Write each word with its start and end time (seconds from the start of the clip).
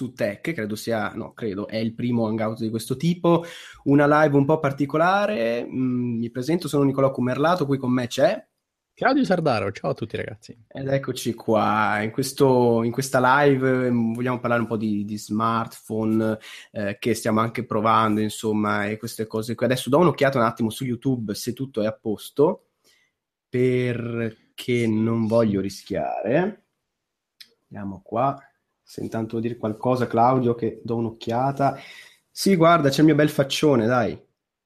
su 0.00 0.14
Tech, 0.14 0.52
credo 0.54 0.76
sia, 0.76 1.12
no, 1.14 1.34
credo, 1.34 1.68
è 1.68 1.76
il 1.76 1.94
primo 1.94 2.26
hangout 2.26 2.60
di 2.60 2.70
questo 2.70 2.96
tipo, 2.96 3.44
una 3.84 4.22
live 4.22 4.34
un 4.34 4.46
po' 4.46 4.58
particolare, 4.58 5.66
mm, 5.66 6.18
mi 6.18 6.30
presento, 6.30 6.68
sono 6.68 6.84
Nicolò 6.84 7.10
Cumerlato, 7.10 7.66
qui 7.66 7.76
con 7.76 7.92
me 7.92 8.06
c'è... 8.06 8.42
Claudio 8.94 9.24
Sardaro, 9.24 9.72
ciao 9.72 9.90
a 9.90 9.94
tutti 9.94 10.16
ragazzi. 10.16 10.58
Ed 10.68 10.88
eccoci 10.88 11.34
qua, 11.34 12.00
in, 12.02 12.10
questo, 12.10 12.82
in 12.82 12.92
questa 12.92 13.18
live 13.42 13.90
mm, 13.90 14.14
vogliamo 14.14 14.40
parlare 14.40 14.62
un 14.62 14.66
po' 14.66 14.76
di, 14.76 15.04
di 15.04 15.18
smartphone 15.18 16.38
eh, 16.72 16.96
che 16.98 17.14
stiamo 17.14 17.40
anche 17.40 17.64
provando, 17.64 18.20
insomma, 18.20 18.86
e 18.86 18.96
queste 18.96 19.26
cose 19.26 19.54
qui. 19.54 19.66
Adesso 19.66 19.88
do 19.90 19.98
un'occhiata 19.98 20.38
un 20.38 20.44
attimo 20.44 20.70
su 20.70 20.84
YouTube 20.84 21.34
se 21.34 21.52
tutto 21.52 21.82
è 21.82 21.86
a 21.86 21.92
posto, 21.92 22.68
perché 23.48 24.86
non 24.86 25.26
voglio 25.26 25.60
rischiare. 25.60 26.64
Andiamo 27.68 28.02
qua, 28.02 28.38
se 28.90 29.02
intanto 29.02 29.36
vuoi 29.36 29.42
dire 29.42 29.56
qualcosa 29.56 30.08
Claudio 30.08 30.56
che 30.56 30.80
do 30.82 30.96
un'occhiata. 30.96 31.78
Sì, 32.28 32.56
guarda, 32.56 32.88
c'è 32.88 33.00
il 33.00 33.06
mio 33.06 33.14
bel 33.14 33.28
faccione, 33.28 33.86
dai, 33.86 34.20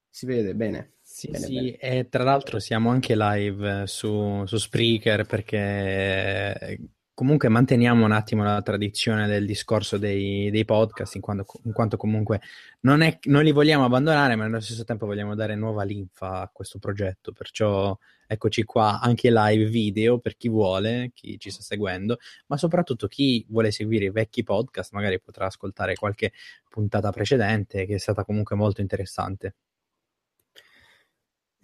si 0.09 0.25
vede 0.25 0.55
bene. 0.55 0.93
Sì, 1.03 1.29
Bene, 1.29 1.45
sì, 1.45 1.53
bene. 1.53 1.77
e 1.77 2.09
tra 2.09 2.23
l'altro 2.23 2.57
siamo 2.57 2.89
anche 2.89 3.13
live 3.15 3.85
su, 3.85 4.43
su 4.47 4.57
Spreaker 4.57 5.25
perché 5.27 6.57
eh, 6.59 6.79
comunque 7.13 7.49
manteniamo 7.49 8.03
un 8.03 8.11
attimo 8.11 8.43
la 8.43 8.63
tradizione 8.63 9.27
del 9.27 9.45
discorso 9.45 9.99
dei, 9.99 10.49
dei 10.49 10.65
podcast, 10.65 11.13
in 11.13 11.21
quanto, 11.21 11.45
in 11.63 11.71
quanto 11.71 11.95
comunque 11.95 12.41
non, 12.79 13.01
è, 13.01 13.19
non 13.25 13.43
li 13.43 13.51
vogliamo 13.51 13.85
abbandonare, 13.85 14.35
ma 14.35 14.45
nello 14.45 14.59
stesso 14.59 14.83
tempo 14.85 15.05
vogliamo 15.05 15.35
dare 15.35 15.53
nuova 15.53 15.83
linfa 15.83 16.41
a 16.41 16.49
questo 16.51 16.79
progetto. 16.79 17.31
Perciò 17.31 17.95
eccoci 18.27 18.63
qua 18.63 18.99
anche 18.99 19.31
live 19.31 19.65
video 19.65 20.19
per 20.19 20.35
chi 20.37 20.49
vuole, 20.49 21.11
chi 21.13 21.37
ci 21.39 21.49
sta 21.49 21.61
seguendo, 21.61 22.17
ma 22.47 22.57
soprattutto 22.57 23.07
chi 23.07 23.45
vuole 23.49 23.71
seguire 23.71 24.05
i 24.05 24.11
vecchi 24.11 24.43
podcast, 24.43 24.93
magari 24.93 25.19
potrà 25.19 25.45
ascoltare 25.47 25.95
qualche 25.95 26.31
puntata 26.69 27.11
precedente 27.11 27.85
che 27.85 27.95
è 27.95 27.99
stata 27.99 28.23
comunque 28.23 28.55
molto 28.55 28.81
interessante. 28.81 29.55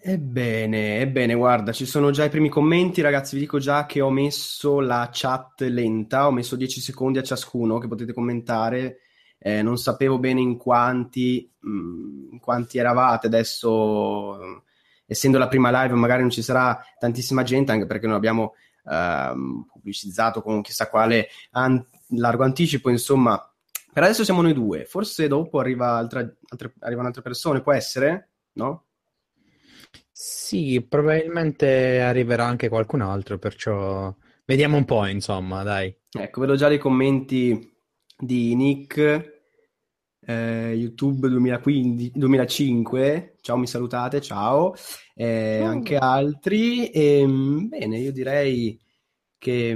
Ebbene, 0.03 0.99
ebbene, 0.99 1.35
guarda, 1.35 1.71
ci 1.71 1.85
sono 1.85 2.09
già 2.09 2.23
i 2.23 2.29
primi 2.29 2.49
commenti, 2.49 3.01
ragazzi, 3.01 3.35
vi 3.35 3.41
dico 3.41 3.59
già 3.59 3.85
che 3.85 4.01
ho 4.01 4.09
messo 4.09 4.79
la 4.79 5.09
chat 5.13 5.61
lenta, 5.61 6.25
ho 6.25 6.31
messo 6.31 6.55
10 6.55 6.81
secondi 6.81 7.19
a 7.19 7.23
ciascuno 7.23 7.77
che 7.77 7.87
potete 7.87 8.11
commentare, 8.11 9.01
eh, 9.37 9.61
non 9.61 9.77
sapevo 9.77 10.17
bene 10.17 10.41
in 10.41 10.57
quanti, 10.57 11.47
mh, 11.59 12.29
in 12.31 12.39
quanti 12.39 12.79
eravate, 12.79 13.27
adesso 13.27 14.63
essendo 15.11 15.37
la 15.37 15.49
prima 15.49 15.69
live 15.81 15.93
magari 15.95 16.21
non 16.21 16.29
ci 16.29 16.41
sarà 16.41 16.81
tantissima 16.97 17.43
gente, 17.43 17.73
anche 17.73 17.85
perché 17.85 18.07
non 18.07 18.15
abbiamo 18.15 18.53
ehm, 18.89 19.65
pubblicizzato 19.69 20.41
con 20.41 20.61
chissà 20.61 20.87
quale 20.87 21.27
an- 21.51 21.85
largo 22.15 22.45
anticipo, 22.45 22.89
insomma, 22.89 23.37
per 23.91 24.03
adesso 24.03 24.23
siamo 24.23 24.41
noi 24.41 24.53
due, 24.53 24.85
forse 24.85 25.27
dopo 25.27 25.59
arriva 25.59 25.97
altra, 25.97 26.21
altre, 26.21 26.73
arrivano 26.79 27.07
altre 27.07 27.21
persone, 27.21 27.61
può 27.61 27.73
essere? 27.73 28.29
No? 28.53 28.85
Sì, 30.09 30.81
probabilmente 30.87 31.99
arriverà 31.99 32.45
anche 32.45 32.69
qualcun 32.69 33.01
altro, 33.01 33.37
perciò 33.37 34.15
vediamo 34.45 34.77
un 34.77 34.85
po', 34.85 35.05
insomma, 35.07 35.61
dai. 35.63 35.93
Ecco, 36.09 36.39
vedo 36.39 36.55
già 36.55 36.69
i 36.69 36.77
commenti 36.77 37.69
di 38.17 38.55
Nick, 38.55 39.40
eh, 40.25 40.73
YouTube 40.75 41.27
2015, 41.29 42.11
2005, 42.15 43.35
ciao, 43.41 43.57
mi 43.57 43.67
salutate, 43.67 44.21
ciao, 44.21 44.73
eh, 45.15 45.59
Oh. 45.61 45.65
anche 45.65 45.95
altri. 45.97 46.87
E, 46.89 47.25
bene, 47.27 47.99
io 47.99 48.11
direi 48.11 48.79
che 49.37 49.75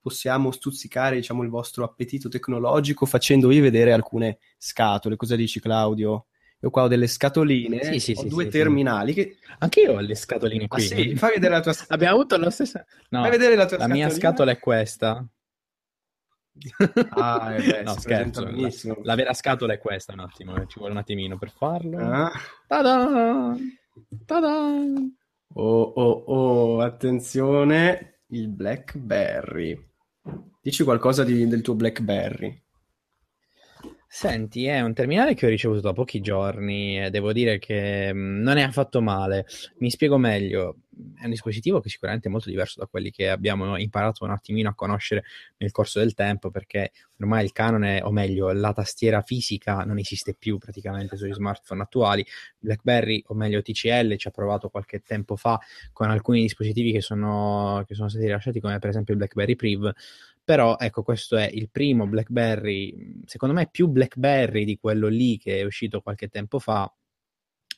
possiamo 0.00 0.50
stuzzicare, 0.50 1.16
diciamo, 1.16 1.42
il 1.42 1.48
vostro 1.50 1.84
appetito 1.84 2.28
tecnologico 2.28 3.06
facendovi 3.06 3.60
vedere 3.60 3.92
alcune 3.92 4.38
scatole. 4.58 5.16
Cosa 5.16 5.36
dici, 5.36 5.60
Claudio? 5.60 6.26
Io 6.62 6.68
qua 6.70 6.82
ho 6.82 6.88
delle 6.88 7.06
scatoline, 7.06 7.82
Sì, 7.84 7.98
sì, 8.00 8.12
ho 8.16 8.20
sì, 8.22 8.28
due 8.28 8.48
terminali 8.48 9.14
che... 9.14 9.36
Anche 9.60 9.80
io 9.80 9.92
ho 9.94 10.00
le 10.00 10.14
scatoline 10.14 10.64
Ah 10.64 10.68
qui. 10.68 10.82
sì, 10.82 11.16
fai 11.16 11.32
vedere 11.34 11.54
la 11.54 11.60
tua 11.60 11.72
scatola. 11.72 11.94
Abbiamo 11.96 12.14
avuto 12.16 12.36
la 12.36 12.50
stessa... 12.50 12.84
No, 13.08 13.22
Fai 13.22 13.30
vedere 13.30 13.54
la 13.56 13.64
tua 13.66 13.78
la 13.78 13.86
mia 13.88 14.08
scatolina. 14.10 14.28
scatola 14.30 14.50
è 14.50 14.58
questa. 14.58 15.26
Ah, 17.10 17.54
eh 17.54 17.62
beh, 17.62 17.82
No, 17.82 17.98
scherzo. 17.98 18.44
La, 18.44 18.70
la 19.02 19.14
vera 19.14 19.32
scatola 19.32 19.72
è 19.72 19.78
questa, 19.78 20.12
un 20.12 20.20
attimo, 20.20 20.56
eh, 20.56 20.66
ci 20.66 20.78
vuole 20.78 20.92
un 20.92 20.98
attimino 20.98 21.38
per 21.38 21.50
farlo. 21.50 21.98
Ah. 21.98 22.30
Ta-da! 22.66 23.56
Ta-da! 24.26 24.74
Oh, 25.54 25.82
oh, 25.82 26.22
oh, 26.26 26.80
attenzione, 26.80 28.20
il 28.28 28.48
BlackBerry. 28.48 29.88
Dici 30.62 30.84
qualcosa 30.84 31.24
di- 31.24 31.46
del 31.46 31.62
tuo 31.62 31.74
BlackBerry. 31.74 32.62
Senti, 34.12 34.66
è 34.66 34.80
un 34.80 34.92
terminale 34.92 35.34
che 35.34 35.46
ho 35.46 35.48
ricevuto 35.48 35.80
da 35.80 35.92
pochi 35.92 36.20
giorni 36.20 37.00
e 37.04 37.10
devo 37.10 37.32
dire 37.32 37.58
che 37.58 38.12
mh, 38.12 38.42
non 38.42 38.56
è 38.56 38.62
affatto 38.62 39.00
male. 39.00 39.46
Mi 39.78 39.90
spiego 39.90 40.18
meglio. 40.18 40.78
È 41.16 41.24
un 41.24 41.30
dispositivo 41.30 41.80
che 41.80 41.88
sicuramente 41.88 42.28
è 42.28 42.30
molto 42.30 42.48
diverso 42.48 42.80
da 42.80 42.86
quelli 42.86 43.10
che 43.10 43.28
abbiamo 43.28 43.76
imparato 43.78 44.24
un 44.24 44.30
attimino 44.30 44.68
a 44.68 44.74
conoscere 44.74 45.24
nel 45.58 45.70
corso 45.70 45.98
del 45.98 46.14
tempo, 46.14 46.50
perché 46.50 46.92
ormai 47.18 47.44
il 47.44 47.52
canone, 47.52 48.00
o 48.02 48.10
meglio, 48.10 48.52
la 48.52 48.72
tastiera 48.72 49.20
fisica 49.22 49.84
non 49.84 49.98
esiste 49.98 50.34
più 50.34 50.58
praticamente 50.58 51.16
sugli 51.16 51.32
smartphone 51.32 51.82
attuali. 51.82 52.26
BlackBerry, 52.58 53.22
o 53.28 53.34
meglio 53.34 53.62
TCL, 53.62 54.16
ci 54.16 54.28
ha 54.28 54.30
provato 54.30 54.68
qualche 54.68 55.00
tempo 55.00 55.36
fa 55.36 55.58
con 55.92 56.10
alcuni 56.10 56.42
dispositivi 56.42 56.92
che 56.92 57.00
sono, 57.00 57.84
che 57.86 57.94
sono 57.94 58.08
stati 58.08 58.24
rilasciati, 58.24 58.60
come 58.60 58.78
per 58.78 58.90
esempio 58.90 59.14
il 59.14 59.18
BlackBerry 59.18 59.56
Priv. 59.56 59.92
Però 60.42 60.76
ecco, 60.78 61.02
questo 61.02 61.36
è 61.36 61.48
il 61.52 61.68
primo 61.70 62.06
BlackBerry, 62.06 63.22
secondo 63.24 63.54
me 63.54 63.68
più 63.70 63.86
BlackBerry 63.86 64.64
di 64.64 64.78
quello 64.78 65.06
lì 65.06 65.38
che 65.38 65.60
è 65.60 65.64
uscito 65.64 66.00
qualche 66.00 66.28
tempo 66.28 66.58
fa 66.58 66.92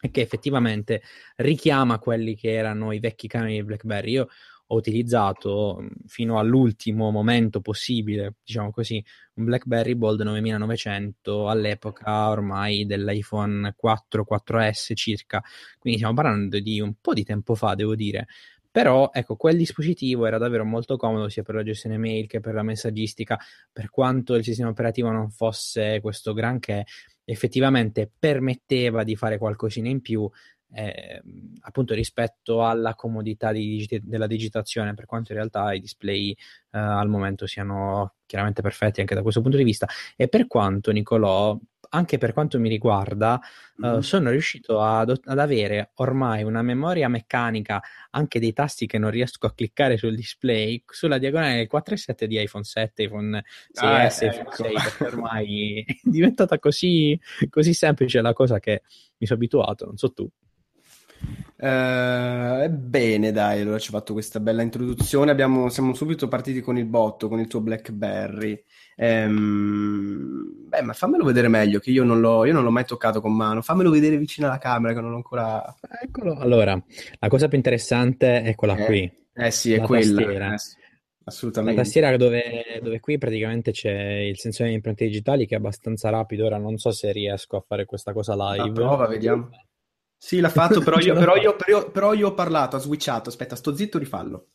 e 0.04 0.10
che 0.10 0.20
effettivamente 0.20 1.00
richiama 1.36 2.00
quelli 2.00 2.34
che 2.34 2.52
erano 2.52 2.90
i 2.90 2.98
vecchi 2.98 3.28
canoni 3.28 3.52
di 3.54 3.62
BlackBerry. 3.62 4.10
Io 4.10 4.28
ho 4.66 4.74
utilizzato 4.74 5.78
mh, 5.80 5.88
fino 6.06 6.38
all'ultimo 6.40 7.10
momento 7.12 7.60
possibile, 7.60 8.34
diciamo 8.44 8.72
così, 8.72 9.02
un 9.34 9.44
BlackBerry 9.44 9.94
Bold 9.94 10.22
9900 10.22 11.48
all'epoca 11.48 12.28
ormai 12.30 12.84
dell'iPhone 12.84 13.74
4, 13.76 14.24
4S 14.24 14.92
circa, 14.96 15.40
quindi 15.78 16.00
stiamo 16.00 16.16
parlando 16.16 16.58
di 16.58 16.80
un 16.80 16.94
po' 17.00 17.12
di 17.12 17.22
tempo 17.22 17.54
fa, 17.54 17.74
devo 17.76 17.94
dire. 17.94 18.26
Però 18.72 19.10
ecco, 19.12 19.36
quel 19.36 19.56
dispositivo 19.58 20.24
era 20.24 20.38
davvero 20.38 20.64
molto 20.64 20.96
comodo 20.96 21.28
sia 21.28 21.42
per 21.42 21.54
la 21.56 21.62
gestione 21.62 21.98
mail 21.98 22.26
che 22.26 22.40
per 22.40 22.54
la 22.54 22.62
messaggistica, 22.62 23.38
per 23.70 23.90
quanto 23.90 24.34
il 24.34 24.42
sistema 24.42 24.70
operativo 24.70 25.10
non 25.10 25.30
fosse 25.30 26.00
questo 26.00 26.32
granché, 26.32 26.86
effettivamente 27.24 28.10
permetteva 28.18 29.04
di 29.04 29.16
fare 29.16 29.38
qualcosina 29.38 29.88
in 29.88 30.00
più, 30.00 30.28
eh, 30.74 31.22
appunto 31.60 31.94
rispetto 31.94 32.64
alla 32.66 32.94
comodità 32.94 33.52
di 33.52 33.66
digita- 33.66 33.98
della 34.02 34.26
digitazione, 34.26 34.94
per 34.94 35.06
quanto 35.06 35.32
in 35.32 35.38
realtà 35.38 35.72
i 35.72 35.80
display 35.80 36.30
eh, 36.32 36.36
al 36.78 37.08
momento 37.08 37.46
siano 37.46 38.14
chiaramente 38.26 38.62
perfetti 38.62 39.00
anche 39.00 39.14
da 39.14 39.22
questo 39.22 39.40
punto 39.42 39.56
di 39.56 39.64
vista. 39.64 39.86
E 40.16 40.28
per 40.28 40.46
quanto, 40.46 40.90
Nicolò, 40.90 41.58
anche 41.94 42.16
per 42.18 42.32
quanto 42.32 42.58
mi 42.58 42.68
riguarda, 42.70 43.38
eh, 43.38 43.86
Mhm. 43.88 43.98
sono 44.00 44.30
riuscito 44.30 44.80
ad, 44.80 45.20
ad 45.24 45.38
avere 45.38 45.90
ormai 45.96 46.42
una 46.42 46.62
memoria 46.62 47.08
meccanica 47.08 47.82
anche 48.10 48.40
dei 48.40 48.52
tasti 48.54 48.86
che 48.86 48.96
non 48.98 49.10
riesco 49.10 49.46
a 49.46 49.52
cliccare 49.52 49.96
sul 49.98 50.14
display 50.14 50.82
sulla 50.86 51.18
diagonale 51.18 51.56
del 51.56 51.66
4 51.66 51.94
e 51.94 51.98
7 51.98 52.26
di 52.26 52.40
iPhone 52.40 52.64
7, 52.64 53.02
iPhone 53.02 53.42
6S, 53.72 54.22
Ah, 54.22 54.26
iPhone 54.26 54.40
ecco. 54.48 54.62
6, 54.64 54.74
perché 54.74 55.04
ormai 55.04 55.84
è 55.86 55.94
diventata 56.02 56.58
così, 56.58 57.18
così 57.50 57.74
semplice 57.74 58.20
la 58.22 58.32
cosa 58.32 58.58
che 58.58 58.82
mi 59.18 59.26
sono 59.26 59.38
abituato, 59.38 59.84
non 59.86 59.96
so 59.96 60.12
tu. 60.12 60.28
Eh, 61.56 62.68
bene, 62.70 63.30
dai, 63.30 63.60
allora 63.60 63.78
ci 63.78 63.88
ho 63.90 63.92
fatto 63.92 64.12
questa 64.12 64.40
bella 64.40 64.62
introduzione. 64.62 65.30
Abbiamo- 65.30 65.68
siamo 65.68 65.94
subito 65.94 66.26
partiti 66.26 66.60
con 66.60 66.76
il 66.76 66.86
botto, 66.86 67.28
con 67.28 67.38
il 67.38 67.46
tuo 67.46 67.60
BlackBerry. 67.60 68.60
Ehm, 68.96 70.68
beh, 70.68 70.82
ma 70.82 70.92
fammelo 70.92 71.24
vedere 71.24 71.48
meglio, 71.48 71.78
che 71.80 71.90
io 71.90 72.04
non 72.04 72.20
l'ho, 72.20 72.44
io 72.44 72.52
non 72.52 72.64
l'ho 72.64 72.70
mai 72.70 72.84
toccato 72.84 73.20
con 73.20 73.34
mano. 73.34 73.62
Fammelo 73.62 73.90
vedere 73.90 74.16
vicino 74.18 74.46
alla 74.46 74.58
camera, 74.58 74.94
che 74.94 75.00
non 75.00 75.10
l'ho 75.10 75.16
ancora... 75.16 75.74
Eccolo. 76.02 76.36
Allora, 76.36 76.80
la 77.20 77.28
cosa 77.28 77.48
più 77.48 77.56
interessante 77.56 78.42
è 78.42 78.54
quella 78.54 78.74
Eh, 78.74 78.86
qui, 78.86 79.10
eh 79.34 79.50
sì, 79.50 79.72
è 79.72 79.80
la 79.80 79.82
quella. 79.82 80.20
tastiera. 80.20 80.54
Eh, 80.54 80.58
sì, 80.58 80.76
La 81.64 81.72
assolutamente. 81.74 81.82
tastiera 81.82 82.16
dove, 82.16 82.80
dove 82.82 83.00
qui 83.00 83.18
praticamente 83.18 83.70
c'è 83.72 83.92
il 83.92 84.38
sensore 84.38 84.68
di 84.70 84.74
impronte 84.76 85.06
digitali 85.06 85.46
che 85.46 85.54
è 85.54 85.58
abbastanza 85.58 86.10
rapido. 86.10 86.46
Ora 86.46 86.58
non 86.58 86.76
so 86.78 86.90
se 86.90 87.10
riesco 87.12 87.56
a 87.56 87.64
fare 87.66 87.84
questa 87.84 88.12
cosa 88.12 88.34
La 88.54 88.70
live. 88.70 88.72
prova, 88.72 89.06
vediamo. 89.08 89.50
Sì, 90.16 90.40
l'ha 90.40 90.48
fatto, 90.48 90.80
però 90.82 90.98
io, 91.00 91.16
però 91.16 91.36
io- 91.36 91.54
però- 91.56 91.90
però 91.90 92.14
io 92.14 92.28
ho 92.28 92.34
parlato, 92.34 92.76
ho 92.76 92.80
switchato. 92.80 93.28
Aspetta, 93.28 93.56
sto 93.56 93.74
zitto, 93.76 93.98
rifallo. 93.98 94.48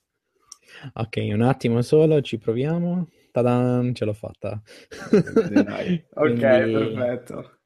Ok, 0.96 1.18
un 1.34 1.42
attimo 1.42 1.82
solo, 1.82 2.22
ci 2.22 2.38
proviamo. 2.38 3.08
Ta-dan, 3.42 3.94
ce 3.94 4.06
l'ho 4.06 4.14
fatta. 4.14 4.62
Ok, 6.16 6.40
Quindi 6.40 6.58
perfetto. 6.72 7.60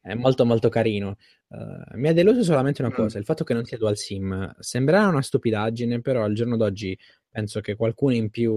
è 0.00 0.14
molto 0.14 0.44
molto 0.44 0.68
carino. 0.68 1.16
Eh, 1.48 1.96
mi 1.96 2.08
ha 2.08 2.12
deluso 2.12 2.42
solamente 2.42 2.82
una 2.82 2.90
Mm. 2.90 2.92
cosa, 2.92 3.18
il 3.18 3.24
fatto 3.24 3.44
che 3.44 3.54
non 3.54 3.64
sia 3.64 3.78
dual 3.78 3.96
SIM. 3.96 4.54
Sembrerà 4.58 5.08
una 5.08 5.22
stupidaggine, 5.22 6.00
però 6.00 6.24
al 6.24 6.34
giorno 6.34 6.56
d'oggi 6.56 6.98
penso 7.28 7.60
che 7.60 7.74
qualcuno 7.76 8.14
in 8.14 8.30
più, 8.30 8.52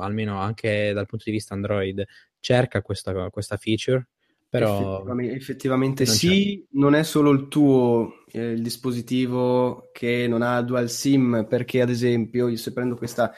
almeno 0.00 0.38
anche 0.40 0.92
dal 0.92 1.06
punto 1.06 1.24
di 1.26 1.32
vista 1.32 1.54
Android, 1.54 2.04
cerca 2.38 2.82
questa, 2.82 3.30
questa 3.30 3.56
feature, 3.56 4.08
però 4.48 5.04
effettivamente, 5.12 5.34
effettivamente 5.34 6.04
non 6.04 6.18
sì, 6.18 6.18
c'è. 6.18 6.68
non 6.72 6.94
è 6.94 7.02
solo 7.02 7.30
il 7.30 7.48
tuo 7.48 8.24
eh, 8.32 8.50
il 8.52 8.62
dispositivo 8.62 9.90
che 9.92 10.26
non 10.28 10.42
ha 10.42 10.60
dual 10.62 10.90
SIM, 10.90 11.46
perché 11.48 11.80
ad 11.80 11.88
esempio 11.90 12.48
io 12.48 12.56
se 12.56 12.72
prendo 12.72 12.96
questa 12.96 13.32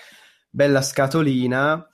bella 0.50 0.82
scatolina, 0.82 1.86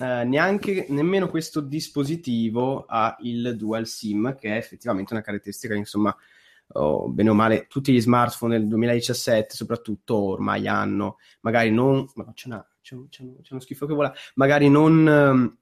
eh, 0.00 0.24
neanche 0.24 0.86
nemmeno 0.90 1.28
questo 1.28 1.60
dispositivo 1.60 2.84
ha 2.86 3.16
il 3.20 3.56
dual 3.56 3.86
SIM, 3.86 4.34
che 4.34 4.54
è 4.54 4.56
effettivamente 4.56 5.12
una 5.12 5.22
caratteristica 5.22 5.74
che 5.74 5.80
insomma 5.80 6.14
oh, 6.68 7.08
bene 7.08 7.30
o 7.30 7.34
male 7.34 7.66
tutti 7.66 7.92
gli 7.92 8.00
smartphone 8.00 8.58
del 8.58 8.68
2017 8.68 9.54
soprattutto 9.54 10.16
ormai 10.16 10.66
hanno, 10.66 11.18
magari 11.40 11.70
non, 11.70 12.06
no, 12.14 12.32
c'è, 12.34 12.48
una, 12.48 12.66
c'è, 12.80 12.96
c'è, 13.08 13.24
c'è 13.42 13.52
uno 13.52 13.60
schifo 13.60 13.86
che 13.86 13.94
vola, 13.94 14.12
magari 14.34 14.68
non 14.68 15.08
ehm, 15.08 15.56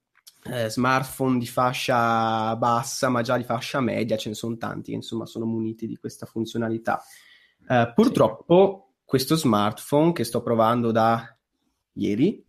eh, 0.46 0.69
smartphone 0.69 1.38
di 1.38 1.46
fascia 1.46 2.54
bassa, 2.56 3.08
ma 3.08 3.22
già 3.22 3.36
di 3.36 3.44
fascia 3.44 3.81
media, 3.81 4.16
ce 4.16 4.28
ne 4.31 4.34
sono 4.34 4.56
tanti 4.56 4.90
che 4.90 4.96
insomma 4.96 5.26
sono 5.26 5.46
muniti 5.46 5.86
di 5.86 5.96
questa 5.96 6.26
funzionalità. 6.26 7.02
Eh, 7.66 7.92
purtroppo 7.94 8.94
questo 9.04 9.36
smartphone 9.36 10.12
che 10.12 10.25
sto 10.25 10.42
provando 10.42 10.90
da 10.90 11.36
ieri 11.94 12.44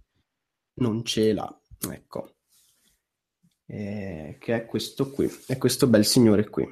non 0.75 1.03
ce 1.05 1.33
l'ha, 1.33 1.59
ecco, 1.93 2.35
eh, 3.67 4.37
che 4.39 4.55
è 4.55 4.65
questo 4.65 5.09
qui, 5.11 5.29
è 5.47 5.57
questo 5.57 5.87
bel 5.87 6.05
signore 6.05 6.49
qui. 6.49 6.67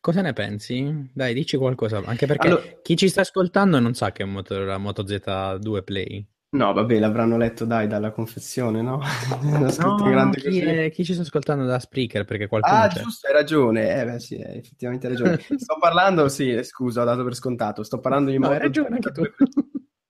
Cosa 0.00 0.20
ne 0.20 0.34
pensi? 0.34 1.10
Dai, 1.14 1.32
dici 1.32 1.56
qualcosa, 1.56 2.02
anche 2.04 2.26
perché 2.26 2.48
allora... 2.48 2.62
chi 2.82 2.94
ci 2.94 3.08
sta 3.08 3.22
ascoltando 3.22 3.80
non 3.80 3.94
sa 3.94 4.12
che 4.12 4.22
è 4.22 4.26
un 4.26 4.32
Moto, 4.32 4.78
Moto 4.78 5.02
Z2 5.02 5.82
Play. 5.82 6.28
No, 6.54 6.72
vabbè, 6.72 6.98
l'avranno 7.00 7.36
letto 7.36 7.64
dai 7.64 7.88
dalla 7.88 8.12
confezione, 8.12 8.80
no? 8.80 9.00
no 9.42 10.30
chi, 10.30 10.60
è, 10.60 10.90
chi, 10.90 11.04
ci 11.04 11.14
sta 11.14 11.22
ascoltando 11.22 11.64
da 11.64 11.80
Spreaker 11.80 12.24
perché 12.24 12.46
qualcuno 12.46 12.76
Ah, 12.76 12.86
c'è. 12.86 13.00
giusto, 13.00 13.26
hai 13.26 13.32
ragione. 13.32 14.00
Eh, 14.00 14.04
beh, 14.04 14.20
sì, 14.20 14.34
hai 14.36 14.58
effettivamente 14.58 15.08
ragione. 15.08 15.40
Sto 15.56 15.78
parlando, 15.80 16.28
sì, 16.28 16.62
scusa, 16.62 17.02
ho 17.02 17.04
dato 17.04 17.24
per 17.24 17.34
scontato. 17.34 17.82
Sto 17.82 17.98
parlando 17.98 18.30
di 18.30 18.38
no, 18.38 18.42
Moto 18.42 18.54
hai 18.54 18.60
ragione 18.60 18.88
anche 18.94 19.10
tu. 19.10 19.22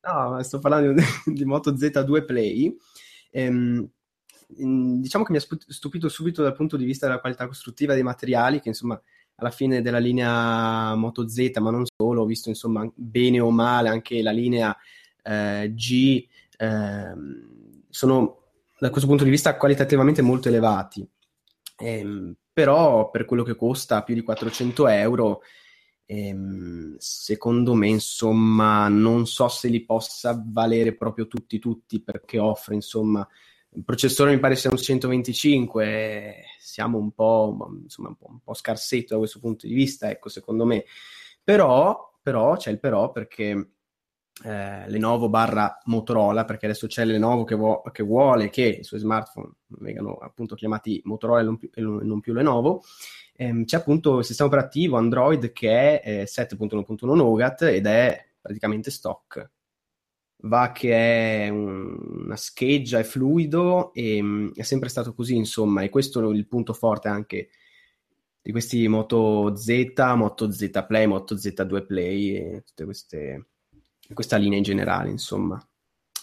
No, 0.06 0.42
sto 0.42 0.58
parlando 0.58 0.92
di, 0.92 1.32
di 1.32 1.44
Moto 1.46 1.72
Z2 1.72 2.24
Play. 2.26 2.76
Ehm, 3.36 3.88
diciamo 4.46 5.24
che 5.24 5.32
mi 5.32 5.38
ha 5.38 5.44
stupito 5.66 6.08
subito 6.08 6.42
dal 6.42 6.54
punto 6.54 6.76
di 6.76 6.84
vista 6.84 7.06
della 7.06 7.18
qualità 7.18 7.46
costruttiva 7.48 7.94
dei 7.94 8.04
materiali, 8.04 8.60
che 8.60 8.68
insomma 8.68 9.00
alla 9.36 9.50
fine 9.50 9.82
della 9.82 9.98
linea 9.98 10.94
Moto 10.94 11.26
Z, 11.26 11.50
ma 11.58 11.70
non 11.70 11.84
solo, 11.84 12.22
ho 12.22 12.26
visto 12.26 12.48
insomma 12.48 12.88
bene 12.94 13.40
o 13.40 13.50
male 13.50 13.88
anche 13.88 14.22
la 14.22 14.30
linea 14.30 14.76
eh, 15.22 15.72
G 15.74 16.26
eh, 16.56 17.14
sono 17.90 18.38
da 18.78 18.90
questo 18.90 19.08
punto 19.08 19.24
di 19.24 19.30
vista 19.30 19.56
qualitativamente 19.56 20.22
molto 20.22 20.48
elevati. 20.48 21.06
Eh, 21.76 22.34
però 22.52 23.10
per 23.10 23.24
quello 23.24 23.42
che 23.42 23.56
costa 23.56 24.04
più 24.04 24.14
di 24.14 24.22
400 24.22 24.86
euro, 24.86 25.40
ehm, 26.06 26.96
secondo 26.98 27.74
me, 27.74 27.88
insomma, 27.88 28.88
non 28.88 29.26
so 29.26 29.48
se 29.48 29.68
li 29.68 29.84
possa 29.84 30.42
valere 30.46 30.94
proprio 30.94 31.26
tutti, 31.26 31.58
tutti, 31.58 32.02
perché 32.02 32.38
offre, 32.38 32.74
insomma, 32.74 33.26
il 33.76 33.84
processore 33.84 34.32
mi 34.32 34.40
pare 34.40 34.56
sia 34.56 34.70
un 34.70 34.76
125, 34.76 36.44
siamo 36.58 36.98
un 36.98 37.12
po', 37.12 37.56
insomma, 37.82 38.08
un 38.08 38.16
po', 38.16 38.26
un 38.28 38.40
po', 38.40 38.54
scarsetto 38.54 39.14
da 39.14 39.18
questo 39.18 39.40
punto 39.40 39.66
di 39.66 39.74
vista, 39.74 40.10
ecco, 40.10 40.28
secondo 40.28 40.64
me. 40.64 40.84
Però, 41.42 42.12
però 42.22 42.56
c'è 42.56 42.70
il 42.70 42.78
però 42.80 43.10
perché 43.10 43.73
eh, 44.42 44.88
Lenovo 44.88 45.28
barra 45.28 45.80
Motorola, 45.84 46.44
perché 46.44 46.66
adesso 46.66 46.86
c'è 46.86 47.04
Lenovo 47.04 47.44
che, 47.44 47.54
vo- 47.54 47.82
che, 47.92 48.02
vuole 48.02 48.50
che 48.50 48.78
i 48.80 48.84
suoi 48.84 49.00
smartphone 49.00 49.52
vengano 49.66 50.16
appunto 50.16 50.54
chiamati 50.54 51.00
Motorola 51.04 51.40
e 51.40 51.44
non 51.44 51.56
più, 51.56 51.70
e 51.72 51.80
non 51.80 52.20
più 52.20 52.32
Lenovo. 52.32 52.82
Ehm, 53.36 53.64
c'è 53.64 53.76
appunto 53.76 54.18
il 54.18 54.24
sistema 54.24 54.48
operativo 54.48 54.96
Android 54.96 55.52
che 55.52 56.00
è 56.00 56.22
eh, 56.22 56.24
7.1.1 56.24 57.14
Nougat 57.14 57.62
ed 57.62 57.86
è 57.86 58.24
praticamente 58.40 58.90
stock. 58.90 59.50
Va 60.44 60.72
che 60.72 61.46
è 61.46 61.48
un, 61.48 61.96
una 62.24 62.36
scheggia, 62.36 62.98
è 62.98 63.02
fluido 63.04 63.92
e 63.94 64.20
mh, 64.20 64.26
mm, 64.26 64.48
è 64.54 64.62
sempre 64.62 64.88
stato 64.88 65.14
così, 65.14 65.36
insomma, 65.36 65.82
e 65.82 65.88
questo 65.88 66.20
è 66.30 66.34
il 66.34 66.46
punto 66.46 66.72
forte 66.74 67.08
anche 67.08 67.48
di 68.42 68.50
questi 68.52 68.86
Moto 68.88 69.56
Z, 69.56 69.94
Moto 70.16 70.50
Z 70.50 70.84
Play, 70.86 71.06
Moto 71.06 71.34
Z2 71.34 71.86
Play 71.86 72.62
tutte 72.62 72.84
queste 72.84 73.46
questa 74.14 74.36
linea 74.36 74.58
in 74.58 74.64
generale, 74.64 75.10
insomma. 75.10 75.62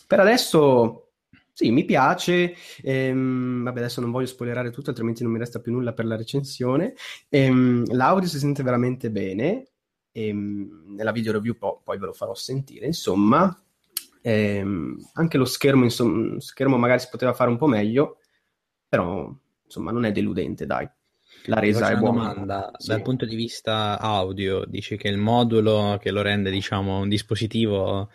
Per 0.07 0.19
adesso 0.19 1.11
sì, 1.53 1.71
mi 1.71 1.85
piace. 1.85 2.55
Ehm, 2.81 3.63
vabbè, 3.63 3.79
adesso 3.79 4.01
non 4.01 4.11
voglio 4.11 4.25
spoilerare 4.27 4.71
tutto, 4.71 4.89
altrimenti 4.89 5.23
non 5.23 5.31
mi 5.31 5.39
resta 5.39 5.59
più 5.59 5.71
nulla 5.71 5.93
per 5.93 6.05
la 6.05 6.15
recensione. 6.15 6.95
Ehm, 7.29 7.85
l'audio 7.93 8.27
si 8.27 8.39
sente 8.39 8.63
veramente 8.63 9.11
bene. 9.11 9.67
Ehm, 10.11 10.85
nella 10.95 11.11
video 11.11 11.33
review 11.33 11.55
po- 11.57 11.81
poi 11.83 11.97
ve 11.99 12.07
lo 12.07 12.13
farò 12.13 12.33
sentire. 12.33 12.85
Insomma, 12.87 13.55
ehm, 14.21 14.97
anche 15.13 15.37
lo 15.37 15.45
schermo, 15.45 15.83
insomma, 15.83 16.39
schermo 16.39 16.77
magari 16.77 16.99
si 17.01 17.09
poteva 17.11 17.33
fare 17.33 17.49
un 17.49 17.57
po' 17.57 17.67
meglio, 17.67 18.19
però 18.87 19.31
insomma 19.63 19.91
non 19.91 20.05
è 20.05 20.11
deludente, 20.11 20.65
dai 20.65 20.89
la 21.45 21.59
resa 21.59 21.89
è 21.89 21.95
buona. 21.95 22.33
domanda, 22.33 22.71
sì. 22.77 22.89
dal 22.89 23.01
punto 23.01 23.25
di 23.25 23.35
vista 23.35 23.99
audio, 23.99 24.63
dici 24.65 24.97
che 24.97 25.07
il 25.07 25.17
modulo 25.17 25.97
che 26.01 26.11
lo 26.11 26.21
rende, 26.21 26.51
diciamo, 26.51 26.99
un 26.99 27.09
dispositivo 27.09 28.09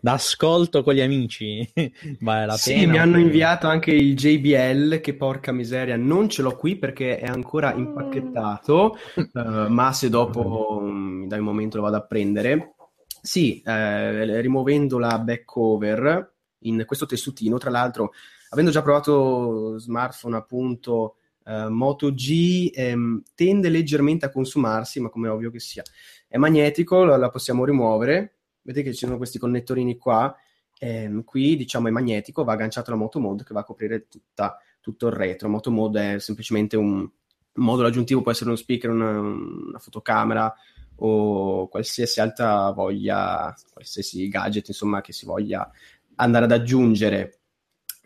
d'ascolto 0.00 0.82
con 0.82 0.94
gli 0.94 1.00
amici 1.00 1.70
vale 2.20 2.46
la 2.46 2.56
sì, 2.56 2.72
pena? 2.72 2.80
Sì, 2.80 2.88
mi 2.88 2.98
hanno 2.98 3.18
inviato 3.18 3.66
anche 3.66 3.90
il 3.90 4.16
JBL, 4.16 5.00
che 5.00 5.14
porca 5.14 5.52
miseria, 5.52 5.96
non 5.96 6.28
ce 6.28 6.42
l'ho 6.42 6.56
qui 6.56 6.76
perché 6.76 7.18
è 7.18 7.26
ancora 7.26 7.74
impacchettato, 7.74 8.96
uh, 9.14 9.66
ma 9.68 9.92
se 9.92 10.08
dopo 10.08 10.80
mi 10.82 11.26
dai 11.26 11.38
un 11.38 11.44
momento 11.44 11.76
lo 11.76 11.82
vado 11.82 11.96
a 11.96 12.02
prendere. 12.02 12.74
Sì, 13.22 13.60
eh, 13.60 14.40
rimuovendo 14.40 14.98
la 14.98 15.18
back 15.18 15.44
cover 15.44 16.32
in 16.60 16.84
questo 16.86 17.04
tessutino, 17.04 17.58
tra 17.58 17.68
l'altro, 17.68 18.12
avendo 18.48 18.70
già 18.70 18.80
provato 18.80 19.78
smartphone 19.78 20.36
appunto 20.36 21.16
uh, 21.44 21.68
Moto 21.68 22.12
G 22.12 22.70
ehm, 22.74 23.22
tende 23.34 23.68
leggermente 23.68 24.26
a 24.26 24.30
consumarsi, 24.30 25.00
ma 25.00 25.08
come 25.08 25.28
è 25.28 25.30
ovvio 25.30 25.50
che 25.50 25.60
sia. 25.60 25.82
È 26.28 26.36
magnetico, 26.36 27.04
la, 27.04 27.16
la 27.16 27.30
possiamo 27.30 27.64
rimuovere. 27.64 28.36
Vedete 28.62 28.88
che 28.88 28.94
ci 28.94 29.04
sono 29.04 29.16
questi 29.16 29.38
connettorini 29.38 29.96
qua. 29.96 30.34
Ehm, 30.78 31.24
qui, 31.24 31.56
diciamo, 31.56 31.88
è 31.88 31.90
magnetico, 31.90 32.44
va 32.44 32.52
agganciato 32.52 32.90
alla 32.90 33.00
Moto 33.00 33.20
Mode 33.20 33.44
che 33.44 33.52
va 33.52 33.60
a 33.60 33.64
coprire 33.64 34.08
tutta, 34.08 34.58
tutto 34.80 35.06
il 35.08 35.12
retro. 35.12 35.48
Moto 35.48 35.70
Mode 35.70 36.14
è 36.14 36.18
semplicemente 36.18 36.76
un, 36.76 36.98
un 37.00 37.64
modulo 37.64 37.88
aggiuntivo, 37.88 38.22
può 38.22 38.30
essere 38.30 38.50
uno 38.50 38.58
speaker, 38.58 38.90
una, 38.90 39.18
una 39.20 39.78
fotocamera 39.78 40.54
o 41.02 41.68
qualsiasi 41.68 42.20
altra 42.20 42.70
voglia, 42.70 43.54
qualsiasi 43.72 44.28
gadget, 44.28 44.68
insomma, 44.68 45.00
che 45.00 45.12
si 45.12 45.26
voglia 45.26 45.70
andare 46.16 46.44
ad 46.44 46.52
aggiungere. 46.52 47.40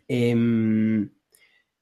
Ehm, 0.07 1.11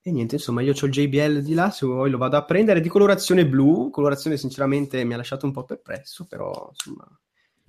e 0.04 0.10
niente, 0.10 0.34
insomma, 0.34 0.62
io 0.62 0.72
ho 0.72 0.86
il 0.86 0.90
JBL 0.90 1.42
di 1.42 1.54
là, 1.54 1.70
se 1.70 1.86
vuoi 1.86 2.10
lo 2.10 2.18
vado 2.18 2.36
a 2.36 2.44
prendere, 2.44 2.80
di 2.80 2.88
colorazione 2.88 3.46
blu, 3.46 3.88
colorazione 3.90 4.36
sinceramente 4.36 5.04
mi 5.04 5.14
ha 5.14 5.16
lasciato 5.16 5.46
un 5.46 5.52
po' 5.52 5.64
perplesso, 5.64 6.26
però 6.26 6.70
insomma... 6.70 7.06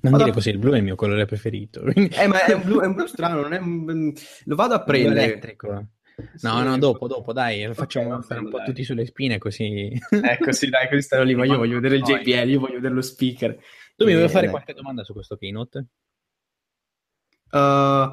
Non 0.02 0.18
dire 0.18 0.32
a... 0.32 0.34
così, 0.34 0.50
il 0.50 0.58
blu 0.58 0.74
è 0.74 0.78
il 0.78 0.84
mio 0.84 0.96
colore 0.96 1.26
preferito. 1.26 1.84
Eh, 1.94 2.28
ma 2.28 2.44
è 2.44 2.54
un 2.54 2.64
blu, 2.64 2.82
è 2.82 2.88
un 2.88 2.94
blu 2.96 3.06
strano, 3.06 3.42
non 3.42 3.54
è 3.54 3.60
un... 3.60 4.12
Lo 4.46 4.56
vado 4.56 4.74
a 4.74 4.84
prendere. 4.84 5.24
elettrico. 5.26 5.88
No, 6.42 6.58
sì, 6.58 6.64
no, 6.64 6.78
dopo, 6.78 7.08
dopo, 7.08 7.34
dai, 7.34 7.72
facciamo 7.74 8.10
okay, 8.10 8.24
stare 8.24 8.40
un 8.42 8.50
po' 8.50 8.58
dai. 8.58 8.66
tutti 8.66 8.84
sulle 8.84 9.06
spine 9.06 9.38
così. 9.38 9.92
Ecco, 10.10 10.52
sì, 10.52 10.70
dai, 10.70 10.88
così 10.90 11.02
stanno 11.02 11.24
lì, 11.24 11.36
ma 11.36 11.46
io 11.46 11.58
voglio 11.58 11.80
vedere 11.80 11.98
il 11.98 12.04
JBL, 12.04 12.50
io 12.50 12.60
voglio 12.60 12.76
vedere 12.76 12.94
lo 12.94 13.02
speaker. 13.02 13.58
Tu 13.96 14.06
mi 14.06 14.16
vuoi 14.16 14.30
fare 14.30 14.50
qualche 14.50 14.74
domanda 14.74 15.04
su 15.04 15.14
questo 15.14 15.38
keynote? 15.38 15.86
Uh, 17.52 18.12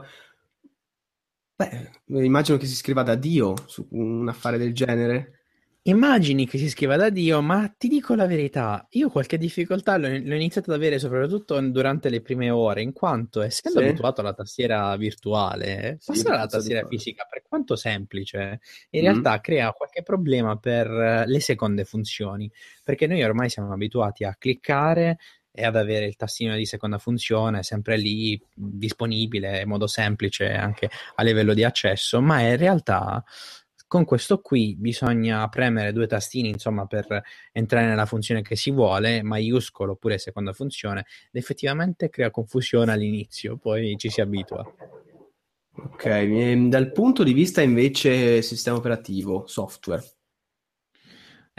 Beh, 1.60 1.90
immagino 2.24 2.56
che 2.56 2.64
si 2.64 2.74
scriva 2.74 3.02
da 3.02 3.16
Dio 3.16 3.54
su 3.66 3.86
un 3.90 4.26
affare 4.26 4.56
del 4.56 4.72
genere. 4.72 5.40
Immagini 5.82 6.46
che 6.46 6.56
si 6.56 6.70
scriva 6.70 6.96
da 6.96 7.10
Dio, 7.10 7.42
ma 7.42 7.70
ti 7.76 7.88
dico 7.88 8.14
la 8.14 8.26
verità, 8.26 8.86
io 8.92 9.10
qualche 9.10 9.36
difficoltà 9.36 9.98
l'ho, 9.98 10.08
l'ho 10.08 10.34
iniziato 10.34 10.70
ad 10.70 10.76
avere 10.76 10.98
soprattutto 10.98 11.60
durante 11.70 12.08
le 12.08 12.22
prime 12.22 12.48
ore, 12.48 12.80
in 12.80 12.94
quanto 12.94 13.42
essendo 13.42 13.80
sì. 13.80 13.84
abituato 13.84 14.22
alla 14.22 14.32
tastiera 14.32 14.96
virtuale, 14.96 15.96
sì, 16.00 16.12
passare 16.12 16.36
alla 16.36 16.46
tastiera 16.46 16.86
fisica, 16.86 17.26
per 17.28 17.42
quanto 17.46 17.76
semplice, 17.76 18.60
in 18.90 19.00
mm. 19.00 19.04
realtà 19.04 19.40
crea 19.40 19.72
qualche 19.72 20.02
problema 20.02 20.56
per 20.56 21.24
le 21.26 21.40
seconde 21.40 21.84
funzioni, 21.84 22.50
perché 22.82 23.06
noi 23.06 23.22
ormai 23.22 23.50
siamo 23.50 23.70
abituati 23.72 24.24
a 24.24 24.34
cliccare 24.38 25.18
e 25.52 25.64
ad 25.64 25.76
avere 25.76 26.06
il 26.06 26.16
tastino 26.16 26.54
di 26.56 26.64
seconda 26.64 26.98
funzione 26.98 27.62
sempre 27.62 27.96
lì 27.96 28.40
disponibile 28.54 29.62
in 29.62 29.68
modo 29.68 29.86
semplice 29.86 30.52
anche 30.52 30.90
a 31.14 31.22
livello 31.22 31.54
di 31.54 31.64
accesso, 31.64 32.20
ma 32.20 32.40
in 32.40 32.56
realtà 32.56 33.22
con 33.90 34.04
questo 34.04 34.40
qui 34.40 34.76
bisogna 34.76 35.48
premere 35.48 35.92
due 35.92 36.06
tastini 36.06 36.48
insomma 36.48 36.86
per 36.86 37.22
entrare 37.50 37.86
nella 37.86 38.06
funzione 38.06 38.40
che 38.40 38.54
si 38.54 38.70
vuole, 38.70 39.20
maiuscolo 39.22 39.92
oppure 39.92 40.16
seconda 40.18 40.52
funzione, 40.52 41.06
ed 41.32 41.40
effettivamente 41.40 42.08
crea 42.08 42.30
confusione 42.30 42.92
all'inizio, 42.92 43.56
poi 43.56 43.96
ci 43.96 44.08
si 44.08 44.20
abitua. 44.20 44.64
Ok, 45.72 46.04
ehm, 46.04 46.68
dal 46.68 46.92
punto 46.92 47.24
di 47.24 47.32
vista 47.32 47.62
invece 47.62 48.42
sistema 48.42 48.76
operativo, 48.76 49.46
software. 49.48 50.04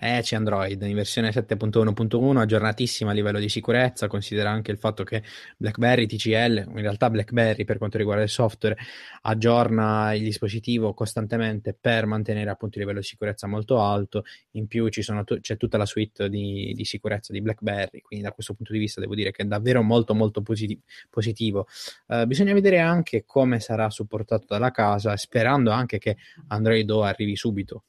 Eh, 0.04 0.22
c'è 0.24 0.36
Android 0.36 0.82
in 0.82 0.96
versione 0.96 1.30
7.1.1, 1.30 2.38
aggiornatissima 2.38 3.12
a 3.12 3.14
livello 3.14 3.38
di 3.38 3.50
sicurezza, 3.50 4.08
considera 4.08 4.50
anche 4.50 4.72
il 4.72 4.80
fatto 4.80 5.04
che 5.04 5.22
BlackBerry 5.58 6.08
TCL, 6.08 6.70
in 6.70 6.82
realtà 6.82 7.12
BlackBerry 7.12 7.66
per 7.66 7.78
quanto 7.78 8.00
riguarda 8.00 8.24
il 8.24 8.30
software, 8.30 8.76
aggiorna 9.22 10.16
il 10.16 10.24
dispositivo 10.24 10.96
costantemente 10.96 11.78
per 11.80 12.08
mantenere 12.08 12.50
appunto 12.50 12.80
il 12.80 12.82
livello 12.82 13.02
di 13.02 13.06
sicurezza 13.06 13.46
molto 13.46 13.80
alto, 13.80 14.24
in 14.54 14.66
più 14.66 14.90
t- 14.90 15.40
c'è 15.40 15.56
tutta 15.58 15.78
la 15.78 15.86
suite 15.86 16.30
di, 16.30 16.74
di, 16.76 16.84
sicurezza 16.84 17.32
di 17.32 17.40
BlackBerry, 17.40 18.02
quindi 18.02 18.26
da 18.26 18.32
questo 18.32 18.56
punto 18.56 18.74
di 18.74 18.80
vista 18.80 19.00
devo 19.02 19.14
dire 19.14 19.30
che 19.30 19.44
è 19.44 19.46
davvero 19.46 19.84
molto 19.84 20.16
molto 20.16 20.42
posit- 20.42 20.82
positivo. 21.12 21.68
Uh, 22.08 22.26
bisogna 22.26 22.54
vedere 22.54 22.80
anche 22.80 23.24
come 23.24 23.60
sarà 23.60 23.88
supportato 23.92 24.46
dalla 24.48 24.72
casa, 24.72 25.16
sperando 25.16 25.70
anche 25.70 26.00
che 26.00 26.18
Android 26.48 26.90
O 26.90 27.04
arrivi 27.04 27.36
subito, 27.36 27.84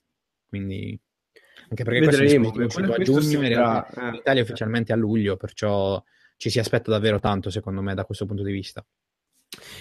quindi 0.47 1.01
anche 1.73 1.85
perché 1.85 2.01
Vedremo, 2.01 2.51
questo 2.51 2.83
è 2.83 2.95
a 2.95 3.03
giugno, 3.03 3.43
in, 3.43 3.49
realtà, 3.49 3.89
eh. 3.89 4.09
in 4.09 4.15
Italia 4.17 4.43
ufficialmente 4.43 4.93
a 4.93 4.97
luglio, 4.97 5.37
perciò 5.37 6.03
ci 6.37 6.51
si 6.51 6.59
aspetta 6.59 6.91
davvero 6.91 7.19
tanto, 7.19 7.49
secondo 7.49 7.81
me, 7.81 7.95
da 7.95 8.05
questo 8.05 8.27
punto 8.27 8.43
di 8.43 8.53
vista. 8.53 8.85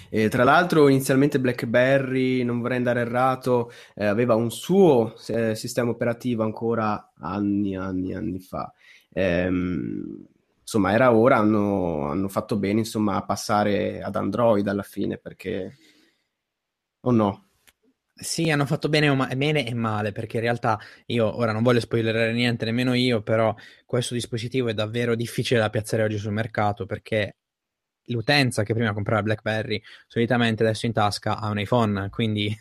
E 0.10 0.30
tra 0.30 0.46
l'altro, 0.46 0.88
inizialmente 0.88 1.40
BlackBerry, 1.40 2.44
non 2.44 2.62
vorrei 2.62 2.78
andare 2.78 3.02
errato, 3.02 3.72
eh, 3.94 4.06
aveva 4.06 4.36
un 4.36 4.52
suo 4.52 5.16
eh, 5.28 5.54
sistema 5.56 5.92
operativo 5.92 6.44
ancora 6.44 7.12
anni, 7.18 7.76
anni, 7.76 8.14
anni 8.14 8.40
fa. 8.40 8.74
Ehm, 9.12 10.26
insomma, 10.62 10.94
era 10.94 11.14
ora, 11.14 11.38
hanno, 11.38 12.10
hanno, 12.10 12.30
fatto 12.30 12.58
bene 12.58 12.80
insomma, 12.80 13.16
a 13.18 13.26
passare 13.26 14.02
ad 14.02 14.16
Android 14.16 14.66
alla 14.68 14.84
fine, 14.84 15.18
perché... 15.18 15.76
O 17.04 17.10
oh 17.10 17.12
no? 17.12 17.46
Sì, 18.22 18.52
hanno 18.52 18.68
fatto 18.68 18.88
bene, 18.88 19.12
ma- 19.16 19.28
bene 19.36 19.66
e 19.66 19.74
male, 19.74 20.12
perché 20.12 20.38
in 20.38 20.44
realtà 20.44 20.78
io 21.08 21.36
ora 21.38 21.52
non 21.52 21.64
voglio 21.64 21.80
spoilerare 21.80 22.32
niente, 22.34 22.66
nemmeno 22.66 22.94
io, 22.94 23.24
però 23.24 23.54
questo 23.84 24.14
dispositivo 24.14 24.68
è 24.70 24.76
davvero 24.76 25.16
difficile 25.16 25.60
da 25.60 25.72
piazzare 25.72 26.04
oggi 26.04 26.18
sul 26.20 26.32
mercato 26.32 26.86
perché 26.86 27.38
l'utenza 28.06 28.62
che 28.64 28.74
prima 28.76 28.94
comprava 28.94 29.24
BlackBerry 29.24 29.82
solitamente 30.08 30.62
adesso 30.64 30.86
in 30.86 30.94
tasca 30.94 31.40
ha 31.40 31.50
un 31.50 31.60
iPhone, 31.60 32.10
quindi 32.10 32.56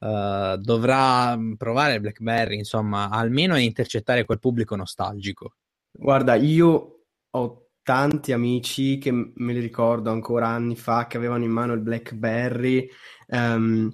uh, 0.00 0.56
dovrà 0.58 1.38
provare 1.56 2.00
BlackBerry, 2.00 2.56
insomma, 2.56 3.08
almeno 3.08 3.54
a 3.54 3.58
intercettare 3.60 4.24
quel 4.24 4.40
pubblico 4.40 4.74
nostalgico. 4.74 5.54
Guarda, 5.92 6.34
io 6.34 7.04
ho 7.30 7.68
tanti 7.84 8.32
amici 8.32 8.98
che 8.98 9.12
me 9.12 9.52
li 9.52 9.60
ricordo 9.60 10.10
ancora 10.10 10.48
anni 10.48 10.74
fa 10.74 11.06
che 11.06 11.16
avevano 11.16 11.44
in 11.44 11.50
mano 11.52 11.72
il 11.74 11.80
BlackBerry. 11.80 12.88
Um, 13.28 13.90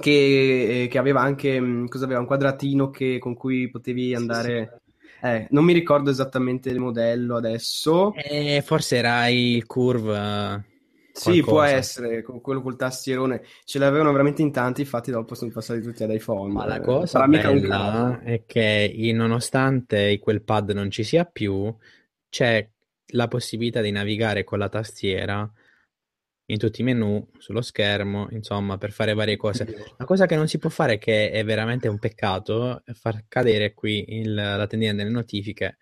che, 0.00 0.82
eh, 0.82 0.88
che 0.88 0.98
aveva 0.98 1.20
anche 1.20 1.60
mm, 1.60 1.86
cosa 1.86 2.04
aveva, 2.04 2.20
un 2.20 2.26
quadratino 2.26 2.90
che, 2.90 3.18
con 3.18 3.34
cui 3.34 3.68
potevi 3.70 4.14
andare. 4.14 4.70
Sì, 4.72 4.78
sì. 5.20 5.26
Eh, 5.26 5.46
non 5.50 5.64
mi 5.64 5.72
ricordo 5.72 6.10
esattamente 6.10 6.68
il 6.68 6.78
modello 6.78 7.36
adesso. 7.36 8.12
Eh, 8.14 8.62
forse 8.64 8.96
era 8.96 9.26
il 9.28 9.64
Curve. 9.66 10.72
Sì, 11.12 11.42
può 11.42 11.62
essere, 11.62 12.22
con 12.22 12.40
quello 12.40 12.60
col 12.60 12.76
tastierone. 12.76 13.42
Ce 13.64 13.78
l'avevano 13.78 14.10
veramente 14.10 14.42
in 14.42 14.50
tanti, 14.50 14.80
infatti 14.80 15.12
dopo 15.12 15.36
sono 15.36 15.52
passati 15.52 15.80
tutti 15.80 16.02
ad 16.02 16.10
iPhone. 16.10 16.52
Ma 16.52 16.66
la 16.66 16.80
cosa 16.80 17.24
bella 17.26 18.20
è 18.20 18.42
che 18.44 18.92
nonostante 19.14 20.18
quel 20.18 20.42
pad 20.42 20.70
non 20.70 20.90
ci 20.90 21.04
sia 21.04 21.24
più, 21.24 21.72
c'è 22.28 22.68
la 23.08 23.28
possibilità 23.28 23.80
di 23.80 23.92
navigare 23.92 24.42
con 24.42 24.58
la 24.58 24.68
tastiera 24.68 25.48
in 26.46 26.58
tutti 26.58 26.82
i 26.82 26.84
menu, 26.84 27.26
sullo 27.38 27.62
schermo, 27.62 28.28
insomma, 28.30 28.76
per 28.76 28.92
fare 28.92 29.14
varie 29.14 29.36
cose. 29.36 29.94
La 29.96 30.04
cosa 30.04 30.26
che 30.26 30.36
non 30.36 30.46
si 30.46 30.58
può 30.58 30.68
fare, 30.68 30.98
che 30.98 31.30
è 31.30 31.44
veramente 31.44 31.88
un 31.88 31.98
peccato, 31.98 32.82
è 32.84 32.92
far 32.92 33.24
cadere 33.28 33.72
qui 33.72 34.04
il, 34.20 34.34
la 34.34 34.66
tendina 34.66 34.92
delle 34.92 35.10
notifiche, 35.10 35.78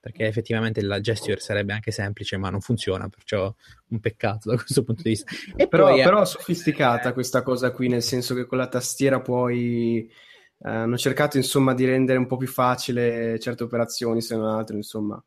perché 0.00 0.26
effettivamente 0.26 0.82
la 0.82 1.00
gesture 1.00 1.38
sarebbe 1.38 1.72
anche 1.72 1.90
semplice, 1.92 2.36
ma 2.36 2.50
non 2.50 2.60
funziona, 2.60 3.08
perciò 3.08 3.54
un 3.88 4.00
peccato 4.00 4.50
da 4.50 4.56
questo 4.56 4.82
punto 4.82 5.02
di 5.02 5.10
vista. 5.10 5.30
E 5.54 5.68
però, 5.68 5.88
poi, 5.88 6.02
però 6.02 6.22
è 6.22 6.26
sofisticata 6.26 7.12
questa 7.12 7.42
cosa 7.42 7.70
qui, 7.70 7.88
nel 7.88 8.02
senso 8.02 8.34
che 8.34 8.46
con 8.46 8.58
la 8.58 8.68
tastiera 8.68 9.20
puoi... 9.20 10.10
Eh, 10.58 10.70
hanno 10.70 10.96
cercato 10.96 11.36
insomma 11.36 11.74
di 11.74 11.84
rendere 11.84 12.18
un 12.18 12.26
po' 12.26 12.38
più 12.38 12.48
facile 12.48 13.38
certe 13.38 13.62
operazioni, 13.62 14.22
se 14.22 14.36
non 14.36 14.48
altro, 14.48 14.74
insomma. 14.74 15.22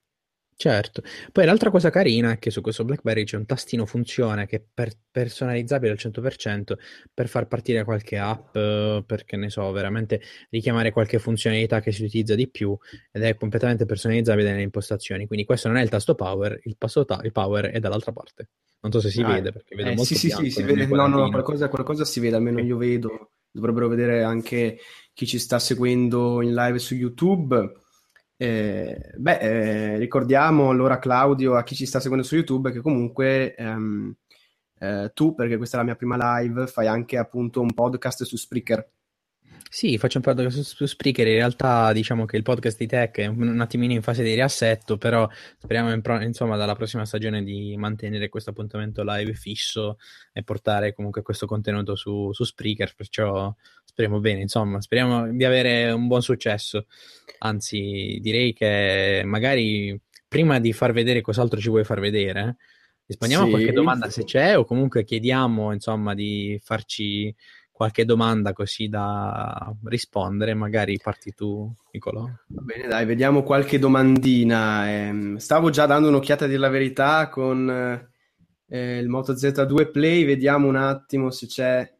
Certo. 0.61 1.01
Poi 1.31 1.45
l'altra 1.45 1.69
cosa 1.69 1.89
carina 1.89 2.33
è 2.33 2.37
che 2.37 2.51
su 2.51 2.59
questo 2.59 2.83
BlackBerry 2.83 3.23
c'è 3.23 3.37
un 3.37 3.45
tastino 3.45 3.85
funzione 3.85 4.45
che 4.45 4.57
è 4.57 4.63
per- 4.73 4.91
personalizzabile 5.09 5.93
al 5.93 5.97
100% 5.97 6.77
per 7.13 7.29
far 7.29 7.47
partire 7.47 7.85
qualche 7.85 8.17
app, 8.17 8.51
perché 9.05 9.37
ne 9.37 9.49
so, 9.49 9.71
veramente 9.71 10.19
richiamare 10.49 10.91
qualche 10.91 11.17
funzionalità 11.17 11.79
che 11.79 11.93
si 11.93 12.03
utilizza 12.03 12.35
di 12.35 12.49
più 12.49 12.77
ed 13.09 13.23
è 13.23 13.35
completamente 13.35 13.85
personalizzabile 13.85 14.49
nelle 14.49 14.63
impostazioni. 14.63 15.27
Quindi 15.27 15.45
questo 15.45 15.69
non 15.69 15.77
è 15.77 15.81
il 15.81 15.87
tasto 15.87 16.13
power, 16.13 16.59
il, 16.63 16.75
ta- 16.77 17.21
il 17.23 17.31
power 17.31 17.67
è 17.67 17.79
dall'altra 17.79 18.11
parte. 18.11 18.49
Non 18.81 18.91
so 18.91 18.99
se 18.99 19.11
si 19.11 19.21
ah, 19.21 19.31
vede 19.31 19.53
perché 19.53 19.75
vedo 19.75 19.91
eh, 19.91 19.95
molto 19.95 20.13
Sì, 20.13 20.15
sì, 20.15 20.29
sì, 20.29 20.51
si 20.51 20.63
vede. 20.63 20.87
No, 20.87 21.07
no, 21.07 21.29
qualcosa, 21.29 21.69
qualcosa 21.69 22.03
si 22.03 22.19
vede, 22.19 22.35
almeno 22.35 22.59
io 22.59 22.75
vedo. 22.75 23.31
Dovrebbero 23.49 23.87
vedere 23.87 24.23
anche 24.23 24.77
chi 25.13 25.25
ci 25.25 25.39
sta 25.39 25.57
seguendo 25.57 26.41
in 26.41 26.53
live 26.53 26.79
su 26.79 26.95
YouTube 26.95 27.87
eh, 28.41 29.11
beh, 29.17 29.37
eh, 29.39 29.97
ricordiamo 29.97 30.69
allora 30.69 30.97
Claudio, 30.97 31.55
a 31.55 31.63
chi 31.63 31.75
ci 31.75 31.85
sta 31.85 31.99
seguendo 31.99 32.25
su 32.25 32.35
YouTube, 32.35 32.71
che 32.71 32.79
comunque 32.79 33.53
ehm, 33.53 34.15
eh, 34.79 35.11
tu, 35.13 35.35
perché 35.35 35.57
questa 35.57 35.75
è 35.75 35.79
la 35.81 35.85
mia 35.85 35.97
prima 35.97 36.39
live, 36.39 36.65
fai 36.67 36.87
anche 36.87 37.17
appunto 37.17 37.59
un 37.59 37.73
podcast 37.73 38.23
su 38.23 38.37
Spreaker. 38.37 38.89
Sì, 39.71 39.99
faccio 39.99 40.17
un 40.17 40.23
podcast 40.23 40.61
su, 40.61 40.63
su 40.63 40.85
Spreaker, 40.87 41.27
in 41.27 41.35
realtà 41.35 41.93
diciamo 41.93 42.25
che 42.25 42.37
il 42.37 42.41
podcast 42.41 42.75
di 42.79 42.87
Tech 42.87 43.15
è 43.19 43.27
un, 43.27 43.49
un 43.49 43.61
attimino 43.61 43.93
in 43.93 44.01
fase 44.01 44.23
di 44.23 44.33
riassetto, 44.33 44.97
però 44.97 45.29
speriamo 45.59 45.93
in 45.93 46.01
pro, 46.01 46.19
insomma 46.23 46.57
dalla 46.57 46.73
prossima 46.73 47.05
stagione 47.05 47.43
di 47.43 47.77
mantenere 47.77 48.29
questo 48.29 48.49
appuntamento 48.49 49.03
live 49.05 49.33
fisso 49.33 49.99
e 50.33 50.41
portare 50.41 50.95
comunque 50.95 51.21
questo 51.21 51.45
contenuto 51.45 51.95
su, 51.95 52.33
su 52.33 52.43
Spreaker, 52.45 52.95
perciò 52.95 53.53
speriamo 53.85 54.19
bene, 54.19 54.41
insomma, 54.41 54.81
speriamo 54.81 55.31
di 55.31 55.45
avere 55.45 55.91
un 55.91 56.07
buon 56.07 56.23
successo. 56.23 56.87
Anzi, 57.37 58.17
direi 58.21 58.53
che 58.53 59.21
magari 59.23 59.95
prima 60.27 60.59
di 60.59 60.73
far 60.73 60.93
vedere 60.93 61.21
cos'altro 61.21 61.59
ci 61.59 61.69
vuoi 61.69 61.83
far 61.83 61.99
vedere, 61.99 62.57
rispondiamo 63.05 63.43
sì. 63.43 63.49
a 63.49 63.53
qualche 63.53 63.71
domanda 63.71 64.09
se 64.09 64.23
c'è 64.23 64.57
o 64.57 64.65
comunque 64.65 65.03
chiediamo, 65.03 65.73
insomma, 65.73 66.15
di 66.15 66.59
farci 66.63 67.31
qualche 67.79 68.03
domanda 68.03 68.51
così 68.51 68.89
da 68.89 69.73
rispondere. 69.85 70.53
Magari 70.53 70.99
parti 71.01 71.33
tu, 71.33 71.73
Nicolò. 71.93 72.23
Va 72.47 72.61
bene, 72.61 72.87
dai, 72.87 73.05
vediamo 73.05 73.43
qualche 73.43 73.79
domandina. 73.79 74.89
Eh, 74.89 75.35
stavo 75.37 75.69
già 75.69 75.85
dando 75.85 76.09
un'occhiata 76.09 76.45
di 76.45 76.57
la 76.57 76.67
verità 76.67 77.29
con 77.29 77.69
eh, 78.67 78.97
il 78.97 79.07
Moto 79.07 79.31
Z2 79.31 79.91
Play, 79.91 80.25
vediamo 80.25 80.67
un 80.67 80.75
attimo 80.75 81.31
se 81.31 81.47
c'è 81.47 81.97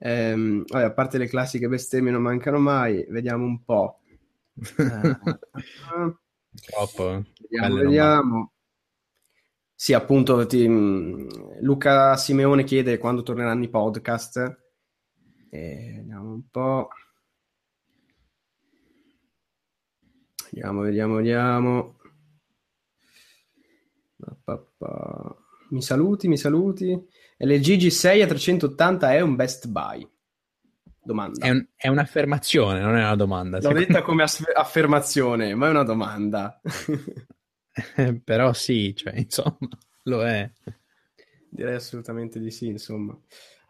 Ehm, 0.00 0.64
vabbè, 0.66 0.84
a 0.84 0.92
parte 0.92 1.18
le 1.18 1.26
classiche 1.26 1.68
bestemmie 1.68 2.12
non 2.12 2.22
mancano 2.22 2.58
mai, 2.58 3.04
vediamo 3.08 3.44
un 3.44 3.64
po'. 3.64 4.00
Troppo. 6.64 7.24
Vediamo, 7.40 7.76
vediamo. 7.76 8.52
Sì, 9.74 9.92
appunto, 9.92 10.46
ti, 10.46 10.66
Luca 11.60 12.16
Simeone 12.16 12.64
chiede 12.64 12.98
quando 12.98 13.22
torneranno 13.22 13.64
i 13.64 13.68
podcast. 13.68 14.66
Vediamo 15.50 16.32
un 16.32 16.48
po'. 16.50 16.88
Vediamo, 20.50 20.80
vediamo, 20.80 21.14
vediamo. 21.16 21.96
Mi 25.70 25.82
saluti, 25.82 26.28
mi 26.28 26.36
saluti. 26.36 26.92
LG 27.38 27.76
G6 27.76 28.22
a 28.22 28.26
380 28.26 29.12
è 29.14 29.20
un 29.20 29.36
best 29.36 29.68
buy? 29.68 30.08
Domanda. 31.02 31.46
È, 31.46 31.50
un, 31.50 31.66
è 31.74 31.88
un'affermazione, 31.88 32.80
non 32.80 32.96
è 32.96 33.00
una 33.00 33.14
domanda. 33.14 33.60
L'ho 33.60 33.72
detta 33.72 34.02
come 34.02 34.24
aff- 34.24 34.50
affermazione, 34.54 35.54
ma 35.54 35.68
è 35.68 35.70
una 35.70 35.84
domanda. 35.84 36.60
Però 38.24 38.52
sì, 38.52 38.94
cioè, 38.94 39.14
insomma, 39.16 39.68
lo 40.04 40.26
è. 40.26 40.50
Direi 41.48 41.74
assolutamente 41.74 42.40
di 42.40 42.50
sì, 42.50 42.66
insomma. 42.66 43.18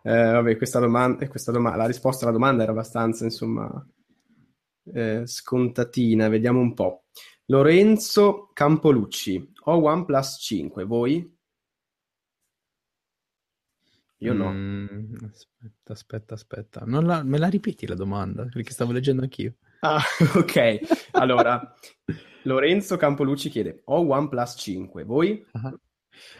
Eh, 0.08 0.32
vabbè, 0.32 0.56
questa 0.56 0.78
domanda, 0.78 1.22
eh, 1.22 1.28
questa 1.28 1.52
domanda, 1.52 1.76
la 1.76 1.86
risposta 1.86 2.24
alla 2.24 2.32
domanda 2.32 2.62
era 2.62 2.72
abbastanza, 2.72 3.24
insomma, 3.24 3.86
eh, 4.94 5.26
scontatina. 5.26 6.28
Vediamo 6.28 6.60
un 6.60 6.72
po'. 6.72 7.04
Lorenzo 7.44 8.48
Campolucci, 8.54 9.52
ho 9.64 9.82
OnePlus 9.82 10.38
5, 10.40 10.84
voi? 10.84 11.36
Io 14.20 14.32
no. 14.32 14.50
Mm, 14.50 15.14
aspetta, 15.30 15.92
aspetta, 15.92 16.34
aspetta. 16.34 16.84
La, 16.86 17.22
me 17.22 17.36
la 17.36 17.48
ripeti 17.48 17.86
la 17.86 17.94
domanda? 17.94 18.46
Perché 18.46 18.70
stavo 18.70 18.92
leggendo 18.92 19.20
anch'io. 19.20 19.56
Ah, 19.80 20.00
ok. 20.36 21.10
Allora, 21.12 21.74
Lorenzo 22.44 22.96
Campolucci 22.96 23.50
chiede, 23.50 23.82
ho 23.84 24.06
OnePlus 24.08 24.54
5, 24.56 25.04
voi? 25.04 25.46
Ah, 25.52 25.78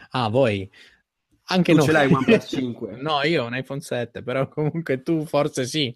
ah 0.09 0.29
voi? 0.29 0.67
Anche 1.51 1.71
tu 1.73 1.79
no. 1.79 1.83
ce 1.83 1.91
l'hai 1.91 2.11
OnePlus 2.11 2.45
5? 2.49 2.95
no, 3.01 3.23
io 3.23 3.43
ho 3.43 3.47
un 3.47 3.55
iPhone 3.55 3.81
7, 3.81 4.21
però 4.21 4.47
comunque 4.47 5.01
tu 5.01 5.25
forse 5.25 5.65
sì. 5.65 5.95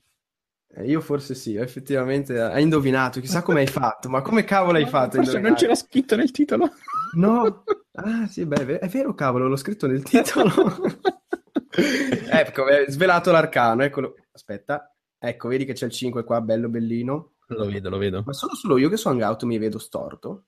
Eh, 0.76 0.86
io 0.86 1.02
forse 1.02 1.36
sì, 1.36 1.56
effettivamente 1.56 2.40
hai 2.40 2.64
indovinato, 2.64 3.20
chissà 3.20 3.44
come 3.44 3.60
hai 3.60 3.68
fatto, 3.68 4.10
ma 4.10 4.22
come 4.22 4.44
cavolo 4.44 4.78
hai 4.78 4.88
fatto? 4.88 5.18
Forse 5.18 5.40
non 5.40 5.54
c'era 5.54 5.76
scritto 5.76 6.16
nel 6.16 6.32
titolo. 6.32 6.72
No, 7.16 7.64
ah 7.94 8.26
sì, 8.28 8.46
beh, 8.46 8.80
è 8.80 8.88
vero 8.88 9.14
cavolo, 9.14 9.48
l'ho 9.48 9.56
scritto 9.56 9.86
nel 9.86 10.02
titolo. 10.02 10.50
ecco, 11.70 12.68
è 12.68 12.86
svelato 12.88 13.32
l'arcano, 13.32 13.84
eccolo. 13.84 14.16
Aspetta, 14.32 14.92
ecco, 15.20 15.48
vedi 15.48 15.66
che 15.66 15.74
c'è 15.74 15.86
il 15.86 15.92
5 15.92 16.24
qua, 16.24 16.42
bello 16.42 16.70
bellino. 16.70 17.34
Lo 17.48 17.66
vedo, 17.68 17.90
lo 17.90 17.98
vedo. 17.98 18.24
Ma 18.26 18.34
sono 18.34 18.56
solo 18.56 18.80
io 18.80 18.90
che 18.90 18.98
su 18.98 19.08
Hangout 19.10 19.44
mi 19.44 19.60
vedo 19.60 19.78
storto? 19.78 20.46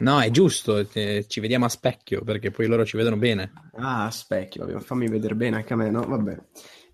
No, 0.00 0.20
è 0.20 0.30
giusto, 0.30 0.86
ci 0.88 1.40
vediamo 1.40 1.64
a 1.64 1.68
specchio 1.68 2.22
perché 2.22 2.52
poi 2.52 2.66
loro 2.66 2.84
ci 2.84 2.96
vedono 2.96 3.16
bene. 3.16 3.52
Ah, 3.74 4.06
a 4.06 4.10
specchio, 4.10 4.64
vabbè, 4.64 4.78
fammi 4.78 5.08
vedere 5.08 5.34
bene 5.34 5.56
anche 5.56 5.72
a 5.72 5.76
me, 5.76 5.90
no? 5.90 6.06
Vabbè. 6.06 6.38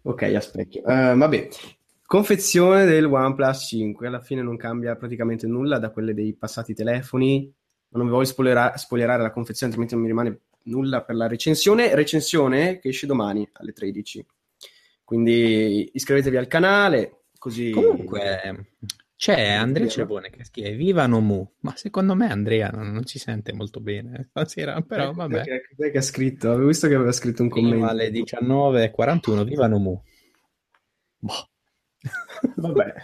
Ok, 0.03 0.23
a 0.23 0.41
specchio. 0.41 0.81
Uh, 0.83 1.17
vabbè, 1.17 1.49
confezione 2.07 2.87
del 2.87 3.05
OnePlus 3.05 3.67
5, 3.67 4.07
alla 4.07 4.21
fine 4.21 4.43
non 4.43 4.57
cambia 4.57 4.97
praticamente 4.97 5.47
nulla 5.47 5.79
da 5.79 5.91
quelle 5.91 6.15
dei 6.15 6.35
passati 6.35 6.73
telefoni. 6.73 7.53
Non 7.91 8.07
vi 8.07 8.13
voglio 8.13 8.25
spoilerare, 8.25 8.79
spoilerare 8.79 9.23
la 9.23 9.31
confezione, 9.31 9.73
altrimenti 9.75 9.95
non 9.95 10.03
mi 10.03 10.11
rimane 10.11 10.41
nulla 10.65 11.03
per 11.03 11.15
la 11.15 11.27
recensione. 11.27 11.95
Recensione 11.95 12.79
che 12.79 12.89
esce 12.89 13.07
domani 13.07 13.47
alle 13.53 13.73
13. 13.73 14.27
Quindi 15.05 15.91
iscrivetevi 15.93 16.39
al 16.39 16.47
canale, 16.47 17.25
così... 17.39 17.71
Comunque, 17.71 18.69
c'è 19.17 19.53
Andrea 19.53 19.89
Cervone 19.89 20.31
che 20.31 20.45
scrive 20.45 20.75
Viva 20.75 21.07
Nomu, 21.07 21.55
ma 21.61 21.75
secondo 21.77 22.15
me 22.15 22.31
Andrea 22.31 22.69
non, 22.71 22.93
non 22.93 23.05
si 23.07 23.19
sente 23.19 23.53
molto 23.53 23.81
bene 23.81 24.27
stasera, 24.31 24.81
però 24.83 25.11
Eh, 25.11 25.15
vabbè. 25.15 25.43
Che, 25.43 25.91
che 25.91 25.99
ha 25.99 26.03
scritto? 26.03 26.51
Avevo 26.51 26.69
visto 26.69 26.89
che 26.89 26.95
aveva 26.95 27.13
scritto 27.13 27.43
un 27.43 27.49
Prima 27.49 27.69
commento. 27.71 27.87
alle 27.91 28.11
19.41, 28.11 29.45
Viva 29.45 29.67
Nomu. 29.67 30.03
Boh. 31.19 31.49
Vabbè, 32.57 32.95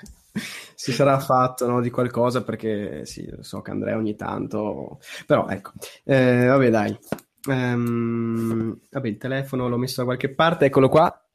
si 0.75 0.93
sarà 0.93 1.19
fatto 1.19 1.67
no, 1.67 1.81
di 1.81 1.89
qualcosa 1.91 2.43
perché 2.45 3.07
sì, 3.07 3.27
so 3.41 3.63
che 3.63 3.71
Andrea 3.71 3.97
ogni 3.97 4.15
tanto... 4.15 5.01
Però 5.27 5.49
ecco, 5.49 5.73
eh, 6.05 6.45
vabbè 6.47 6.69
dai. 6.71 6.99
Ehm, 7.49 8.79
vabbè, 8.91 9.09
il 9.09 9.17
telefono 9.17 9.69
l'ho 9.69 9.79
messo 9.79 10.01
da 10.01 10.05
qualche 10.05 10.35
parte, 10.35 10.67
eccolo 10.67 10.89
qua. 10.91 11.30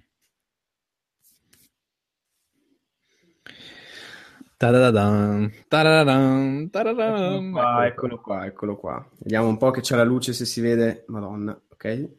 Ta-da-da-dam, 4.58 5.52
ta-da-da-dam, 5.68 6.70
ta-da-dam. 6.70 7.48
Eccolo 7.48 7.52
qua, 7.52 7.86
eccolo 7.86 8.22
qua, 8.22 8.46
eccolo 8.46 8.78
qua. 8.78 9.10
Vediamo 9.20 9.48
un 9.48 9.58
po' 9.58 9.72
che 9.72 9.82
c'è 9.82 9.98
la 9.98 10.04
luce 10.04 10.32
se 10.32 10.46
si 10.46 10.62
vede. 10.62 11.04
Madonna, 11.08 11.60
ok? 11.70 12.10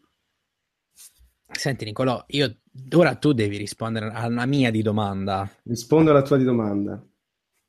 Senti 1.50 1.86
Nicolò, 1.86 2.22
io 2.28 2.58
ora 2.94 3.14
tu 3.14 3.32
devi 3.32 3.56
rispondere 3.56 4.10
a 4.10 4.26
una 4.26 4.44
mia 4.44 4.70
di 4.70 4.82
domanda. 4.82 5.50
Rispondo 5.62 6.10
alla 6.10 6.20
tua 6.22 6.36
di 6.36 6.44
domanda. 6.44 7.02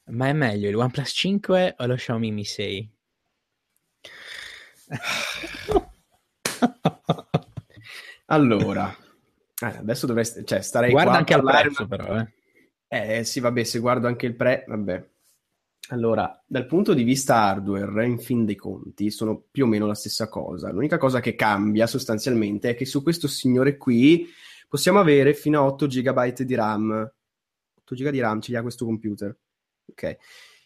Ma 0.08 0.28
è 0.28 0.34
meglio 0.34 0.68
il 0.68 0.76
OnePlus 0.76 1.12
5 1.14 1.76
o 1.78 1.86
lo 1.86 1.96
Xiaomi 1.96 2.32
Mi 2.32 2.44
6? 2.44 2.96
Allora, 8.26 8.94
eh, 9.62 9.66
adesso 9.66 10.06
dovresti, 10.06 10.46
cioè, 10.46 10.62
starei 10.62 10.92
Guarda 10.92 11.10
qua 11.10 11.18
a 11.18 11.20
anche 11.20 11.34
al 11.34 11.44
prezzo 11.44 11.88
però, 11.88 12.20
eh. 12.20 12.34
Eh 12.90 13.24
sì, 13.26 13.40
vabbè, 13.40 13.64
se 13.64 13.80
guardo 13.80 14.08
anche 14.08 14.26
il 14.26 14.36
pre, 14.36 14.64
vabbè. 14.68 15.10
Allora, 15.90 16.42
dal 16.46 16.66
punto 16.66 16.94
di 16.94 17.04
vista 17.04 17.36
hardware, 17.44 18.06
in 18.06 18.20
fin 18.20 18.46
dei 18.46 18.56
conti, 18.56 19.10
sono 19.10 19.44
più 19.50 19.66
o 19.66 19.68
meno 19.68 19.86
la 19.86 19.96
stessa 19.96 20.28
cosa. 20.28 20.72
L'unica 20.72 20.98
cosa 20.98 21.20
che 21.22 21.36
cambia 21.36 21.88
sostanzialmente 21.88 22.72
è 22.72 22.76
che 22.76 22.86
su 22.86 23.04
questo 23.04 23.28
signore 23.28 23.78
qui 23.78 24.28
possiamo 24.68 25.00
avere 25.00 25.34
fino 25.34 25.60
a 25.60 25.66
8 25.66 25.88
GB 25.88 26.42
di 26.42 26.56
RAM. 26.56 27.12
8 27.80 27.96
GB 27.96 28.10
di 28.10 28.20
RAM 28.20 28.42
ce 28.42 28.52
li 28.52 28.58
ha 28.58 28.62
questo 28.62 28.86
computer. 28.86 29.38
Ok. 29.90 30.18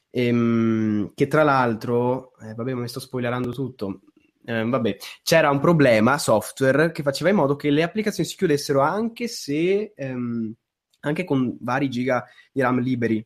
Ehm, 0.09 1.11
che 1.13 1.27
tra 1.27 1.43
l'altro, 1.43 2.33
eh, 2.39 2.53
vabbè, 2.53 2.73
mi 2.73 2.87
sto 2.87 2.99
spoilerando 2.99 3.51
tutto. 3.51 4.01
Eh, 4.43 4.63
vabbè, 4.65 4.97
c'era 5.23 5.51
un 5.51 5.59
problema 5.59 6.17
software 6.17 6.91
che 6.91 7.03
faceva 7.03 7.29
in 7.29 7.35
modo 7.35 7.55
che 7.55 7.69
le 7.69 7.83
applicazioni 7.83 8.27
si 8.27 8.35
chiudessero 8.35 8.81
anche 8.81 9.27
se 9.27 9.93
ehm, 9.95 10.53
anche 11.01 11.23
con 11.23 11.57
vari 11.59 11.89
giga 11.89 12.25
di 12.51 12.61
RAM 12.61 12.79
liberi. 12.79 13.25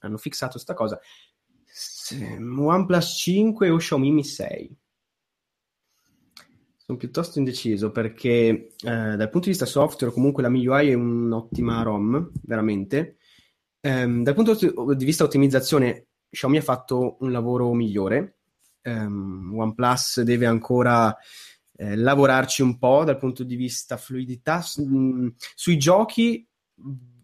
Hanno 0.00 0.16
fissato 0.16 0.52
questa 0.52 0.74
cosa. 0.74 0.98
OnePlus 2.30 3.16
5 3.18 3.68
o 3.68 3.76
Xiaomi 3.76 4.10
Mi 4.10 4.24
6? 4.24 4.76
Sono 6.76 6.98
piuttosto 6.98 7.38
indeciso 7.38 7.90
perché 7.90 8.38
eh, 8.38 8.70
dal 8.80 9.28
punto 9.28 9.40
di 9.40 9.50
vista 9.50 9.66
software 9.66 10.12
comunque 10.12 10.42
la 10.42 10.48
MIUI 10.48 10.88
è 10.88 10.94
un'ottima 10.94 11.82
ROM, 11.82 12.30
veramente. 12.44 13.18
Ehm, 13.80 14.22
dal 14.22 14.34
punto 14.34 14.54
di 14.94 15.04
vista 15.04 15.24
ottimizzazione 15.24 16.06
Xiaomi 16.30 16.56
ha 16.56 16.62
fatto 16.62 17.16
un 17.20 17.30
lavoro 17.30 17.72
migliore. 17.72 18.36
Um, 18.82 19.52
OnePlus 19.54 20.22
deve 20.22 20.46
ancora 20.46 21.14
eh, 21.76 21.94
lavorarci 21.94 22.62
un 22.62 22.78
po' 22.78 23.04
dal 23.04 23.18
punto 23.18 23.44
di 23.44 23.56
vista 23.56 23.96
fluidità. 23.96 24.62
S- 24.62 24.78
mh, 24.78 25.34
sui 25.54 25.76
giochi 25.76 26.46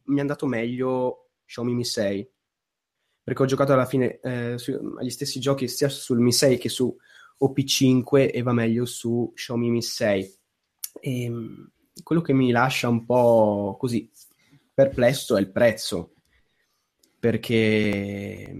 mi 0.06 0.18
è 0.18 0.20
andato 0.20 0.46
meglio 0.46 1.30
Xiaomi 1.46 1.74
Mi 1.74 1.84
6 1.84 2.30
perché 3.22 3.42
ho 3.42 3.46
giocato 3.46 3.72
alla 3.72 3.86
fine 3.86 4.20
eh, 4.20 4.58
su, 4.58 4.72
agli 4.98 5.10
stessi 5.10 5.40
giochi 5.40 5.68
sia 5.68 5.88
sul 5.88 6.20
Mi 6.20 6.32
6 6.32 6.58
che 6.58 6.68
su 6.68 6.94
OP5 7.40 8.30
e 8.32 8.42
va 8.42 8.52
meglio 8.52 8.84
su 8.84 9.32
Xiaomi 9.34 9.70
Mi 9.70 9.82
6 9.82 10.38
e 11.00 11.32
quello 12.02 12.20
che 12.20 12.32
mi 12.32 12.50
lascia 12.50 12.88
un 12.88 13.04
po' 13.04 13.76
così 13.78 14.10
perplesso 14.72 15.36
è 15.36 15.40
il 15.40 15.50
prezzo 15.50 16.14
perché 17.18 18.54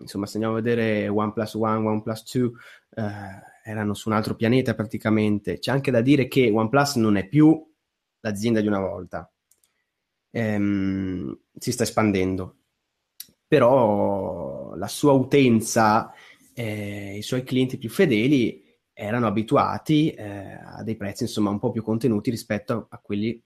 insomma 0.00 0.24
se 0.24 0.34
andiamo 0.34 0.56
a 0.56 0.60
vedere 0.60 1.08
OnePlus 1.08 1.54
One, 1.54 1.86
OnePlus 1.86 2.32
2 2.32 2.50
eh, 2.94 3.70
erano 3.70 3.92
su 3.92 4.08
un 4.08 4.14
altro 4.14 4.34
pianeta 4.34 4.74
praticamente. 4.74 5.58
C'è 5.58 5.70
anche 5.70 5.90
da 5.90 6.00
dire 6.00 6.28
che 6.28 6.50
OnePlus 6.50 6.94
non 6.96 7.18
è 7.18 7.28
più 7.28 7.62
l'azienda 8.20 8.62
di 8.62 8.66
una 8.66 8.80
volta 8.80 9.30
ehm, 10.30 11.38
si 11.56 11.72
sta 11.72 11.82
espandendo. 11.82 12.56
Però 13.46 14.74
la 14.74 14.88
sua 14.88 15.12
utenza 15.12 16.12
eh, 16.54 17.16
i 17.16 17.22
suoi 17.22 17.44
clienti 17.44 17.78
più 17.78 17.88
fedeli 17.88 18.64
erano 18.92 19.28
abituati 19.28 20.10
eh, 20.10 20.58
a 20.60 20.82
dei 20.82 20.96
prezzi 20.96 21.22
insomma 21.22 21.50
un 21.50 21.60
po' 21.60 21.70
più 21.70 21.82
contenuti 21.82 22.30
rispetto 22.30 22.88
a 22.90 22.98
quelli 22.98 23.40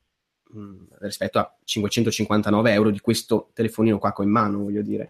mh, 0.48 0.84
rispetto 1.00 1.38
a 1.38 1.56
559 1.62 2.72
euro 2.72 2.90
di 2.90 3.00
questo 3.00 3.50
telefonino 3.52 3.98
qua 3.98 4.14
in 4.20 4.30
mano 4.30 4.58
voglio 4.58 4.82
dire. 4.82 5.06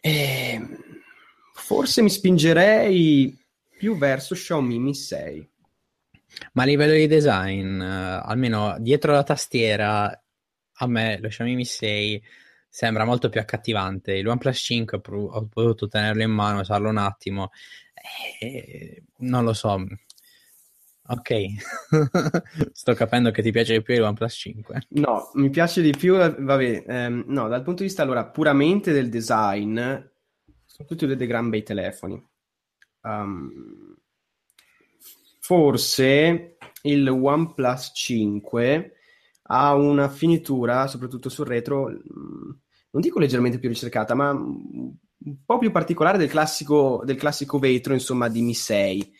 E 0.00 0.60
forse 1.52 2.02
mi 2.02 2.10
spingerei 2.10 3.36
più 3.76 3.96
verso 3.98 4.34
Xiaomi 4.34 4.78
Mi 4.78 4.94
6 4.94 5.50
ma 6.52 6.62
a 6.64 6.66
livello 6.66 6.94
di 6.94 7.06
design 7.06 7.80
eh, 7.80 8.20
almeno 8.22 8.76
dietro 8.78 9.12
la 9.12 9.22
tastiera 9.22 10.20
a 10.78 10.86
me 10.86 11.18
lo 11.20 11.28
Xiaomi 11.28 11.54
Mi 11.54 11.64
6 11.64 12.22
sembra 12.68 13.04
molto 13.04 13.30
più 13.30 13.40
accattivante. 13.40 14.12
Il 14.14 14.28
OnePlus 14.28 14.58
5 14.58 15.00
ho 15.02 15.46
potuto 15.46 15.88
tenerlo 15.88 16.22
in 16.22 16.30
mano, 16.30 16.60
usarlo 16.60 16.90
un 16.90 16.98
attimo, 16.98 17.50
e 18.38 19.04
non 19.18 19.44
lo 19.44 19.54
so. 19.54 19.82
Ok, 21.08 21.44
sto 22.72 22.94
capendo 22.94 23.30
che 23.30 23.40
ti 23.40 23.52
piace 23.52 23.74
di 23.74 23.82
più 23.82 23.94
il 23.94 24.02
OnePlus 24.02 24.34
5. 24.34 24.86
No, 24.90 25.30
mi 25.34 25.48
piace 25.48 25.80
di 25.80 25.92
più, 25.96 26.16
vabbè, 26.16 26.84
ehm, 26.86 27.24
no, 27.28 27.48
dal 27.48 27.62
punto 27.62 27.80
di 27.80 27.88
vista 27.88 28.02
allora 28.02 28.26
puramente 28.26 28.92
del 28.92 29.08
design, 29.08 29.76
sono 29.76 30.88
tutti 30.88 31.06
dei 31.06 31.26
gran 31.26 31.48
bei 31.48 31.62
telefoni. 31.62 32.22
Um, 33.02 33.96
forse 35.46 36.56
il 36.82 37.08
OnePlus 37.08 37.92
5 37.94 38.92
ha 39.42 39.76
una 39.76 40.08
finitura, 40.08 40.88
soprattutto 40.88 41.28
sul 41.28 41.46
retro, 41.46 41.88
non 41.88 43.00
dico 43.00 43.20
leggermente 43.20 43.60
più 43.60 43.68
ricercata, 43.68 44.14
ma 44.14 44.32
un 44.32 44.96
po' 45.44 45.58
più 45.58 45.70
particolare 45.70 46.18
del 46.18 46.28
classico, 46.28 47.00
del 47.04 47.14
classico 47.14 47.60
vetro, 47.60 47.92
insomma, 47.92 48.26
di 48.26 48.42
Mi 48.42 48.54
6. 48.54 49.14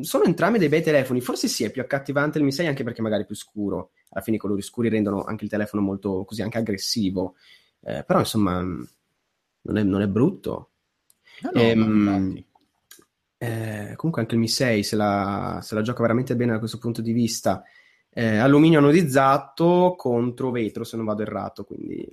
Sono 0.00 0.24
entrambi 0.24 0.58
dei 0.58 0.70
bei 0.70 0.80
telefoni, 0.80 1.20
forse 1.20 1.48
sì, 1.48 1.64
è 1.64 1.70
più 1.70 1.82
accattivante 1.82 2.38
il 2.38 2.44
Mi 2.44 2.52
6 2.52 2.68
anche 2.68 2.82
perché 2.82 3.02
magari 3.02 3.24
è 3.24 3.26
più 3.26 3.36
scuro. 3.36 3.90
Alla 4.08 4.22
fine 4.22 4.36
i 4.36 4.40
colori 4.40 4.62
scuri 4.62 4.88
rendono 4.88 5.22
anche 5.22 5.44
il 5.44 5.50
telefono 5.50 5.82
molto 5.82 6.24
così 6.24 6.40
anche 6.40 6.56
aggressivo. 6.56 7.34
Eh, 7.82 8.04
però 8.04 8.20
insomma, 8.20 8.62
non 8.62 9.76
è, 9.76 9.82
non 9.82 10.00
è 10.00 10.08
brutto. 10.08 10.70
No, 11.42 11.50
no, 11.52 11.60
ehm, 11.60 12.44
eh, 13.42 13.94
comunque 13.96 14.22
anche 14.22 14.34
il 14.34 14.40
Mi 14.40 14.48
6 14.48 14.84
se 14.84 14.94
la, 14.94 15.58
se 15.62 15.74
la, 15.74 15.82
gioca 15.82 16.02
veramente 16.02 16.36
bene 16.36 16.52
da 16.52 16.58
questo 16.60 16.78
punto 16.78 17.02
di 17.02 17.10
vista. 17.12 17.64
Eh, 18.08 18.36
alluminio 18.36 18.78
anodizzato 18.78 19.94
contro 19.96 20.52
vetro, 20.52 20.84
se 20.84 20.96
non 20.96 21.06
vado 21.06 21.22
errato, 21.22 21.64
quindi 21.64 22.06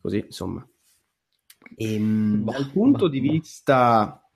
così 0.00 0.18
insomma. 0.24 0.66
E, 1.76 1.98
bah, 1.98 2.52
dal 2.52 2.70
punto 2.70 3.04
bah, 3.04 3.10
di 3.10 3.20
bah. 3.20 3.32
vista 3.32 4.30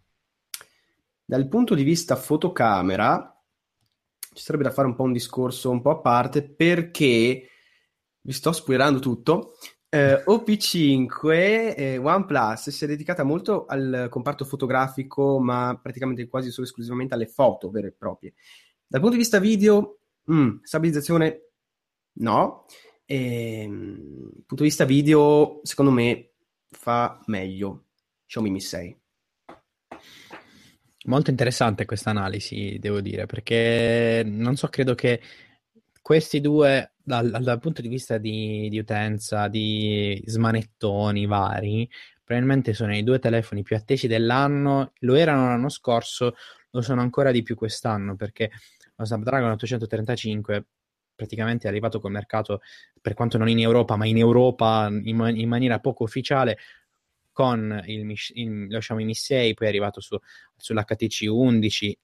Dal 1.24 1.48
punto 1.48 1.74
di 1.74 1.82
vista 1.82 2.16
fotocamera, 2.16 3.42
ci 4.34 4.42
sarebbe 4.42 4.64
da 4.64 4.70
fare 4.70 4.88
un 4.88 4.94
po' 4.94 5.04
un 5.04 5.12
discorso 5.12 5.70
un 5.70 5.80
po' 5.80 5.90
a 5.90 6.00
parte 6.00 6.42
perché 6.42 7.48
vi 8.20 8.32
sto 8.32 8.52
spoilerando 8.52 8.98
tutto. 8.98 9.56
Eh, 9.94 10.24
OP5 10.26 11.76
eh, 11.76 11.98
OnePlus 11.98 12.70
si 12.70 12.82
è 12.82 12.88
dedicata 12.88 13.22
molto 13.22 13.64
al 13.66 14.08
comparto 14.10 14.44
fotografico, 14.44 15.38
ma 15.38 15.78
praticamente 15.80 16.26
quasi 16.26 16.50
solo 16.50 16.66
esclusivamente 16.66 17.14
alle 17.14 17.28
foto 17.28 17.70
vere 17.70 17.86
e 17.86 17.92
proprie. 17.92 18.34
Dal 18.84 19.00
punto 19.00 19.14
di 19.14 19.22
vista 19.22 19.38
video, 19.38 20.00
mm, 20.32 20.56
stabilizzazione 20.62 21.42
no. 22.14 22.64
E, 23.04 23.60
ehm, 23.60 23.94
dal 24.32 24.44
punto 24.46 24.64
di 24.64 24.68
vista 24.68 24.84
video, 24.84 25.60
secondo 25.62 25.92
me 25.92 26.32
fa 26.70 27.20
meglio 27.26 27.84
Xiaomi 28.26 28.50
Mi 28.50 28.60
6. 28.60 28.98
Molto 31.04 31.30
interessante 31.30 31.84
questa 31.84 32.10
analisi, 32.10 32.78
devo 32.80 33.00
dire, 33.00 33.26
perché 33.26 34.24
non 34.26 34.56
so, 34.56 34.66
credo 34.66 34.96
che 34.96 35.20
questi 36.04 36.42
due, 36.42 36.92
dal, 37.02 37.30
dal 37.30 37.58
punto 37.60 37.80
di 37.80 37.88
vista 37.88 38.18
di, 38.18 38.68
di, 38.68 38.78
utenza, 38.78 39.48
di 39.48 40.22
smanettoni 40.26 41.24
vari, 41.24 41.88
probabilmente 42.22 42.74
sono 42.74 42.94
i 42.94 43.02
due 43.02 43.18
telefoni 43.18 43.62
più 43.62 43.74
attesi 43.74 44.06
dell'anno, 44.06 44.92
lo 44.98 45.14
erano 45.14 45.46
l'anno 45.46 45.70
scorso, 45.70 46.34
lo 46.72 46.82
sono 46.82 47.00
ancora 47.00 47.30
di 47.30 47.42
più 47.42 47.54
quest'anno, 47.54 48.16
perché 48.16 48.50
lo 48.96 49.06
Snapdragon 49.06 49.52
835 49.52 50.66
praticamente 51.14 51.68
è 51.68 51.70
arrivato 51.70 52.00
col 52.00 52.12
mercato, 52.12 52.60
per 53.00 53.14
quanto 53.14 53.38
non 53.38 53.48
in 53.48 53.60
Europa, 53.60 53.96
ma 53.96 54.04
in 54.04 54.18
Europa 54.18 54.90
in, 54.90 55.16
man- 55.16 55.38
in 55.38 55.48
maniera 55.48 55.80
poco 55.80 56.04
ufficiale, 56.04 56.58
con 57.32 57.82
il, 57.86 58.14
il, 58.34 58.66
lo 58.68 58.78
Xiaomi 58.78 59.06
Mi 59.06 59.14
6, 59.14 59.54
poi 59.54 59.66
è 59.66 59.70
arrivato 59.70 60.02
su, 60.02 60.18
sull'HTC 60.54 61.28
11 61.30 61.98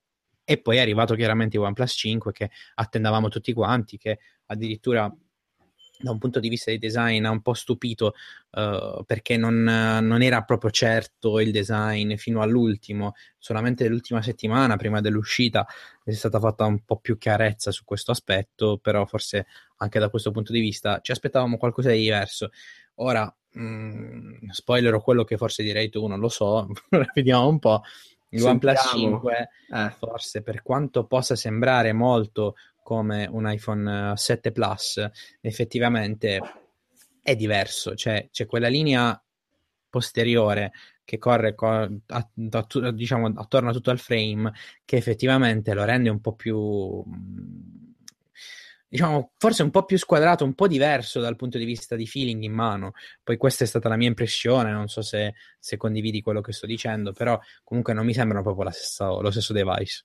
e 0.51 0.59
poi 0.59 0.79
è 0.79 0.81
arrivato 0.81 1.15
chiaramente 1.15 1.57
il 1.57 1.63
OnePlus 1.63 1.93
5 1.93 2.33
che 2.33 2.51
attendavamo 2.75 3.29
tutti 3.29 3.53
quanti, 3.53 3.97
che 3.99 4.19
addirittura 4.47 5.09
da 6.01 6.11
un 6.11 6.19
punto 6.19 6.41
di 6.41 6.49
vista 6.49 6.73
di 6.73 6.79
design 6.79 7.25
ha 7.25 7.31
un 7.31 7.41
po' 7.41 7.55
stupito 7.55 8.15
uh, 8.51 9.05
perché 9.05 9.37
non, 9.37 9.63
non, 9.63 10.23
era 10.23 10.43
proprio 10.43 10.73
certo 10.73 11.39
il 11.39 11.53
design 11.53 12.17
fino 12.17 12.43
all'ultimo, 12.43 13.15
solamente 13.39 13.87
l'ultima 13.87 14.23
settimana 14.23 14.75
prima 14.75 15.01
dell'uscita 15.01 15.65
è 16.03 16.11
stata 16.11 16.41
fatta 16.41 16.65
un 16.65 16.85
po' 16.85 16.99
più 16.99 17.17
chiarezza 17.17 17.71
su 17.71 17.85
questo 17.85 18.11
aspetto, 18.11 18.79
però 18.79 19.07
forse 19.07 19.47
anche 19.77 20.01
da 20.01 20.11
questo 20.11 20.33
punto 20.33 20.51
di 20.51 20.59
vista 20.59 20.99
ci 21.01 21.13
aspettavamo 21.13 21.59
qualcosa 21.59 21.91
di 21.91 22.01
diverso. 22.01 22.51
Ora, 22.97 23.33
mh, 23.53 23.63
mm, 23.63 24.49
spoilerò 24.51 25.01
quello 25.01 25.23
che 25.23 25.37
forse 25.37 25.63
direi 25.63 25.91
tu, 25.91 26.09
non 26.09 26.19
lo 26.19 26.29
so, 26.29 26.67
vediamo 27.15 27.47
un 27.47 27.61
po'. 27.61 27.83
Il 28.31 28.45
OnePlus 28.45 28.91
5, 28.93 29.49
eh. 29.73 29.91
forse 29.99 30.43
per 30.43 30.63
quanto 30.63 31.05
possa 31.05 31.35
sembrare 31.35 31.93
molto 31.93 32.55
come 32.83 33.29
un 33.31 33.51
iPhone 33.51 34.15
7 34.17 34.49
eh, 34.49 34.53
Plus, 34.53 35.11
effettivamente 35.41 36.41
è 37.23 37.37
diverso, 37.37 37.95
cioè 37.95 38.29
c'è 38.31 38.47
quella 38.47 38.69
linea 38.69 39.21
posteriore 39.89 40.73
che 41.05 41.19
corre 41.19 41.55
co- 41.55 41.69
a, 41.69 41.99
a, 42.07 42.91
diciamo, 42.93 43.33
attorno 43.35 43.71
a 43.71 43.73
tutto 43.73 43.91
il 43.91 43.99
frame 43.99 44.53
che 44.85 44.97
effettivamente 44.97 45.75
lo 45.75 45.85
rende 45.85 46.09
un 46.09 46.21
po' 46.21 46.35
più 46.35 47.05
diciamo 48.91 49.33
forse 49.39 49.63
un 49.63 49.71
po' 49.71 49.85
più 49.85 49.97
squadrato, 49.97 50.45
un 50.45 50.55
po' 50.55 50.67
diverso 50.67 51.21
dal 51.21 51.37
punto 51.37 51.59
di 51.59 51.65
vista 51.65 51.95
di 51.95 52.07
feeling 52.07 52.43
in 52.43 52.53
mano. 52.53 52.93
Poi 53.23 53.37
questa 53.37 53.63
è 53.63 53.67
stata 53.67 53.89
la 53.89 53.97
mia 53.97 54.09
impressione, 54.09 54.73
non 54.73 54.89
so 54.89 55.01
se, 55.01 55.35
se 55.59 55.77
condividi 55.77 56.21
quello 56.21 56.41
che 56.41 56.53
sto 56.53 56.67
dicendo, 56.67 57.13
però 57.13 57.39
comunque 57.63 57.95
non 57.95 58.05
mi 58.05 58.13
sembrano 58.13 58.43
proprio 58.43 58.69
stessa, 58.71 59.09
lo 59.09 59.31
stesso 59.31 59.53
device. 59.53 60.05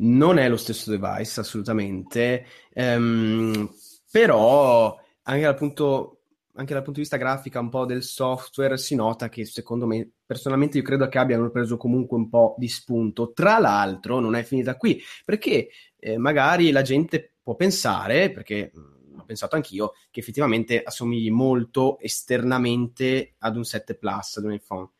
Non 0.00 0.38
è 0.38 0.48
lo 0.48 0.58
stesso 0.58 0.90
device, 0.90 1.40
assolutamente, 1.40 2.44
um, 2.74 3.68
però 4.10 4.96
anche 5.22 5.42
dal, 5.42 5.56
punto, 5.56 6.20
anche 6.54 6.74
dal 6.74 6.82
punto 6.82 7.00
di 7.00 7.00
vista 7.00 7.16
grafica, 7.16 7.58
un 7.58 7.70
po' 7.70 7.86
del 7.86 8.04
software, 8.04 8.76
si 8.76 8.94
nota 8.94 9.28
che 9.30 9.44
secondo 9.46 9.86
me, 9.86 10.10
personalmente 10.24 10.76
io 10.76 10.84
credo 10.84 11.08
che 11.08 11.18
abbiano 11.18 11.50
preso 11.50 11.78
comunque 11.78 12.16
un 12.18 12.28
po' 12.28 12.54
di 12.58 12.68
spunto. 12.68 13.32
Tra 13.32 13.58
l'altro 13.58 14.20
non 14.20 14.36
è 14.36 14.44
finita 14.44 14.76
qui, 14.76 15.02
perché 15.24 15.70
eh, 15.98 16.16
magari 16.16 16.70
la 16.70 16.82
gente 16.82 17.37
può 17.48 17.56
pensare, 17.56 18.30
perché 18.30 18.70
ho 18.74 19.24
pensato 19.24 19.56
anch'io, 19.56 19.94
che 20.10 20.20
effettivamente 20.20 20.82
assomigli 20.82 21.30
molto 21.30 21.98
esternamente 21.98 23.36
ad 23.38 23.56
un 23.56 23.64
7 23.64 23.94
Plus, 23.94 24.36
ad 24.36 24.44
un 24.44 24.52
iPhone. 24.52 24.90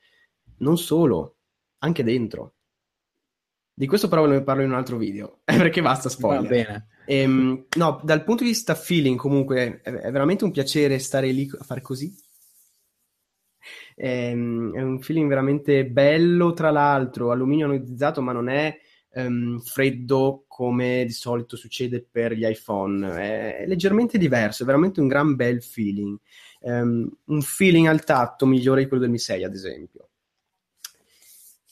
Non 0.61 0.79
solo, 0.79 1.37
anche 1.81 2.03
dentro. 2.03 2.55
Di 3.75 3.87
questo 3.87 4.09
però 4.09 4.25
ne 4.25 4.43
parlo 4.43 4.63
in 4.63 4.71
un 4.71 4.77
altro 4.77 4.97
video, 4.97 5.41
perché 5.45 5.83
basta 5.83 6.09
spoiler. 6.09 6.41
Va 6.41 6.49
bene. 6.49 6.89
Ehm, 7.05 7.67
no, 7.77 8.01
dal 8.03 8.25
punto 8.25 8.45
di 8.45 8.49
vista 8.49 8.75
feeling 8.75 9.19
comunque 9.19 9.83
è, 9.83 9.91
è 9.91 10.11
veramente 10.11 10.45
un 10.45 10.51
piacere 10.51 10.99
stare 10.99 11.31
lì 11.31 11.51
a 11.53 11.65
fare 11.65 11.83
così. 11.83 12.11
Ehm, 13.95 14.75
è 14.75 14.81
un 14.81 15.03
feeling 15.03 15.29
veramente 15.29 15.85
bello, 15.85 16.55
tra 16.55 16.71
l'altro, 16.71 17.31
alluminio 17.31 17.67
anodizzato, 17.67 18.23
ma 18.23 18.33
non 18.33 18.49
è 18.49 18.75
ehm, 19.13 19.61
freddo 19.61 20.45
come 20.47 21.05
di 21.05 21.13
solito 21.13 21.57
succede 21.57 22.07
per 22.09 22.33
gli 22.33 22.45
iPhone. 22.45 23.07
È, 23.17 23.57
è 23.59 23.67
leggermente 23.67 24.19
diverso, 24.19 24.63
è 24.63 24.67
veramente 24.67 25.01
un 25.01 25.09
gran 25.09 25.35
bel 25.35 25.63
feeling. 25.63 26.19
Um, 26.61 27.09
un 27.27 27.43
feeling 27.43 27.87
al 27.87 28.05
tatto 28.05 28.47
migliore 28.47 28.83
di 28.83 28.89
quello 28.89 29.03
del 29.03 29.13
Mi 29.13 29.19
6, 29.19 29.45
ad 29.45 29.55
esempio. 29.55 30.09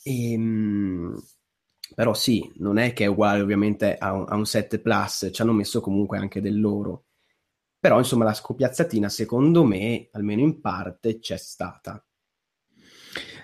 E, 0.03 0.37
um, 0.37 1.21
però 1.95 2.15
sì, 2.15 2.53
non 2.57 2.79
è 2.79 2.93
che 2.93 3.05
è 3.05 3.09
uguale 3.09 3.41
ovviamente 3.41 3.97
a 3.97 4.13
un, 4.13 4.25
a 4.29 4.35
un 4.37 4.47
7 4.47 4.81
Plus, 4.81 5.31
ci 5.33 5.43
hanno 5.43 5.53
messo 5.53 5.81
comunque 5.81 6.19
anche 6.19 6.41
del 6.41 6.61
loro. 6.61 7.05
Però 7.79 7.99
insomma 7.99 8.25
la 8.25 8.35
scopiazzatina 8.35 9.09
secondo 9.09 9.65
me, 9.65 10.09
almeno 10.13 10.43
in 10.43 10.61
parte, 10.61 11.19
c'è 11.19 11.37
stata. 11.37 12.06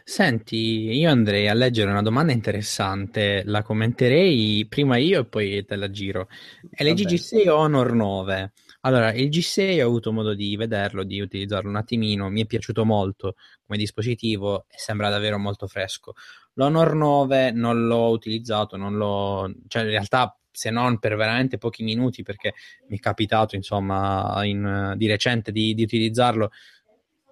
Senti, 0.05 0.57
io 0.57 1.11
andrei 1.11 1.49
a 1.49 1.55
leggere 1.55 1.91
una 1.91 2.03
domanda 2.03 2.33
interessante, 2.33 3.43
la 3.45 3.63
commenterei 3.63 4.67
prima 4.69 4.97
io 4.97 5.21
e 5.21 5.25
poi 5.27 5.65
te 5.65 5.77
la 5.77 5.91
giro. 5.91 6.29
Il 6.77 6.93
G6 6.93 7.49
Honor 7.49 7.93
9. 7.93 8.53
Allora, 8.81 9.13
il 9.13 9.29
G6 9.29 9.81
ho 9.81 9.87
avuto 9.87 10.13
modo 10.13 10.35
di 10.35 10.57
vederlo, 10.57 11.05
di 11.05 11.21
utilizzarlo 11.21 11.69
un 11.69 11.77
attimino, 11.77 12.29
mi 12.31 12.43
è 12.43 12.47
piaciuto 12.47 12.85
molto 12.85 13.37
come 13.65 13.79
dispositivo 13.79 14.67
e 14.69 14.75
sembra 14.77 15.09
davvero 15.09 15.39
molto 15.39 15.69
fresco. 15.69 16.15
L'Honor 16.55 16.95
9 16.95 17.53
non 17.53 17.87
l'ho 17.87 18.11
utilizzato, 18.11 18.77
non 18.77 18.97
l'ho... 18.97 19.53
cioè 19.69 19.83
in 19.83 19.89
realtà 19.89 20.37
se 20.51 20.71
non 20.71 20.99
per 20.99 21.17
veramente 21.17 21.59
pochi 21.59 21.83
minuti 21.83 22.23
perché 22.23 22.55
mi 22.89 22.99
è 22.99 23.01
capitato 23.01 23.57
insomma 23.57 24.41
in, 24.45 24.95
di 24.97 25.07
recente 25.07 25.51
di, 25.51 25.75
di 25.75 25.83
utilizzarlo 25.83 26.51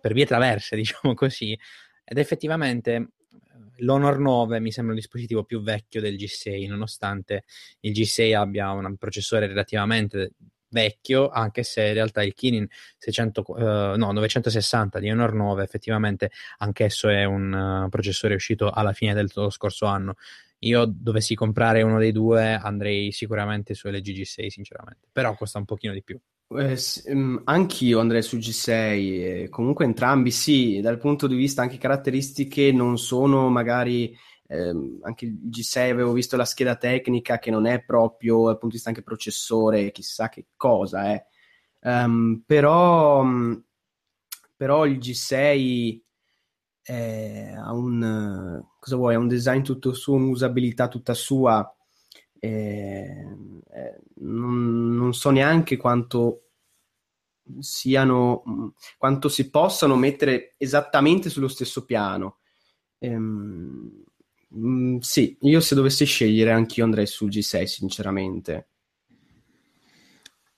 per 0.00 0.14
vie 0.14 0.24
traverse, 0.24 0.76
diciamo 0.76 1.14
così, 1.14 1.58
ed 2.10 2.18
effettivamente 2.18 2.94
eh, 2.94 3.08
l'Honor 3.76 4.18
9 4.18 4.58
mi 4.58 4.72
sembra 4.72 4.94
un 4.94 4.98
dispositivo 4.98 5.44
più 5.44 5.62
vecchio 5.62 6.00
del 6.00 6.16
G6, 6.16 6.66
nonostante 6.66 7.44
il 7.80 7.92
G6 7.92 8.34
abbia 8.34 8.72
un 8.72 8.96
processore 8.96 9.46
relativamente 9.46 10.32
vecchio, 10.70 11.28
anche 11.28 11.62
se 11.62 11.86
in 11.86 11.92
realtà 11.94 12.24
il 12.24 12.34
Kinin 12.34 12.66
600, 12.98 13.44
uh, 13.46 13.96
no, 13.96 14.10
960 14.10 14.98
di 14.98 15.08
Honor 15.08 15.34
9 15.34 15.62
effettivamente 15.62 16.32
anch'esso 16.58 17.08
è 17.08 17.22
un 17.22 17.84
uh, 17.84 17.88
processore 17.88 18.34
uscito 18.34 18.70
alla 18.70 18.92
fine 18.92 19.14
del 19.14 19.30
scorso 19.50 19.86
anno. 19.86 20.14
Io 20.62 20.84
dovessi 20.86 21.36
comprare 21.36 21.82
uno 21.82 22.00
dei 22.00 22.10
due 22.10 22.54
andrei 22.54 23.12
sicuramente 23.12 23.74
su 23.74 23.88
LG 23.88 24.02
G6 24.02 24.46
sinceramente, 24.48 25.06
però 25.12 25.36
costa 25.36 25.58
un 25.58 25.64
pochino 25.64 25.92
di 25.92 26.02
più. 26.02 26.20
Eh, 26.52 26.76
um, 27.12 27.40
anch'io 27.44 28.00
andrei 28.00 28.22
su 28.22 28.36
G6, 28.36 28.72
eh, 29.44 29.48
comunque 29.48 29.84
entrambi 29.84 30.32
sì, 30.32 30.80
dal 30.80 30.98
punto 30.98 31.28
di 31.28 31.36
vista 31.36 31.62
anche 31.62 31.78
caratteristiche 31.78 32.72
non 32.72 32.98
sono 32.98 33.48
magari, 33.50 34.12
ehm, 34.48 34.98
anche 35.02 35.26
il 35.26 35.38
G6 35.48 35.90
avevo 35.90 36.12
visto 36.12 36.36
la 36.36 36.44
scheda 36.44 36.74
tecnica 36.74 37.38
che 37.38 37.52
non 37.52 37.66
è 37.66 37.84
proprio 37.84 38.46
dal 38.46 38.54
punto 38.54 38.66
di 38.66 38.72
vista 38.74 38.88
anche 38.88 39.02
processore, 39.02 39.92
chissà 39.92 40.28
che 40.28 40.46
cosa 40.56 41.12
è, 41.12 41.24
um, 41.82 42.42
però, 42.44 43.20
um, 43.20 43.62
però 44.56 44.86
il 44.86 44.98
G6 44.98 46.02
eh, 46.82 47.54
ha 47.56 47.72
un, 47.72 48.60
cosa 48.80 48.96
vuoi, 48.96 49.14
ha 49.14 49.18
un 49.18 49.28
design 49.28 49.62
tutto 49.62 49.92
suo, 49.94 50.14
un'usabilità 50.14 50.88
tutta 50.88 51.14
sua, 51.14 51.72
eh, 52.40 53.26
eh, 53.72 54.00
non, 54.16 54.94
non, 54.96 55.14
so 55.14 55.30
neanche 55.30 55.76
quanto 55.76 56.46
siano, 57.60 58.74
quanto 58.98 59.28
si 59.28 59.50
possano 59.50 59.96
mettere 59.96 60.54
esattamente 60.56 61.30
sullo 61.30 61.48
stesso 61.48 61.84
piano. 61.84 62.38
Ehm, 62.98 64.04
mh, 64.48 64.98
sì, 64.98 65.36
io 65.42 65.60
se 65.60 65.74
dovessi 65.74 66.04
scegliere 66.04 66.52
anch'io 66.52 66.84
andrei 66.84 67.06
sul 67.06 67.28
G6, 67.28 67.64
sinceramente. 67.64 68.69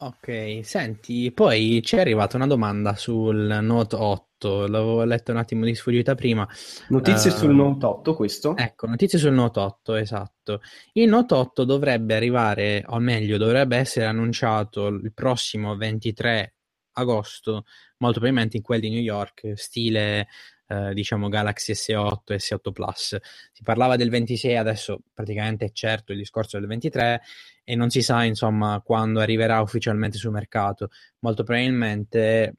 Ok, 0.03 0.61
senti, 0.65 1.31
poi 1.33 1.81
ci 1.85 1.97
è 1.97 2.01
arrivata 2.01 2.37
una 2.37 2.49
domanda 2.49 2.97
sul 2.97 3.59
Note 3.63 3.97
8 3.97 4.33
8, 4.43 4.67
l'avevo 4.67 5.05
letto 5.05 5.31
un 5.31 5.39
attimo 5.39 5.65
di 5.65 5.75
sfuggita 5.75 6.15
prima. 6.15 6.47
Notizie 6.89 7.31
uh, 7.31 7.35
sul 7.35 7.55
Note 7.55 7.87
8, 7.87 8.15
questo? 8.15 8.57
Ecco, 8.57 8.87
notizie 8.87 9.19
sul 9.19 9.33
Note 9.33 9.61
8, 9.61 9.95
esatto. 9.95 10.61
Il 10.93 11.09
Note 11.09 11.35
8 11.35 11.65
dovrebbe 11.65 12.15
arrivare, 12.15 12.83
o 12.89 12.99
meglio, 12.99 13.39
dovrebbe 13.39 13.77
essere 13.77 14.07
annunciato 14.07 14.89
il 14.89 15.13
prossimo 15.15 15.77
23 15.77 16.55
agosto, 16.95 17.65
molto 17.99 18.19
probabilmente 18.19 18.57
in 18.57 18.63
quel 18.63 18.81
di 18.81 18.91
New 18.91 19.01
York, 19.01 19.53
stile 19.55 20.27
eh, 20.73 20.95
diciamo 20.95 21.29
Galaxy 21.29 21.73
S8 21.73 22.33
e 22.33 22.37
S8 22.37 22.73
Plus. 22.73 23.19
Si 23.53 23.63
parlava 23.63 23.97
del 23.97 24.09
26, 24.09 24.57
adesso 24.57 25.01
praticamente 25.13 25.67
è 25.67 25.71
certo 25.73 26.13
il 26.13 26.19
discorso 26.19 26.59
del 26.59 26.67
23 26.67 27.21
e 27.63 27.77
non 27.77 27.91
si 27.91 28.01
sa 28.01 28.25
insomma 28.25 28.81
quando 28.83 29.21
arriverà 29.21 29.61
ufficialmente 29.61 30.17
sul 30.17 30.31
mercato. 30.31 30.89
Molto 31.21 31.43
probabilmente 31.45 32.55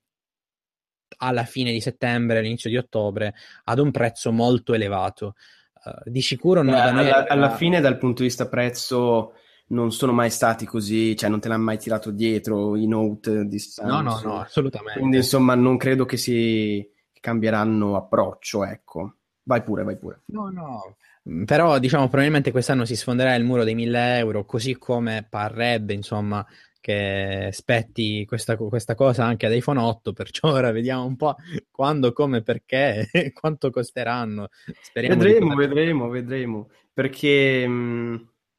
alla 1.17 1.45
fine 1.45 1.71
di 1.71 1.81
settembre, 1.81 2.39
all'inizio 2.39 2.69
di 2.69 2.77
ottobre, 2.77 3.33
ad 3.63 3.79
un 3.79 3.89
prezzo 3.89 4.31
molto 4.31 4.73
elevato. 4.73 5.35
Uh, 5.83 6.09
di 6.09 6.21
sicuro 6.21 6.61
non 6.61 6.75
alla, 6.75 6.91
arriverà... 6.91 7.27
alla 7.27 7.55
fine 7.55 7.81
dal 7.81 7.97
punto 7.97 8.21
di 8.21 8.27
vista 8.27 8.47
prezzo 8.47 9.33
non 9.67 9.91
sono 9.91 10.11
mai 10.11 10.29
stati 10.29 10.65
così, 10.65 11.15
cioè 11.15 11.29
non 11.29 11.39
te 11.39 11.47
l'hanno 11.47 11.63
mai 11.63 11.79
tirato 11.79 12.11
dietro 12.11 12.75
i 12.75 12.85
note 12.85 13.45
di 13.45 13.57
Samsung. 13.57 14.03
No, 14.03 14.11
no, 14.11 14.21
no, 14.23 14.39
assolutamente. 14.39 14.99
Quindi 14.99 15.17
insomma 15.17 15.55
non 15.55 15.77
credo 15.77 16.05
che 16.05 16.17
si 16.17 16.87
cambieranno 17.23 17.95
approccio, 17.95 18.65
ecco. 18.65 19.15
Vai 19.43 19.63
pure, 19.63 19.83
vai 19.83 19.97
pure. 19.97 20.23
No, 20.25 20.49
no. 20.49 20.97
Mm, 21.29 21.45
però 21.45 21.79
diciamo 21.79 22.07
probabilmente 22.09 22.51
quest'anno 22.51 22.83
si 22.83 22.97
sfonderà 22.97 23.33
il 23.35 23.45
muro 23.45 23.63
dei 23.63 23.75
1000 23.75 24.17
euro, 24.17 24.45
così 24.45 24.77
come 24.77 25.25
parrebbe, 25.29 25.93
insomma, 25.93 26.45
che 26.81 27.47
spetti 27.53 28.25
questa, 28.25 28.57
questa, 28.57 28.93
cosa 28.93 29.23
anche 29.23 29.45
ad 29.45 29.53
iPhone 29.53 29.79
8, 29.79 30.11
perciò 30.11 30.49
ora 30.51 30.71
vediamo 30.71 31.05
un 31.05 31.15
po' 31.15 31.35
quando, 31.71 32.11
come, 32.11 32.41
perché, 32.41 33.07
quanto 33.33 33.69
costeranno. 33.69 34.49
Speriamo 34.81 35.15
vedremo, 35.15 35.53
poter... 35.53 35.67
vedremo, 35.67 36.09
vedremo, 36.09 36.69
perché 36.91 37.65
mh, 37.65 37.71
mm, 37.71 38.15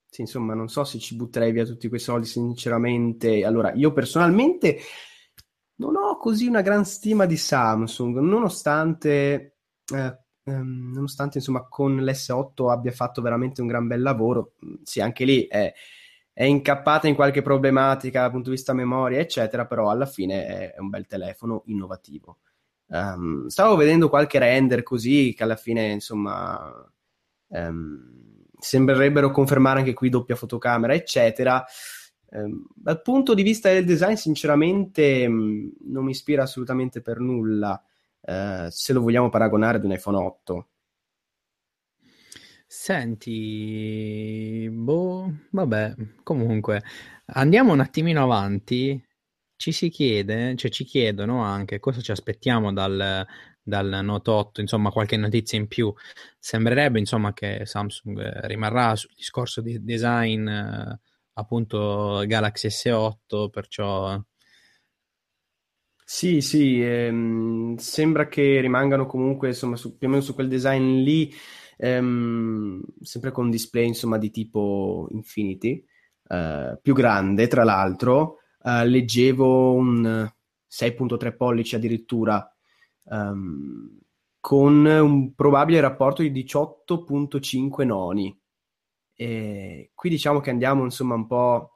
sì, 0.09 0.23
insomma 0.23 0.55
non 0.55 0.69
so 0.69 0.85
se 0.85 0.99
ci 0.99 1.17
butterei 1.17 1.53
via 1.53 1.67
tutti 1.67 1.89
quei 1.89 2.01
soldi 2.01 2.27
sinceramente. 2.27 3.45
Allora, 3.45 3.75
io 3.75 3.93
personalmente 3.93 4.79
non 5.77 5.97
ho 5.97 6.17
così 6.17 6.47
una 6.47 6.61
gran 6.61 6.85
stima 6.85 7.27
di 7.27 7.37
Samsung, 7.37 8.19
nonostante, 8.19 9.57
eh, 9.93 10.19
ehm, 10.45 10.93
nonostante 10.93 11.39
insomma 11.39 11.67
con 11.69 11.97
l'S8 11.97 12.71
abbia 12.71 12.93
fatto 12.93 13.23
veramente 13.23 13.61
un 13.61 13.67
gran 13.67 13.87
bel 13.87 14.03
lavoro. 14.03 14.53
Sì, 14.83 15.01
anche 15.01 15.25
lì 15.25 15.47
è, 15.47 15.73
è 16.33 16.45
incappata 16.45 17.09
in 17.09 17.15
qualche 17.15 17.43
problematica 17.43 18.21
dal 18.21 18.31
punto 18.31 18.51
di 18.51 18.57
vista 18.57 18.73
memoria, 18.73 19.19
eccetera, 19.21 19.67
però 19.67 19.91
alla 19.91 20.07
fine 20.07 20.47
è, 20.47 20.75
è 20.75 20.79
un 20.79 20.91
bel 20.91 21.07
telefono 21.07 21.63
innovativo. 21.67 22.39
Um, 22.87 23.47
stavo 23.47 23.77
vedendo 23.77 24.09
qualche 24.09 24.39
render 24.39 24.83
così 24.83 25.35
che 25.37 25.43
alla 25.43 25.57
fine, 25.57 25.91
insomma, 25.91 26.91
um, 27.49 28.45
sembrerebbero 28.59 29.31
confermare 29.31 29.81
anche 29.81 29.95
qui 29.95 30.09
doppia 30.09 30.37
fotocamera, 30.37 30.95
eccetera. 30.95 31.65
Ehm, 32.35 32.67
dal 32.75 33.01
punto 33.01 33.33
di 33.35 33.43
vista 33.43 33.71
del 33.71 33.85
design, 33.85 34.15
sinceramente, 34.15 35.27
mh, 35.29 35.73
non 35.87 36.05
mi 36.05 36.11
ispira 36.11 36.43
assolutamente 36.43 37.01
per 37.01 37.21
nulla 37.21 37.81
eh, 38.21 38.67
se 38.71 38.93
lo 38.93 39.01
vogliamo 39.03 39.29
paragonare 39.29 39.77
ad 39.79 39.85
un 39.85 39.93
iPhone 39.93 40.17
8. 40.19 40.69
Senti, 42.67 44.69
boh, 44.71 45.33
vabbè, 45.51 45.95
comunque, 46.23 46.83
andiamo 47.27 47.73
un 47.73 47.81
attimino 47.81 48.23
avanti. 48.25 49.01
Ci 49.57 49.71
si 49.73 49.89
chiede, 49.91 50.57
cioè 50.57 50.71
ci 50.71 50.85
chiedono 50.85 51.43
anche 51.43 51.79
cosa 51.79 52.01
ci 52.01 52.11
aspettiamo 52.11 52.73
dal, 52.73 53.25
dal 53.63 54.01
Note 54.03 54.31
8, 54.31 54.61
insomma, 54.61 54.91
qualche 54.91 55.17
notizia 55.17 55.59
in 55.59 55.69
più. 55.69 55.93
Sembrerebbe, 56.39 56.99
insomma, 56.99 57.33
che 57.33 57.65
Samsung 57.65 58.47
rimarrà 58.47 58.97
sul 58.97 59.13
discorso 59.15 59.61
di 59.61 59.83
design. 59.85 60.49
Eh, 60.49 60.99
appunto 61.35 62.23
Galaxy 62.27 62.69
S8, 62.71 63.49
perciò... 63.51 64.21
Sì, 66.07 66.41
sì, 66.43 66.83
ehm, 66.83 67.77
sembra 67.77 68.29
che 68.29 68.61
rimangano 68.61 69.07
comunque 69.07 69.49
insomma, 69.49 69.77
su, 69.77 69.97
più 69.97 70.07
o 70.09 70.11
meno 70.11 70.23
su 70.23 70.35
quel 70.35 70.49
design 70.49 70.99
lì, 71.03 71.33
ehm, 71.79 72.83
sempre 73.01 73.31
con 73.33 73.49
display 73.51 73.87
insomma, 73.87 74.19
di 74.19 74.31
tipo 74.31 75.09
Infinity, 75.13 75.83
eh, 76.29 76.79
più 76.81 76.93
grande 76.95 77.47
tra 77.49 77.65
l'altro, 77.65 78.39
eh, 78.63 78.87
leggevo 78.87 79.73
un 79.73 80.31
6.3 80.67 81.35
pollici 81.35 81.75
addirittura, 81.75 82.47
ehm, 83.11 83.99
con 84.41 84.85
un 84.85 85.35
probabile 85.35 85.81
rapporto 85.81 86.21
di 86.23 86.31
18.5 86.31 87.85
noni. 87.87 88.37
E 89.17 89.91
qui 89.95 90.11
diciamo 90.11 90.41
che 90.41 90.51
andiamo 90.51 90.85
insomma 90.85 91.15
un 91.15 91.27
po' 91.27 91.75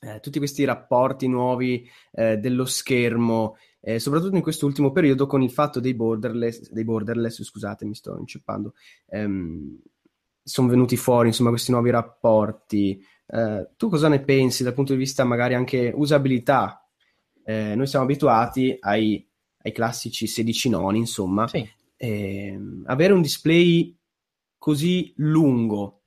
eh, 0.00 0.20
tutti 0.20 0.38
questi 0.38 0.64
rapporti 0.64 1.26
nuovi 1.26 1.88
eh, 2.12 2.36
dello 2.36 2.64
schermo, 2.64 3.56
eh, 3.80 3.98
soprattutto 3.98 4.36
in 4.36 4.42
questo 4.42 4.66
ultimo 4.66 4.92
periodo 4.92 5.26
con 5.26 5.42
il 5.42 5.50
fatto 5.50 5.80
dei 5.80 5.94
borderless, 5.94 6.70
dei 6.70 6.84
borderless 6.84 7.42
scusate 7.42 7.84
mi 7.84 7.94
sto 7.94 8.16
inceppando, 8.18 8.74
ehm, 9.08 9.80
sono 10.42 10.68
venuti 10.68 10.96
fuori 10.96 11.28
insomma 11.28 11.50
questi 11.50 11.72
nuovi 11.72 11.90
rapporti. 11.90 13.02
Eh, 13.26 13.70
tu 13.76 13.88
cosa 13.88 14.08
ne 14.08 14.20
pensi 14.20 14.62
dal 14.62 14.72
punto 14.72 14.92
di 14.92 14.98
vista 14.98 15.24
magari 15.24 15.54
anche 15.54 15.92
usabilità? 15.94 16.88
Eh, 17.44 17.74
noi 17.74 17.86
siamo 17.86 18.04
abituati 18.04 18.76
ai, 18.80 19.26
ai, 19.62 19.72
classici 19.72 20.26
16 20.26 20.68
noni, 20.68 20.98
insomma, 20.98 21.46
sì. 21.48 21.68
Ehm, 21.96 22.84
avere 22.86 23.12
un 23.12 23.22
display 23.22 23.96
così 24.56 25.12
lungo 25.16 25.97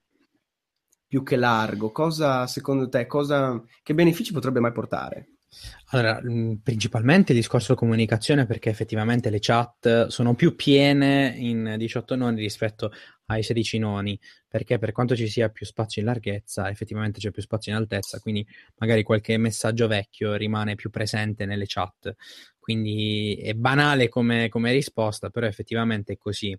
più 1.12 1.24
che 1.24 1.36
largo, 1.36 1.92
cosa 1.92 2.48
secondo 2.48 2.88
te, 2.88 3.06
cosa, 3.06 3.62
che 3.84 3.94
benefici 3.94 4.32
potrebbe 4.32 4.62
mai 4.62 4.72
portare? 4.72 5.32
Allora, 5.88 6.22
principalmente 6.64 7.34
il 7.34 7.40
discorso 7.40 7.76
comunicazione 7.76 8.46
perché 8.46 8.70
effettivamente 8.70 9.30
le 9.30 9.40
chat 9.42 10.08
sono 10.08 10.36
più 10.36 10.56
piene 10.56 11.34
in 11.36 11.76
18 11.78 12.16
noni 12.16 12.40
rispetto 12.40 12.94
ai 13.26 13.44
16 13.44 13.78
noni, 13.78 14.18
perché 14.48 14.78
per 14.78 14.94
quanto 14.94 15.14
ci 15.14 15.28
sia 15.28 15.50
più 15.50 15.66
spazio 15.66 16.02
in 16.02 16.08
larghezza, 16.08 16.70
effettivamente 16.70 17.20
c'è 17.20 17.30
più 17.30 17.42
spazio 17.42 17.74
in 17.74 17.78
altezza, 17.80 18.22
quindi 18.22 18.48
magari 18.78 19.04
qualche 19.04 19.36
messaggio 19.36 19.88
vecchio 19.88 20.36
rimane 20.36 20.76
più 20.76 20.90
presente 20.90 21.46
nelle 21.46 21.66
chat. 21.68 22.16
Quindi 22.58 23.36
è 23.44 23.54
banale 23.54 24.08
come, 24.08 24.48
come 24.48 24.72
risposta, 24.72 25.30
però 25.30 25.46
effettivamente 25.46 26.14
è 26.14 26.18
così. 26.18 26.58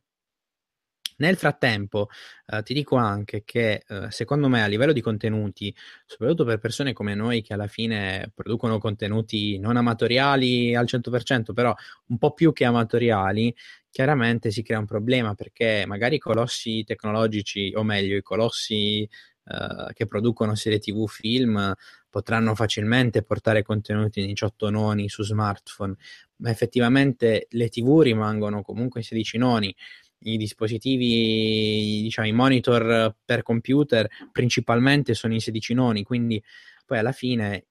Nel 1.18 1.36
frattempo, 1.36 2.08
eh, 2.46 2.62
ti 2.62 2.74
dico 2.74 2.96
anche 2.96 3.42
che 3.44 3.82
eh, 3.86 4.10
secondo 4.10 4.48
me 4.48 4.62
a 4.62 4.66
livello 4.66 4.92
di 4.92 5.00
contenuti, 5.00 5.74
soprattutto 6.06 6.44
per 6.44 6.58
persone 6.58 6.92
come 6.92 7.14
noi 7.14 7.42
che 7.42 7.54
alla 7.54 7.66
fine 7.66 8.30
producono 8.34 8.78
contenuti 8.78 9.58
non 9.58 9.76
amatoriali 9.76 10.74
al 10.74 10.86
100%, 10.86 11.52
però 11.52 11.74
un 12.06 12.18
po' 12.18 12.32
più 12.32 12.52
che 12.52 12.64
amatoriali, 12.64 13.54
chiaramente 13.90 14.50
si 14.50 14.62
crea 14.62 14.78
un 14.78 14.86
problema 14.86 15.34
perché 15.34 15.84
magari 15.86 16.16
i 16.16 16.18
colossi 16.18 16.82
tecnologici, 16.84 17.72
o 17.76 17.82
meglio, 17.82 18.16
i 18.16 18.22
colossi 18.22 19.08
eh, 19.44 19.92
che 19.92 20.06
producono 20.06 20.54
serie 20.54 20.78
TV, 20.78 21.06
film, 21.08 21.74
potranno 22.08 22.54
facilmente 22.54 23.22
portare 23.22 23.62
contenuti 23.62 24.20
in 24.20 24.26
18 24.26 24.70
noni 24.70 25.08
su 25.08 25.22
smartphone, 25.24 25.96
ma 26.36 26.50
effettivamente 26.50 27.46
le 27.50 27.68
TV 27.68 28.00
rimangono 28.00 28.62
comunque 28.62 29.00
in 29.00 29.06
16 29.06 29.38
noni 29.38 29.74
i 30.22 30.36
dispositivi, 30.36 32.02
diciamo, 32.02 32.28
i 32.28 32.32
monitor 32.32 33.16
per 33.24 33.42
computer 33.42 34.08
principalmente 34.30 35.14
sono 35.14 35.32
in 35.32 35.40
16 35.40 35.74
noni, 35.74 36.02
quindi 36.02 36.42
poi 36.86 36.98
alla 36.98 37.12
fine 37.12 37.66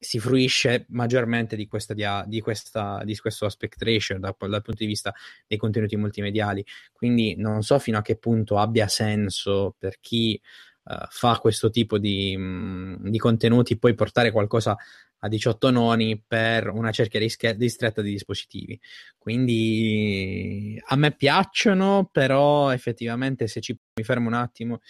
si 0.00 0.20
fruisce 0.20 0.86
maggiormente 0.90 1.56
di, 1.56 1.66
questa, 1.66 1.94
di, 2.26 2.40
questa, 2.40 3.02
di 3.04 3.16
questo 3.16 3.46
aspect 3.46 3.82
ratio 3.82 4.18
da, 4.18 4.34
dal 4.38 4.62
punto 4.62 4.76
di 4.78 4.86
vista 4.86 5.12
dei 5.46 5.58
contenuti 5.58 5.96
multimediali. 5.96 6.64
Quindi 6.92 7.34
non 7.36 7.62
so 7.62 7.78
fino 7.78 7.98
a 7.98 8.02
che 8.02 8.16
punto 8.16 8.58
abbia 8.58 8.86
senso 8.86 9.74
per 9.76 9.98
chi 10.00 10.40
uh, 10.84 10.94
fa 11.08 11.38
questo 11.38 11.70
tipo 11.70 11.98
di, 11.98 12.36
mh, 12.36 13.10
di 13.10 13.18
contenuti 13.18 13.76
poi 13.76 13.94
portare 13.94 14.30
qualcosa 14.30 14.76
a 15.20 15.28
18 15.28 15.70
noni 15.70 16.22
per 16.24 16.68
una 16.68 16.90
cerchia 16.90 17.20
ristretta 17.20 18.02
di 18.02 18.10
dispositivi. 18.10 18.80
Quindi 19.16 20.80
a 20.86 20.96
me 20.96 21.12
piacciono, 21.12 22.08
però 22.10 22.70
effettivamente 22.72 23.46
se 23.46 23.60
ci 23.60 23.76
mi 23.94 24.04
fermo 24.04 24.28
un 24.28 24.34
attimo, 24.34 24.80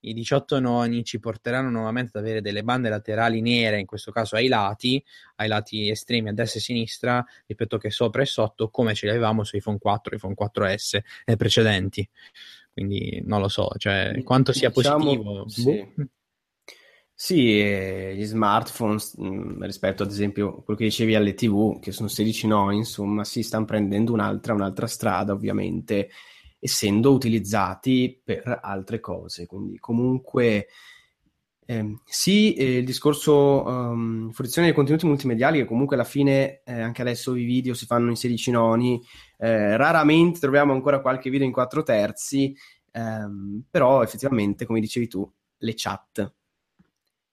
i 0.00 0.14
18 0.14 0.60
noni 0.60 1.02
ci 1.02 1.18
porteranno 1.18 1.70
nuovamente 1.70 2.16
ad 2.16 2.24
avere 2.24 2.40
delle 2.40 2.62
bande 2.62 2.88
laterali 2.88 3.40
nere, 3.40 3.80
in 3.80 3.86
questo 3.86 4.12
caso 4.12 4.36
ai 4.36 4.46
lati, 4.46 5.02
ai 5.36 5.48
lati 5.48 5.90
estremi 5.90 6.28
a 6.28 6.32
destra 6.32 6.58
e 6.58 6.62
a 6.62 6.64
sinistra, 6.64 7.26
ripeto 7.46 7.78
che 7.78 7.90
sopra 7.90 8.22
e 8.22 8.26
sotto, 8.26 8.70
come 8.70 8.94
ce 8.94 9.06
li 9.06 9.12
avevamo 9.12 9.42
su 9.42 9.56
iPhone 9.56 9.78
4, 9.78 10.14
iPhone 10.14 10.34
4S 10.38 11.00
e 11.24 11.36
precedenti. 11.36 12.08
Quindi 12.72 13.20
non 13.24 13.40
lo 13.40 13.48
so, 13.48 13.70
cioè 13.76 14.22
quanto 14.22 14.52
sia 14.52 14.70
diciamo, 14.70 15.04
positivo. 15.04 15.48
Sì. 15.48 15.92
Boh. 15.94 16.06
Sì, 17.20 17.34
gli 18.14 18.24
smartphone 18.24 18.96
rispetto 19.66 20.04
ad 20.04 20.10
esempio 20.10 20.58
a 20.58 20.62
quello 20.62 20.78
che 20.78 20.84
dicevi 20.84 21.16
alle 21.16 21.34
TV, 21.34 21.80
che 21.80 21.90
sono 21.90 22.06
16 22.06 22.46
no, 22.46 22.70
insomma, 22.70 23.24
si 23.24 23.42
stanno 23.42 23.64
prendendo 23.64 24.12
un'altra, 24.12 24.54
un'altra 24.54 24.86
strada, 24.86 25.32
ovviamente, 25.32 26.10
essendo 26.60 27.10
utilizzati 27.12 28.20
per 28.24 28.60
altre 28.62 29.00
cose. 29.00 29.46
Quindi 29.46 29.78
comunque 29.80 30.68
eh, 31.66 31.96
sì, 32.04 32.54
eh, 32.54 32.78
il 32.78 32.84
discorso 32.84 33.64
um, 33.66 34.30
fruizione 34.30 34.68
dei 34.68 34.76
contenuti 34.76 35.06
multimediali, 35.06 35.58
che 35.58 35.64
comunque 35.64 35.96
alla 35.96 36.04
fine 36.04 36.62
eh, 36.64 36.80
anche 36.80 37.02
adesso 37.02 37.34
i 37.34 37.44
video 37.44 37.74
si 37.74 37.84
fanno 37.86 38.10
in 38.10 38.16
16 38.16 38.52
noni, 38.52 39.02
eh, 39.38 39.76
raramente 39.76 40.38
troviamo 40.38 40.72
ancora 40.72 41.00
qualche 41.00 41.30
video 41.30 41.46
in 41.46 41.52
4 41.52 41.82
terzi, 41.82 42.54
ehm, 42.92 43.64
però 43.68 44.02
effettivamente, 44.02 44.66
come 44.66 44.80
dicevi 44.80 45.08
tu, 45.08 45.28
le 45.58 45.72
chat 45.76 46.32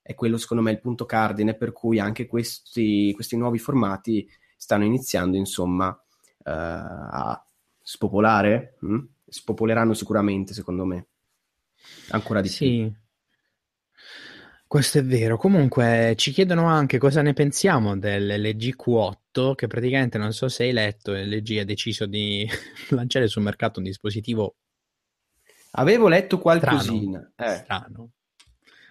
è 0.08 0.14
quello 0.14 0.38
secondo 0.38 0.62
me 0.62 0.70
il 0.70 0.80
punto 0.80 1.08
cardine 1.08 1.56
per 1.56 1.72
cui 1.72 1.98
anche 1.98 2.28
questi, 2.28 3.12
questi 3.16 3.36
nuovi 3.36 3.58
formati 3.58 4.30
stanno 4.56 4.84
iniziando 4.84 5.36
insomma 5.36 5.88
uh, 5.88 6.44
a 6.44 7.44
spopolare, 7.82 8.78
hm? 8.82 9.00
spopoleranno 9.28 9.96
sicuramente 9.96 10.54
secondo 10.54 10.86
me 10.86 11.08
ancora 12.10 12.42
di 12.42 12.50
sì. 12.50 12.66
più. 12.68 12.94
Questo 14.68 15.00
è 15.00 15.04
vero. 15.04 15.38
Comunque 15.38 16.14
ci 16.18 16.32
chiedono 16.32 16.68
anche 16.68 17.00
cosa 17.00 17.24
ne 17.24 17.34
pensiamo 17.34 17.98
dell'LG 17.98 18.76
Q8, 18.76 19.56
che 19.56 19.66
praticamente 19.66 20.20
non 20.20 20.34
so 20.34 20.50
se 20.50 20.66
hai 20.66 20.72
letto, 20.72 21.14
LG 21.14 21.58
ha 21.62 21.66
deciso 21.66 22.06
di 22.06 22.48
lanciare 22.90 23.28
sul 23.28 23.42
mercato 23.42 23.80
un 23.80 23.86
dispositivo. 23.86 24.58
Avevo 25.72 26.08
letto 26.08 26.38
qualcosina. 26.38 27.28
Strano. 27.34 27.54
Eh. 27.54 27.56
strano 27.56 28.10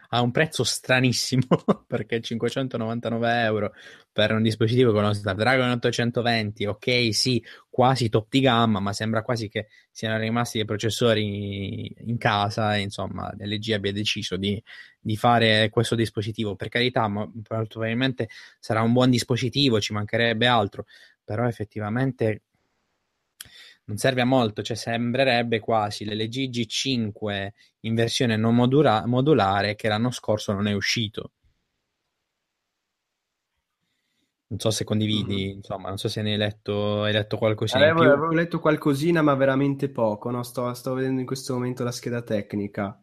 a 0.08 0.20
un 0.20 0.30
prezzo 0.30 0.64
stranissimo 0.64 1.46
perché 1.86 2.20
599 2.20 3.42
euro 3.42 3.72
per 4.12 4.32
un 4.32 4.42
dispositivo 4.42 4.92
con 4.92 5.02
lo 5.02 5.12
Snapdragon 5.12 5.70
820, 5.70 6.66
ok, 6.66 7.12
sì, 7.12 7.44
quasi 7.68 8.08
top 8.08 8.28
di 8.30 8.40
gamma, 8.40 8.78
ma 8.78 8.92
sembra 8.92 9.22
quasi 9.22 9.48
che 9.48 9.66
siano 9.90 10.16
rimasti 10.18 10.58
dei 10.58 10.66
processori 10.66 11.92
in 12.06 12.16
casa 12.16 12.76
e 12.76 12.80
insomma 12.82 13.34
LG 13.36 13.72
abbia 13.72 13.92
deciso 13.92 14.36
di, 14.36 14.62
di 15.00 15.16
fare 15.16 15.68
questo 15.70 15.96
dispositivo. 15.96 16.54
Per 16.54 16.68
carità, 16.68 17.08
ma 17.08 17.28
probabilmente 17.42 18.28
sarà 18.60 18.82
un 18.82 18.92
buon 18.92 19.10
dispositivo, 19.10 19.80
ci 19.80 19.92
mancherebbe 19.92 20.46
altro, 20.46 20.84
però 21.24 21.48
effettivamente 21.48 22.42
non 23.86 23.96
serve 23.98 24.22
a 24.22 24.24
molto, 24.24 24.62
cioè 24.62 24.76
sembrerebbe 24.76 25.60
quasi 25.60 26.04
l'LG 26.04 26.48
G5 26.48 27.48
in 27.80 27.94
versione 27.94 28.36
non 28.36 28.54
modula- 28.54 29.06
modulare 29.06 29.74
che 29.74 29.88
l'anno 29.88 30.10
scorso 30.10 30.52
non 30.52 30.66
è 30.66 30.72
uscito. 30.72 31.32
Non 34.46 34.58
so 34.58 34.70
se 34.70 34.84
condividi, 34.84 35.46
mm-hmm. 35.46 35.56
insomma, 35.56 35.88
non 35.88 35.98
so 35.98 36.08
se 36.08 36.22
ne 36.22 36.32
hai 36.32 36.38
letto, 36.38 37.02
hai 37.02 37.12
letto 37.12 37.36
qualcosina 37.36 37.90
avevo, 37.90 38.12
avevo, 38.12 38.32
letto 38.32 38.60
qualcosina, 38.60 39.20
ma 39.20 39.34
veramente 39.34 39.88
poco, 39.90 40.30
no? 40.30 40.42
sto, 40.42 40.72
sto, 40.74 40.94
vedendo 40.94 41.20
in 41.20 41.26
questo 41.26 41.54
momento 41.54 41.82
la 41.82 41.90
scheda 41.90 42.22
tecnica. 42.22 43.02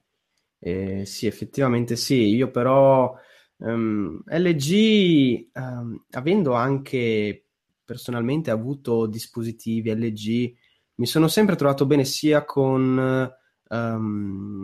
Eh, 0.59 1.05
sì, 1.05 1.25
effettivamente 1.25 1.95
sì, 1.95 2.35
io 2.35 2.51
però 2.51 3.13
um, 3.57 4.21
ehm, 4.27 4.39
LG, 4.39 5.49
um, 5.53 5.61
ehm, 5.61 6.05
avendo 6.11 6.53
anche 6.53 7.47
personalmente 7.83 8.51
avuto 8.51 9.07
dispositivi 9.07 9.93
LG 9.93 10.55
mi 11.01 11.07
sono 11.07 11.27
sempre 11.27 11.55
trovato 11.55 11.87
bene 11.87 12.05
sia 12.05 12.45
con 12.45 13.35
um, 13.69 13.97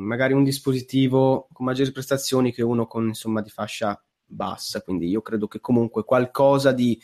magari 0.06 0.34
un 0.34 0.44
dispositivo 0.44 1.48
con 1.52 1.66
maggiori 1.66 1.92
prestazioni 1.92 2.54
che 2.54 2.62
uno 2.62 2.86
con 2.86 3.08
insomma 3.08 3.42
di 3.42 3.50
fascia 3.50 4.00
bassa, 4.24 4.84
quindi 4.84 5.08
io 5.08 5.24
credo 5.24 5.48
che 5.48 5.60
comunque 5.60 6.04
qualcosa 6.04 6.74
di 6.74 7.02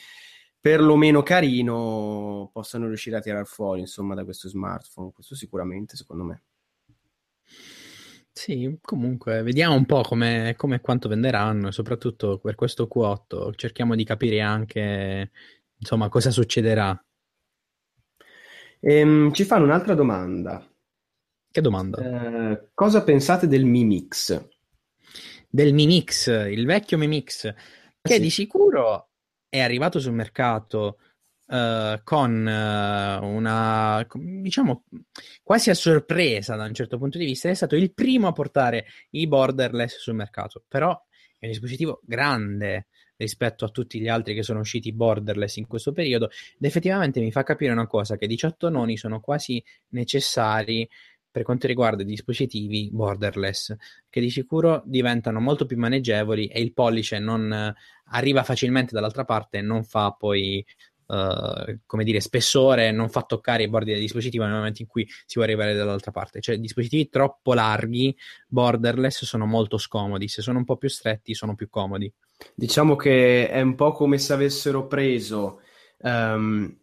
perlomeno 0.60 1.24
carino 1.24 2.52
possano 2.54 2.86
riuscire 2.86 3.18
a 3.18 3.22
tirare 3.22 3.46
fuori 3.46 3.80
insomma 3.80 4.14
da 4.14 4.24
questo 4.24 4.48
smartphone, 4.50 5.12
questo 5.12 5.34
sicuramente 5.34 5.96
secondo 5.96 6.24
me. 6.26 6.44
Sì, 8.32 8.78
comunque 8.82 9.42
vediamo 9.42 9.74
un 9.74 9.86
po' 9.88 10.02
come, 10.02 10.54
come 10.56 10.80
quanto 10.80 11.10
venderanno 11.10 11.70
e 11.70 11.72
soprattutto 11.72 12.38
per 12.38 12.54
questo 12.54 12.88
Q8 12.88 13.56
cerchiamo 13.56 13.96
di 13.96 14.04
capire 14.04 14.42
anche 14.42 15.32
insomma 15.76 16.08
cosa 16.10 16.30
succederà 16.30 17.04
Ehm, 18.86 19.32
ci 19.32 19.46
fanno 19.46 19.64
un'altra 19.64 19.96
domanda. 19.96 20.68
Che 21.50 21.62
domanda? 21.62 22.52
Eh, 22.52 22.70
cosa 22.74 23.04
pensate 23.04 23.48
del 23.48 23.64
Mi 23.64 23.86
Mix? 23.86 24.50
Del 25.48 25.74
Mi 25.74 25.86
Mix, 25.86 26.28
il 26.28 26.66
vecchio 26.66 26.98
Mi 26.98 27.08
Mix, 27.08 27.54
che 28.02 28.16
sì. 28.16 28.20
di 28.20 28.30
sicuro 28.30 29.12
è 29.48 29.62
arrivato 29.62 30.00
sul 30.00 30.14
mercato 30.14 30.98
uh, 31.46 32.02
con 32.04 32.32
uh, 32.32 33.26
una, 33.26 34.06
diciamo, 34.16 34.84
quasi 35.44 35.70
a 35.70 35.76
sorpresa 35.76 36.56
da 36.58 36.66
un 36.66 36.74
certo 36.74 36.98
punto 36.98 37.18
di 37.18 37.26
vista, 37.26 37.50
è 37.50 37.54
stato 37.54 37.78
il 37.78 37.94
primo 37.94 38.28
a 38.28 38.34
portare 38.34 38.88
i 39.12 39.28
borderless 39.28 40.00
sul 40.00 40.16
mercato, 40.16 40.66
però 40.68 40.92
è 41.40 41.46
un 41.46 41.52
dispositivo 41.52 42.02
grande, 42.04 42.88
rispetto 43.24 43.66
a 43.66 43.70
tutti 43.70 44.00
gli 44.00 44.08
altri 44.08 44.36
che 44.36 44.44
sono 44.44 44.60
usciti 44.60 44.94
borderless 44.94 45.56
in 45.56 45.68
questo 45.68 45.92
periodo 45.92 46.30
ed 46.30 46.66
effettivamente 46.66 47.20
mi 47.20 47.32
fa 47.32 47.44
capire 47.44 47.72
una 47.72 47.88
cosa 47.88 48.18
che 48.18 48.28
18 48.28 48.70
noni 48.70 48.98
sono 48.98 49.20
quasi 49.20 49.64
necessari 49.90 50.88
per 51.34 51.42
quanto 51.42 51.66
riguarda 51.66 52.04
i 52.04 52.06
dispositivi 52.06 52.92
borderless, 52.92 53.76
che 54.08 54.22
di 54.22 54.30
sicuro 54.30 54.84
diventano 54.86 55.40
molto 55.40 55.66
più 55.66 55.80
maneggevoli 55.80 56.46
e 56.46 56.62
il 56.62 56.74
pollice 56.74 57.18
non 57.18 57.50
uh, 57.50 57.82
arriva 58.12 58.44
facilmente 58.44 58.94
dall'altra 58.94 59.26
parte 59.26 59.58
e 59.58 59.62
non 59.62 59.84
fa 59.84 60.12
poi, 60.12 60.64
uh, 61.08 61.80
come 61.88 62.04
dire, 62.04 62.20
spessore, 62.20 62.92
non 62.92 63.10
fa 63.10 63.24
toccare 63.24 63.64
i 63.64 63.68
bordi 63.68 63.94
del 63.94 64.02
dispositivo 64.02 64.44
nel 64.44 64.54
momento 64.54 64.84
in 64.84 64.88
cui 64.88 65.08
si 65.08 65.40
vuole 65.40 65.54
arrivare 65.54 65.74
dall'altra 65.74 66.12
parte. 66.12 66.40
Cioè, 66.40 66.60
dispositivi 66.60 67.10
troppo 67.10 67.56
larghi, 67.56 68.16
borderless, 68.48 69.24
sono 69.26 69.48
molto 69.48 69.80
scomodi, 69.80 70.28
se 70.28 70.44
sono 70.44 70.60
un 70.60 70.66
po' 70.66 70.78
più 70.78 70.90
stretti 70.90 71.34
sono 71.34 71.56
più 71.56 71.68
comodi. 71.68 72.14
Diciamo 72.56 72.96
che 72.96 73.50
è 73.50 73.62
un 73.62 73.76
po' 73.76 73.92
come 73.92 74.18
se 74.18 74.34
avessero 74.34 74.88
preso, 74.88 75.62
um, 76.00 76.76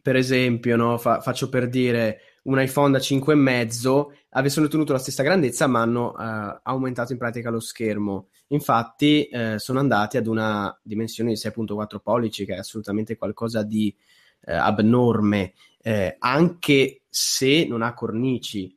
per 0.00 0.16
esempio, 0.16 0.76
no, 0.76 0.98
fa- 0.98 1.20
faccio 1.20 1.48
per 1.48 1.68
dire 1.68 2.20
un 2.44 2.60
iPhone 2.60 2.92
da 2.92 2.98
5,5, 2.98 4.06
avessero 4.30 4.68
tenuto 4.68 4.92
la 4.92 4.98
stessa 4.98 5.22
grandezza, 5.22 5.66
ma 5.66 5.82
hanno 5.82 6.14
uh, 6.16 6.60
aumentato 6.62 7.12
in 7.12 7.18
pratica 7.18 7.50
lo 7.50 7.60
schermo. 7.60 8.28
Infatti, 8.48 9.28
uh, 9.30 9.58
sono 9.58 9.80
andati 9.80 10.16
ad 10.16 10.26
una 10.26 10.76
dimensione 10.82 11.30
di 11.30 11.36
6,4 11.36 11.98
pollici, 12.02 12.44
che 12.46 12.54
è 12.54 12.58
assolutamente 12.58 13.16
qualcosa 13.16 13.62
di 13.62 13.94
uh, 14.46 14.52
abnorme, 14.52 15.54
anche 16.18 17.02
se 17.08 17.66
non 17.66 17.82
ha 17.82 17.94
cornici. 17.94 18.76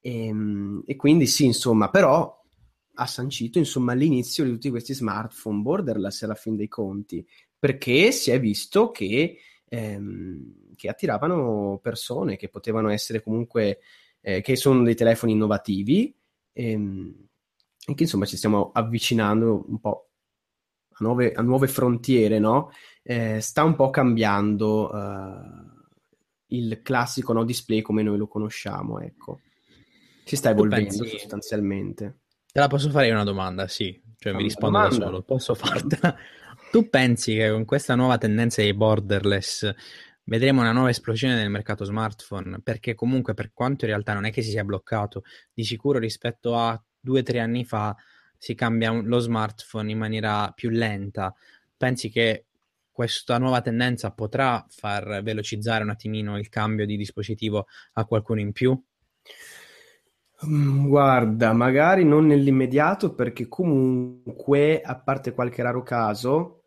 E, 0.00 0.26
ehm, 0.26 0.82
e 0.86 0.96
quindi 0.96 1.26
sì, 1.26 1.44
insomma, 1.44 1.90
però 1.90 2.39
ha 3.00 3.06
sancito 3.06 3.56
insomma 3.58 3.94
l'inizio 3.94 4.44
di 4.44 4.50
tutti 4.50 4.68
questi 4.68 4.92
smartphone 4.92 5.62
borderless 5.62 6.22
alla 6.22 6.34
fin 6.34 6.54
dei 6.54 6.68
conti, 6.68 7.26
perché 7.58 8.12
si 8.12 8.30
è 8.30 8.38
visto 8.38 8.90
che, 8.90 9.38
ehm, 9.66 10.74
che 10.76 10.88
attiravano 10.88 11.78
persone 11.82 12.36
che 12.36 12.50
potevano 12.50 12.90
essere 12.90 13.22
comunque, 13.22 13.78
eh, 14.20 14.42
che 14.42 14.54
sono 14.54 14.82
dei 14.82 14.94
telefoni 14.94 15.32
innovativi 15.32 16.14
ehm, 16.52 17.26
e 17.86 17.94
che 17.94 18.02
insomma 18.02 18.26
ci 18.26 18.36
stiamo 18.36 18.70
avvicinando 18.70 19.64
un 19.66 19.80
po' 19.80 20.10
a 20.90 20.96
nuove, 20.98 21.32
a 21.32 21.40
nuove 21.40 21.68
frontiere, 21.68 22.38
no? 22.38 22.70
Eh, 23.02 23.40
sta 23.40 23.64
un 23.64 23.76
po' 23.76 23.88
cambiando 23.88 24.90
uh, 24.90 25.88
il 26.48 26.82
classico 26.82 27.32
no, 27.32 27.44
display 27.44 27.80
come 27.80 28.02
noi 28.02 28.18
lo 28.18 28.28
conosciamo, 28.28 29.00
ecco. 29.00 29.40
Si 30.24 30.36
sta 30.36 30.50
evolvendo 30.50 30.98
pensi... 30.98 31.18
sostanzialmente. 31.18 32.19
Te 32.52 32.58
la 32.58 32.66
posso 32.66 32.90
fare 32.90 33.10
una 33.10 33.22
domanda, 33.22 33.68
sì, 33.68 34.00
cioè 34.18 34.32
mi 34.32 34.42
rispondo 34.42 34.78
domanda. 34.78 34.98
da 34.98 35.04
solo, 35.04 35.22
posso 35.22 35.54
fartela. 35.54 36.16
tu 36.72 36.88
pensi 36.88 37.34
che 37.34 37.50
con 37.50 37.64
questa 37.64 37.94
nuova 37.94 38.18
tendenza 38.18 38.60
dei 38.60 38.74
borderless 38.74 39.72
vedremo 40.24 40.60
una 40.60 40.72
nuova 40.72 40.90
esplosione 40.90 41.36
nel 41.36 41.48
mercato 41.48 41.84
smartphone? 41.84 42.60
Perché 42.60 42.94
comunque 42.94 43.34
per 43.34 43.52
quanto 43.52 43.84
in 43.84 43.92
realtà 43.92 44.14
non 44.14 44.24
è 44.24 44.32
che 44.32 44.42
si 44.42 44.50
sia 44.50 44.64
bloccato, 44.64 45.22
di 45.54 45.62
sicuro 45.62 46.00
rispetto 46.00 46.56
a 46.56 46.82
due 46.98 47.20
o 47.20 47.22
tre 47.22 47.38
anni 47.38 47.64
fa 47.64 47.96
si 48.36 48.54
cambia 48.54 48.90
lo 48.90 49.18
smartphone 49.18 49.90
in 49.92 49.98
maniera 49.98 50.50
più 50.52 50.70
lenta. 50.70 51.32
Pensi 51.76 52.10
che 52.10 52.46
questa 52.90 53.38
nuova 53.38 53.60
tendenza 53.60 54.10
potrà 54.10 54.66
far 54.68 55.22
velocizzare 55.22 55.84
un 55.84 55.90
attimino 55.90 56.36
il 56.36 56.48
cambio 56.48 56.84
di 56.84 56.96
dispositivo 56.96 57.66
a 57.92 58.04
qualcuno 58.06 58.40
in 58.40 58.52
più? 58.52 58.82
Mm, 60.46 60.86
guarda, 60.88 61.52
magari 61.52 62.04
non 62.04 62.26
nell'immediato 62.26 63.14
perché 63.14 63.46
comunque, 63.48 64.80
a 64.80 64.98
parte 64.98 65.32
qualche 65.34 65.62
raro 65.62 65.82
caso, 65.82 66.62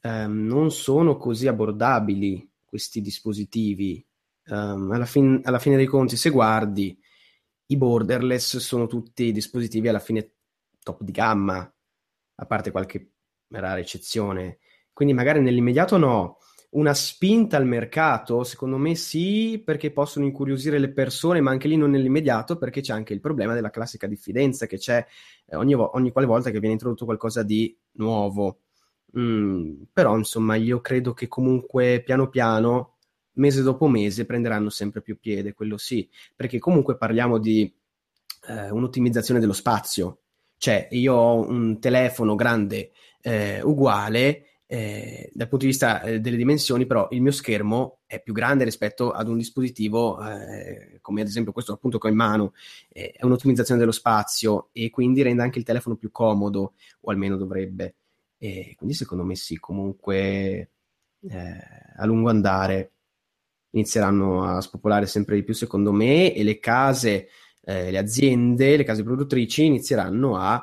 ehm, 0.00 0.44
non 0.46 0.70
sono 0.72 1.16
così 1.16 1.46
abbordabili 1.46 2.48
questi 2.64 3.00
dispositivi. 3.00 4.04
Ehm, 4.46 4.90
alla, 4.90 5.04
fin- 5.04 5.40
alla 5.44 5.58
fine 5.60 5.76
dei 5.76 5.86
conti, 5.86 6.16
se 6.16 6.30
guardi, 6.30 6.98
i 7.66 7.76
borderless 7.76 8.56
sono 8.58 8.86
tutti 8.88 9.30
dispositivi 9.32 9.88
alla 9.88 9.98
fine 10.00 10.32
top 10.82 11.02
di 11.02 11.12
gamma. 11.12 11.72
a 12.36 12.46
parte 12.46 12.70
qualche 12.72 13.12
rara 13.50 13.78
eccezione. 13.78 14.58
Quindi 14.92 15.14
magari 15.14 15.40
nell'immediato 15.40 15.96
no. 15.96 16.38
Una 16.72 16.94
spinta 16.94 17.58
al 17.58 17.66
mercato, 17.66 18.44
secondo 18.44 18.78
me 18.78 18.94
sì, 18.94 19.60
perché 19.62 19.90
possono 19.90 20.24
incuriosire 20.24 20.78
le 20.78 20.90
persone, 20.90 21.42
ma 21.42 21.50
anche 21.50 21.68
lì 21.68 21.76
non 21.76 21.90
nell'immediato, 21.90 22.56
perché 22.56 22.80
c'è 22.80 22.94
anche 22.94 23.12
il 23.12 23.20
problema 23.20 23.52
della 23.52 23.68
classica 23.68 24.06
diffidenza 24.06 24.64
che 24.64 24.78
c'è 24.78 25.04
eh, 25.46 25.56
ogni, 25.56 25.74
ogni 25.74 26.10
quale 26.12 26.26
volta 26.26 26.48
che 26.50 26.60
viene 26.60 26.72
introdotto 26.72 27.04
qualcosa 27.04 27.42
di 27.42 27.76
nuovo. 27.96 28.60
Mm, 29.18 29.82
però, 29.92 30.16
insomma, 30.16 30.54
io 30.54 30.80
credo 30.80 31.12
che 31.12 31.28
comunque 31.28 32.02
piano 32.02 32.30
piano, 32.30 32.96
mese 33.32 33.60
dopo 33.60 33.86
mese, 33.86 34.24
prenderanno 34.24 34.70
sempre 34.70 35.02
più 35.02 35.18
piede, 35.20 35.52
quello 35.52 35.76
sì, 35.76 36.08
perché 36.34 36.58
comunque 36.58 36.96
parliamo 36.96 37.36
di 37.36 37.70
eh, 38.48 38.70
un'ottimizzazione 38.70 39.40
dello 39.40 39.52
spazio. 39.52 40.20
Cioè, 40.56 40.88
io 40.92 41.12
ho 41.14 41.46
un 41.46 41.78
telefono 41.80 42.34
grande 42.34 42.92
eh, 43.20 43.60
uguale 43.62 44.46
eh, 44.72 45.28
dal 45.34 45.48
punto 45.48 45.66
di 45.66 45.70
vista 45.70 46.00
eh, 46.00 46.18
delle 46.18 46.38
dimensioni, 46.38 46.86
però 46.86 47.06
il 47.10 47.20
mio 47.20 47.30
schermo 47.30 47.98
è 48.06 48.22
più 48.22 48.32
grande 48.32 48.64
rispetto 48.64 49.10
ad 49.10 49.28
un 49.28 49.36
dispositivo 49.36 50.18
eh, 50.26 50.96
come 51.02 51.20
ad 51.20 51.26
esempio 51.26 51.52
questo 51.52 51.74
appunto 51.74 51.98
che 51.98 52.06
ho 52.06 52.10
in 52.10 52.16
mano, 52.16 52.54
eh, 52.88 53.10
è 53.10 53.22
un'ottimizzazione 53.26 53.78
dello 53.78 53.92
spazio 53.92 54.70
e 54.72 54.88
quindi 54.88 55.20
rende 55.20 55.42
anche 55.42 55.58
il 55.58 55.66
telefono 55.66 55.96
più 55.96 56.10
comodo, 56.10 56.72
o 57.00 57.10
almeno 57.10 57.36
dovrebbe. 57.36 57.96
E 58.38 58.72
quindi 58.74 58.94
secondo 58.94 59.24
me 59.24 59.36
sì, 59.36 59.58
comunque 59.58 60.70
eh, 61.20 61.58
a 61.96 62.06
lungo 62.06 62.30
andare 62.30 62.92
inizieranno 63.72 64.42
a 64.44 64.62
spopolare 64.62 65.04
sempre 65.04 65.34
di 65.34 65.44
più 65.44 65.52
secondo 65.52 65.92
me 65.92 66.32
e 66.32 66.42
le 66.42 66.58
case, 66.58 67.28
le 67.64 67.98
aziende, 67.98 68.76
le 68.78 68.84
case 68.84 69.02
produttrici 69.04 69.66
inizieranno 69.66 70.36
a, 70.36 70.54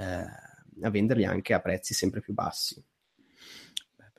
a 0.00 0.90
venderli 0.90 1.24
anche 1.24 1.54
a 1.54 1.60
prezzi 1.60 1.94
sempre 1.94 2.20
più 2.20 2.32
bassi. 2.34 2.82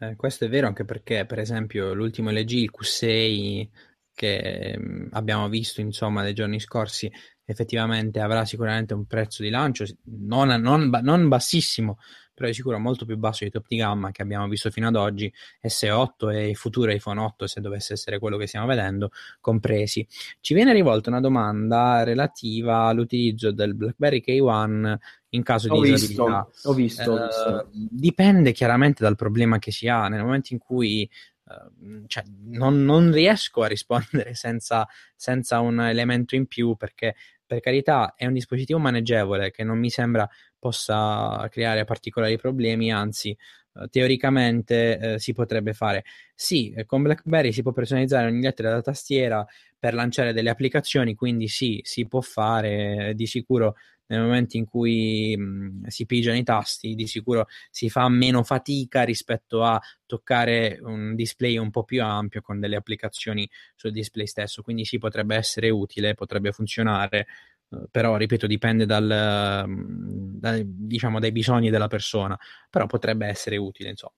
Eh, 0.02 0.16
questo 0.16 0.45
è 0.45 0.50
vero 0.50 0.68
anche 0.68 0.86
perché, 0.86 1.26
per 1.26 1.39
esempio, 1.39 1.93
l'ultimo 1.93 2.32
LG, 2.32 2.52
il 2.52 2.72
Q6 2.72 3.70
che 4.14 4.76
mh, 4.78 4.82
mm, 4.82 5.08
abbiamo 5.12 5.50
visto 5.50 5.82
insomma 5.82 6.22
nei 6.22 6.34
giorni 6.34 6.60
scorsi, 6.60 7.12
effettivamente 7.43 8.20
avrà 8.20 8.45
sicuramente 8.45 8.93
un 8.93 9.06
prezzo 9.06 9.43
di 9.43 9.50
lancio 9.50 9.86
non, 10.04 10.50
non, 10.62 10.89
non 11.02 11.28
bassissimo, 11.28 11.97
però 12.34 12.47
di 12.47 12.54
sicuro 12.54 12.80
molto 12.80 13.06
più 13.06 13.18
basso 13.18 13.43
di 13.43 13.50
top 13.50 13.66
di 13.68 13.78
gamma 13.78 14.12
che 14.12 14.22
abbiamo 14.22 14.47
visto 14.47 14.70
fino 14.72 14.88
ad 14.88 14.95
oggi, 14.95 15.32
S8 15.62 16.32
e 16.34 16.50
il 16.50 16.56
futuro 16.56 16.91
iPhone 16.91 17.20
8, 17.20 17.47
se 17.47 17.60
dovesse 17.60 17.93
essere 17.93 18.20
quello 18.20 18.38
che 18.38 18.47
stiamo 18.47 18.68
vedendo, 18.68 19.12
compresi. 19.41 20.08
Ci 20.39 20.54
viene 20.54 20.72
rivolta 20.72 21.10
una 21.10 21.20
domanda 21.20 22.04
relativa 22.04 22.84
all'utilizzo 22.84 23.52
del 23.52 23.76
BlackBerry 23.76 24.24
K1 24.26 24.95
in 25.30 25.44
caso 25.44 25.72
ho 25.72 25.82
di 25.82 25.92
visto, 25.92 26.08
disabilità. 26.08 26.48
Ho 26.64 26.74
visto, 26.74 27.12
ho 27.12 27.26
visto. 27.26 27.60
Eh, 27.62 27.66
dipende 27.72 28.52
chiaramente 28.52 29.04
dal 29.04 29.16
problema 29.16 29.60
che 29.60 29.72
si 29.72 29.88
ha. 29.88 30.08
Nel 30.08 30.24
momento 30.24 30.54
in 30.54 30.60
cui 30.60 31.10
Uh, 31.50 32.06
cioè, 32.06 32.24
non, 32.44 32.86
non, 32.86 33.12
riesco 33.12 33.64
a 33.64 33.68
rispondere 33.68 34.36
senza, 34.38 34.88
senza, 35.16 35.60
un 35.62 35.82
elemento 35.82 36.36
in 36.36 36.46
più 36.46 36.76
perché 36.76 37.16
per 37.44 37.60
carità 37.60 38.14
è 38.16 38.28
un 38.28 38.34
dispositivo 38.34 38.78
maneggevole 38.78 39.50
che 39.50 39.64
non 39.64 39.80
mi 39.80 39.90
sembra 39.90 40.30
possa 40.60 41.48
creare 41.50 41.86
particolari 41.86 42.38
problemi, 42.38 42.92
anzi 42.92 43.36
uh, 43.72 43.88
teoricamente 43.88 45.00
uh, 45.02 45.18
si 45.18 45.34
potrebbe 45.34 45.74
fare. 45.74 46.04
Sì, 46.36 46.72
con 46.86 47.02
BlackBerry 47.02 47.52
si 47.52 47.64
può 47.64 47.72
personalizzare 47.72 48.28
ogni 48.28 48.42
lettera 48.42 48.70
della 48.70 48.84
tastiera 48.84 49.44
per 49.80 49.96
lanciare 49.96 50.34
delle 50.34 50.52
applicazioni, 50.52 51.16
quindi 51.16 51.48
sì, 51.48 51.80
si 51.84 52.06
può 52.06 52.22
fare 52.22 53.14
di 53.16 53.26
sicuro 53.26 53.76
nel 54.10 54.22
momento 54.22 54.57
in 54.57 54.66
cui 54.66 55.36
mh, 55.38 55.88
si 55.88 56.05
pigiano 56.05 56.38
i 56.38 56.43
tasti, 56.43 56.95
di 56.95 57.07
sicuro 57.07 57.47
si 57.70 57.89
fa 57.89 58.07
meno 58.10 58.43
fatica 58.43 59.03
rispetto 59.03 59.64
a 59.64 59.80
toccare 60.05 60.80
un 60.82 61.16
display 61.16 61.57
un 61.57 61.70
po' 61.72 61.84
più 61.84 62.03
ampio 62.03 62.41
con 62.41 62.60
delle 62.60 62.76
applicazioni 62.76 63.49
sul 63.76 63.91
display 63.91 64.26
stesso. 64.28 64.62
Quindi 64.64 64.86
sì, 64.86 64.97
potrebbe 64.97 65.36
essere 65.36 65.70
utile, 65.70 66.16
potrebbe 66.16 66.51
funzionare, 66.51 67.28
eh, 67.72 67.88
però 67.91 68.16
ripeto, 68.18 68.47
dipende 68.47 68.86
dal, 68.86 69.66
dal, 69.68 70.64
diciamo, 70.66 71.20
dai 71.20 71.32
bisogni 71.32 71.70
della 71.70 71.88
persona, 71.88 72.38
però 72.70 72.86
potrebbe 72.88 73.28
essere 73.28 73.57
utile, 73.57 73.89
insomma. 73.89 74.14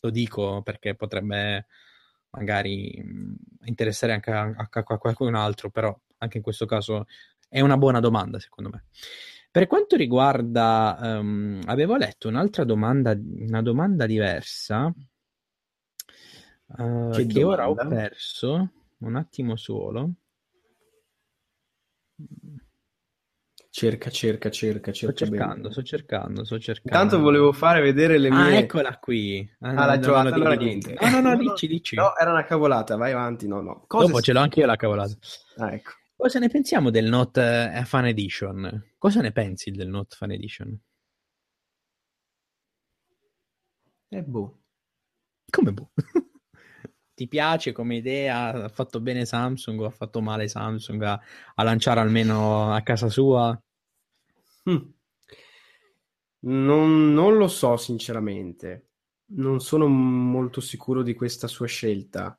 Lo 0.00 0.10
dico 0.10 0.62
perché 0.62 0.94
potrebbe 0.94 1.66
magari 2.30 3.02
interessare 3.64 4.12
anche 4.12 4.30
a, 4.30 4.42
a, 4.42 4.68
a 4.70 4.82
qualcun 4.98 5.34
altro, 5.34 5.70
però 5.70 5.96
anche 6.18 6.36
in 6.38 6.42
questo 6.42 6.66
caso 6.66 7.06
è 7.54 7.60
una 7.60 7.76
buona 7.76 8.00
domanda, 8.00 8.40
secondo 8.40 8.68
me. 8.68 8.86
Per 9.48 9.68
quanto 9.68 9.94
riguarda, 9.94 10.98
um, 11.00 11.60
avevo 11.66 11.94
letto 11.94 12.26
un'altra 12.26 12.64
domanda, 12.64 13.16
una 13.16 13.62
domanda 13.62 14.06
diversa 14.06 14.92
uh, 16.66 17.10
che, 17.10 17.26
che 17.26 17.44
ora 17.44 17.70
ho 17.70 17.76
perso. 17.76 18.72
Un 18.98 19.14
attimo 19.14 19.54
solo. 19.54 20.14
Cerca, 23.70 24.10
cerca, 24.10 24.50
cerca, 24.50 24.90
cerca. 24.90 25.14
Sto 25.14 25.24
cercando, 25.26 25.54
bene. 25.54 25.70
sto 25.70 25.82
cercando, 25.84 26.44
sto 26.44 26.58
cercando. 26.58 26.98
Intanto 26.98 27.22
volevo 27.22 27.52
fare 27.52 27.80
vedere 27.80 28.18
le 28.18 28.30
ah, 28.30 28.34
mie... 28.34 28.56
Ah, 28.56 28.58
eccola 28.58 28.98
qui. 28.98 29.48
Ah, 29.60 29.74
ah 29.74 29.86
l'hai 29.86 30.00
trovata, 30.00 30.34
allora 30.34 30.54
niente. 30.54 30.96
No, 31.00 31.08
no, 31.08 31.20
no, 31.20 31.36
dici, 31.36 31.68
dici. 31.68 31.94
No, 31.94 32.16
era 32.16 32.32
una 32.32 32.44
cavolata, 32.44 32.96
vai 32.96 33.12
avanti, 33.12 33.46
no, 33.46 33.60
no. 33.60 33.84
Cose 33.86 34.06
Dopo 34.08 34.20
ce 34.20 34.32
l'ho 34.32 34.40
anche 34.40 34.58
io 34.58 34.66
la 34.66 34.74
cavolata. 34.74 35.14
Ah, 35.58 35.72
ecco. 35.72 35.92
Cosa 36.16 36.38
ne 36.38 36.48
pensiamo 36.48 36.90
del 36.90 37.06
Note 37.06 37.72
eh, 37.74 37.84
Fan 37.84 38.06
Edition? 38.06 38.92
Cosa 38.98 39.20
ne 39.20 39.32
pensi 39.32 39.72
del 39.72 39.88
Note 39.88 40.14
Fan 40.16 40.30
Edition? 40.30 40.80
Eh 44.08 44.22
boh. 44.22 44.60
Come 45.50 45.72
boh? 45.72 45.90
Ti 47.14 47.28
piace 47.28 47.72
come 47.72 47.96
idea? 47.96 48.64
Ha 48.64 48.68
fatto 48.68 49.00
bene 49.00 49.24
Samsung 49.24 49.80
o 49.80 49.86
ha 49.86 49.90
fatto 49.90 50.20
male 50.20 50.46
Samsung 50.46 51.02
a, 51.02 51.20
a 51.56 51.62
lanciare 51.64 52.00
almeno 52.00 52.72
a 52.72 52.80
casa 52.82 53.08
sua? 53.08 53.60
Mm. 54.70 54.92
Non, 56.46 57.12
non 57.12 57.36
lo 57.36 57.48
so 57.48 57.76
sinceramente. 57.76 58.90
Non 59.34 59.60
sono 59.60 59.88
molto 59.88 60.60
sicuro 60.60 61.02
di 61.02 61.14
questa 61.14 61.48
sua 61.48 61.66
scelta. 61.66 62.38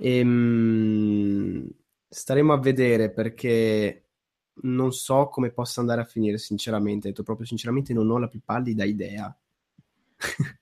Ehm 0.00 1.68
Staremo 2.16 2.54
a 2.54 2.58
vedere 2.58 3.10
perché 3.10 4.04
non 4.62 4.90
so 4.90 5.28
come 5.28 5.50
possa 5.50 5.80
andare 5.80 6.00
a 6.00 6.04
finire, 6.04 6.38
sinceramente. 6.38 7.08
Ho 7.08 7.10
detto 7.10 7.22
proprio 7.22 7.46
sinceramente, 7.46 7.92
non 7.92 8.10
ho 8.10 8.18
la 8.18 8.26
più 8.26 8.40
pallida 8.42 8.84
idea. 8.84 9.38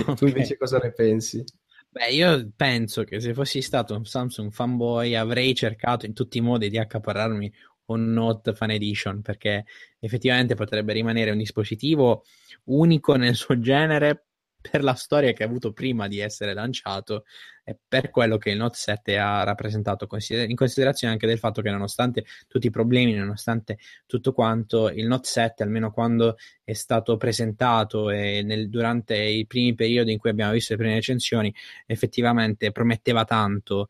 okay. 0.00 0.14
tu 0.14 0.26
invece 0.26 0.56
cosa 0.56 0.78
ne 0.78 0.90
pensi? 0.92 1.44
Beh, 1.90 2.08
io 2.08 2.50
penso 2.56 3.04
che 3.04 3.20
se 3.20 3.34
fossi 3.34 3.60
stato 3.60 3.94
un 3.94 4.06
Samsung 4.06 4.50
fanboy 4.50 5.14
avrei 5.14 5.54
cercato 5.54 6.06
in 6.06 6.14
tutti 6.14 6.38
i 6.38 6.40
modi 6.40 6.70
di 6.70 6.78
accaparrarmi 6.78 7.52
un 7.88 8.10
Note 8.14 8.54
Fan 8.54 8.70
Edition 8.70 9.20
perché 9.20 9.66
effettivamente 9.98 10.54
potrebbe 10.54 10.94
rimanere 10.94 11.32
un 11.32 11.38
dispositivo 11.38 12.24
unico 12.64 13.14
nel 13.16 13.34
suo 13.34 13.60
genere 13.60 14.27
per 14.60 14.82
la 14.82 14.94
storia 14.94 15.32
che 15.32 15.44
ha 15.44 15.46
avuto 15.46 15.72
prima 15.72 16.08
di 16.08 16.18
essere 16.18 16.52
lanciato 16.52 17.24
e 17.64 17.78
per 17.86 18.10
quello 18.10 18.38
che 18.38 18.50
il 18.50 18.56
Note 18.56 18.76
7 18.76 19.18
ha 19.18 19.44
rappresentato, 19.44 20.08
in 20.30 20.56
considerazione 20.56 21.12
anche 21.12 21.26
del 21.26 21.38
fatto 21.38 21.60
che 21.62 21.70
nonostante 21.70 22.24
tutti 22.48 22.66
i 22.66 22.70
problemi, 22.70 23.12
nonostante 23.14 23.78
tutto 24.06 24.32
quanto, 24.32 24.88
il 24.88 25.06
Note 25.06 25.28
7, 25.28 25.62
almeno 25.62 25.92
quando 25.92 26.36
è 26.64 26.72
stato 26.72 27.16
presentato 27.16 28.10
e 28.10 28.42
nel, 28.42 28.68
durante 28.68 29.16
i 29.16 29.46
primi 29.46 29.74
periodi 29.74 30.12
in 30.12 30.18
cui 30.18 30.30
abbiamo 30.30 30.52
visto 30.52 30.72
le 30.72 30.78
prime 30.78 30.94
recensioni, 30.94 31.54
effettivamente 31.86 32.72
prometteva 32.72 33.24
tanto 33.24 33.88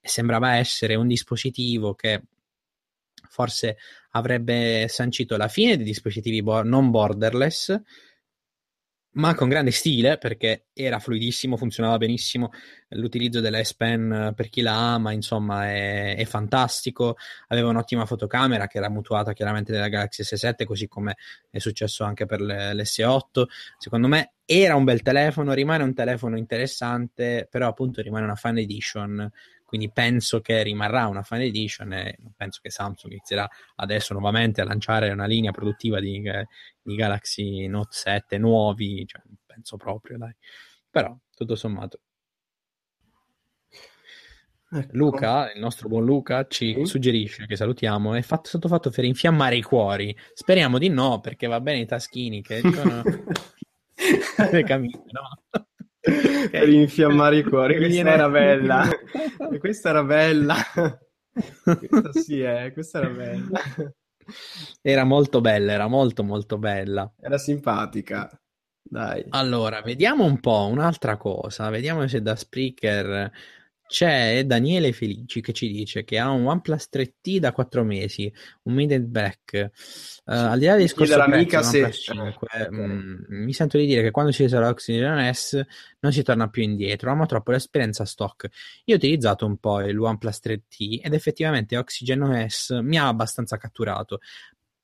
e 0.00 0.08
sembrava 0.08 0.56
essere 0.56 0.96
un 0.96 1.06
dispositivo 1.06 1.94
che 1.94 2.22
forse 3.28 3.76
avrebbe 4.10 4.86
sancito 4.88 5.36
la 5.36 5.48
fine 5.48 5.76
dei 5.76 5.84
dispositivi 5.84 6.42
bo- 6.42 6.62
non 6.62 6.90
borderless, 6.90 7.80
ma 9.12 9.34
con 9.34 9.48
grande 9.48 9.72
stile 9.72 10.18
perché 10.18 10.66
era 10.72 10.98
fluidissimo, 10.98 11.56
funzionava 11.56 11.98
benissimo. 11.98 12.50
L'utilizzo 12.90 13.40
della 13.40 13.62
S 13.62 13.74
Pen 13.74 14.32
per 14.36 14.48
chi 14.48 14.60
la 14.60 14.94
ama, 14.94 15.12
insomma, 15.12 15.68
è, 15.68 16.16
è, 16.16 16.24
fantastico. 16.24 17.16
Aveva 17.48 17.70
un'ottima 17.70 18.06
fotocamera 18.06 18.66
che 18.66 18.78
era 18.78 18.88
mutuata 18.88 19.32
chiaramente 19.32 19.72
dalla 19.72 19.88
Galaxy 19.88 20.22
S7, 20.22 20.64
così 20.64 20.86
come 20.86 21.16
è 21.50 21.58
successo 21.58 22.04
anche 22.04 22.26
per 22.26 22.40
l'S8. 22.40 23.44
Secondo 23.78 24.06
me 24.06 24.34
era 24.44 24.76
un 24.76 24.84
bel 24.84 25.02
telefono, 25.02 25.52
rimane 25.54 25.82
un 25.82 25.94
telefono 25.94 26.36
interessante, 26.36 27.48
però 27.50 27.68
appunto 27.68 28.02
rimane 28.02 28.24
una 28.24 28.36
fan 28.36 28.58
edition 28.58 29.30
quindi 29.70 29.92
penso 29.92 30.40
che 30.40 30.64
rimarrà 30.64 31.06
una 31.06 31.22
fan 31.22 31.42
edition 31.42 31.92
e 31.92 32.16
non 32.18 32.32
penso 32.36 32.58
che 32.60 32.70
Samsung 32.70 33.12
inizierà 33.12 33.48
adesso 33.76 34.14
nuovamente 34.14 34.60
a 34.60 34.64
lanciare 34.64 35.10
una 35.10 35.26
linea 35.26 35.52
produttiva 35.52 36.00
di, 36.00 36.20
di 36.82 36.94
Galaxy 36.96 37.68
Note 37.68 37.90
7 37.92 38.36
nuovi, 38.36 39.06
cioè, 39.06 39.22
penso 39.46 39.76
proprio, 39.76 40.18
dai. 40.18 40.34
Però, 40.90 41.16
tutto 41.36 41.54
sommato. 41.54 42.00
Ecco. 44.72 44.88
Luca, 44.90 45.52
il 45.52 45.60
nostro 45.60 45.88
buon 45.88 46.04
Luca, 46.04 46.48
ci 46.48 46.74
sì. 46.74 46.84
suggerisce 46.84 47.46
che 47.46 47.54
salutiamo, 47.54 48.14
è 48.14 48.22
fatto, 48.22 48.48
stato 48.48 48.66
fatto 48.66 48.90
per 48.90 49.04
infiammare 49.04 49.54
i 49.54 49.62
cuori. 49.62 50.16
Speriamo 50.34 50.78
di 50.78 50.88
no, 50.88 51.20
perché 51.20 51.46
va 51.46 51.60
bene 51.60 51.78
i 51.78 51.86
taschini 51.86 52.42
che 52.42 52.60
dicono... 52.60 53.04
le 54.50 54.64
camicie, 54.64 55.04
no? 55.12 55.62
Per 56.00 56.68
infiammare 56.68 57.38
i 57.38 57.42
cuori. 57.42 57.76
Questa 57.76 58.12
era 58.12 58.28
bella. 58.28 58.88
questa 59.58 59.88
era 59.90 60.04
bella. 60.04 60.56
questa 61.62 62.12
sì, 62.20 62.40
eh, 62.40 62.72
questa 62.72 62.98
era 62.98 63.08
bella. 63.08 63.60
Era 64.80 65.04
molto 65.04 65.40
bella, 65.40 65.72
era 65.72 65.88
molto 65.88 66.22
molto 66.22 66.58
bella. 66.58 67.12
Era 67.20 67.38
simpatica. 67.38 68.30
Dai. 68.82 69.24
Allora, 69.30 69.82
vediamo 69.82 70.24
un 70.24 70.40
po' 70.40 70.66
un'altra 70.66 71.16
cosa. 71.16 71.68
Vediamo 71.68 72.06
se 72.08 72.22
da 72.22 72.34
Spreaker 72.34 73.30
c'è 73.90 74.44
Daniele 74.44 74.92
Felici 74.92 75.40
che 75.40 75.52
ci 75.52 75.68
dice 75.68 76.04
che 76.04 76.16
ha 76.16 76.30
un 76.30 76.46
OnePlus 76.46 76.88
3T 76.92 77.38
da 77.38 77.50
4 77.50 77.82
mesi, 77.82 78.32
un 78.62 78.74
mid 78.74 78.96
back. 79.00 79.70
Uh, 80.24 80.32
al 80.32 80.58
di 80.60 80.66
là 80.66 80.74
del 80.74 80.82
discorso 80.82 81.20
prezzo, 81.24 81.62
se... 81.62 81.90
5, 81.90 82.48
eh, 82.52 82.70
mh, 82.70 83.24
mi 83.30 83.52
sento 83.52 83.78
di 83.78 83.86
dire 83.86 84.02
che 84.02 84.12
quando 84.12 84.30
si 84.30 84.44
usa 84.44 84.60
l'Oxygen 84.60 85.34
S 85.34 85.60
non 85.98 86.12
si 86.12 86.22
torna 86.22 86.48
più 86.48 86.62
indietro, 86.62 87.10
amo 87.10 87.26
troppo 87.26 87.50
l'esperienza 87.50 88.04
stock. 88.04 88.48
Io 88.84 88.94
ho 88.94 88.98
utilizzato 88.98 89.44
un 89.44 89.56
po' 89.56 89.80
il 89.80 89.98
OnePlus 89.98 90.38
3T 90.40 91.00
ed 91.02 91.12
effettivamente 91.12 91.76
Oxygen 91.76 92.48
S 92.48 92.78
mi 92.82 92.96
ha 92.96 93.08
abbastanza 93.08 93.56
catturato 93.56 94.20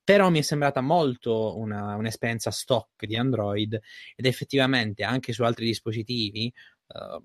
però 0.02 0.30
mi 0.30 0.38
è 0.38 0.42
sembrata 0.42 0.80
molto 0.80 1.56
una, 1.58 1.96
un'esperienza 1.96 2.52
stock 2.52 3.04
di 3.06 3.16
Android 3.16 3.72
ed 4.14 4.24
effettivamente 4.24 5.02
anche 5.02 5.32
su 5.32 5.42
altri 5.42 5.66
dispositivi 5.66 6.52
uh, 6.86 7.20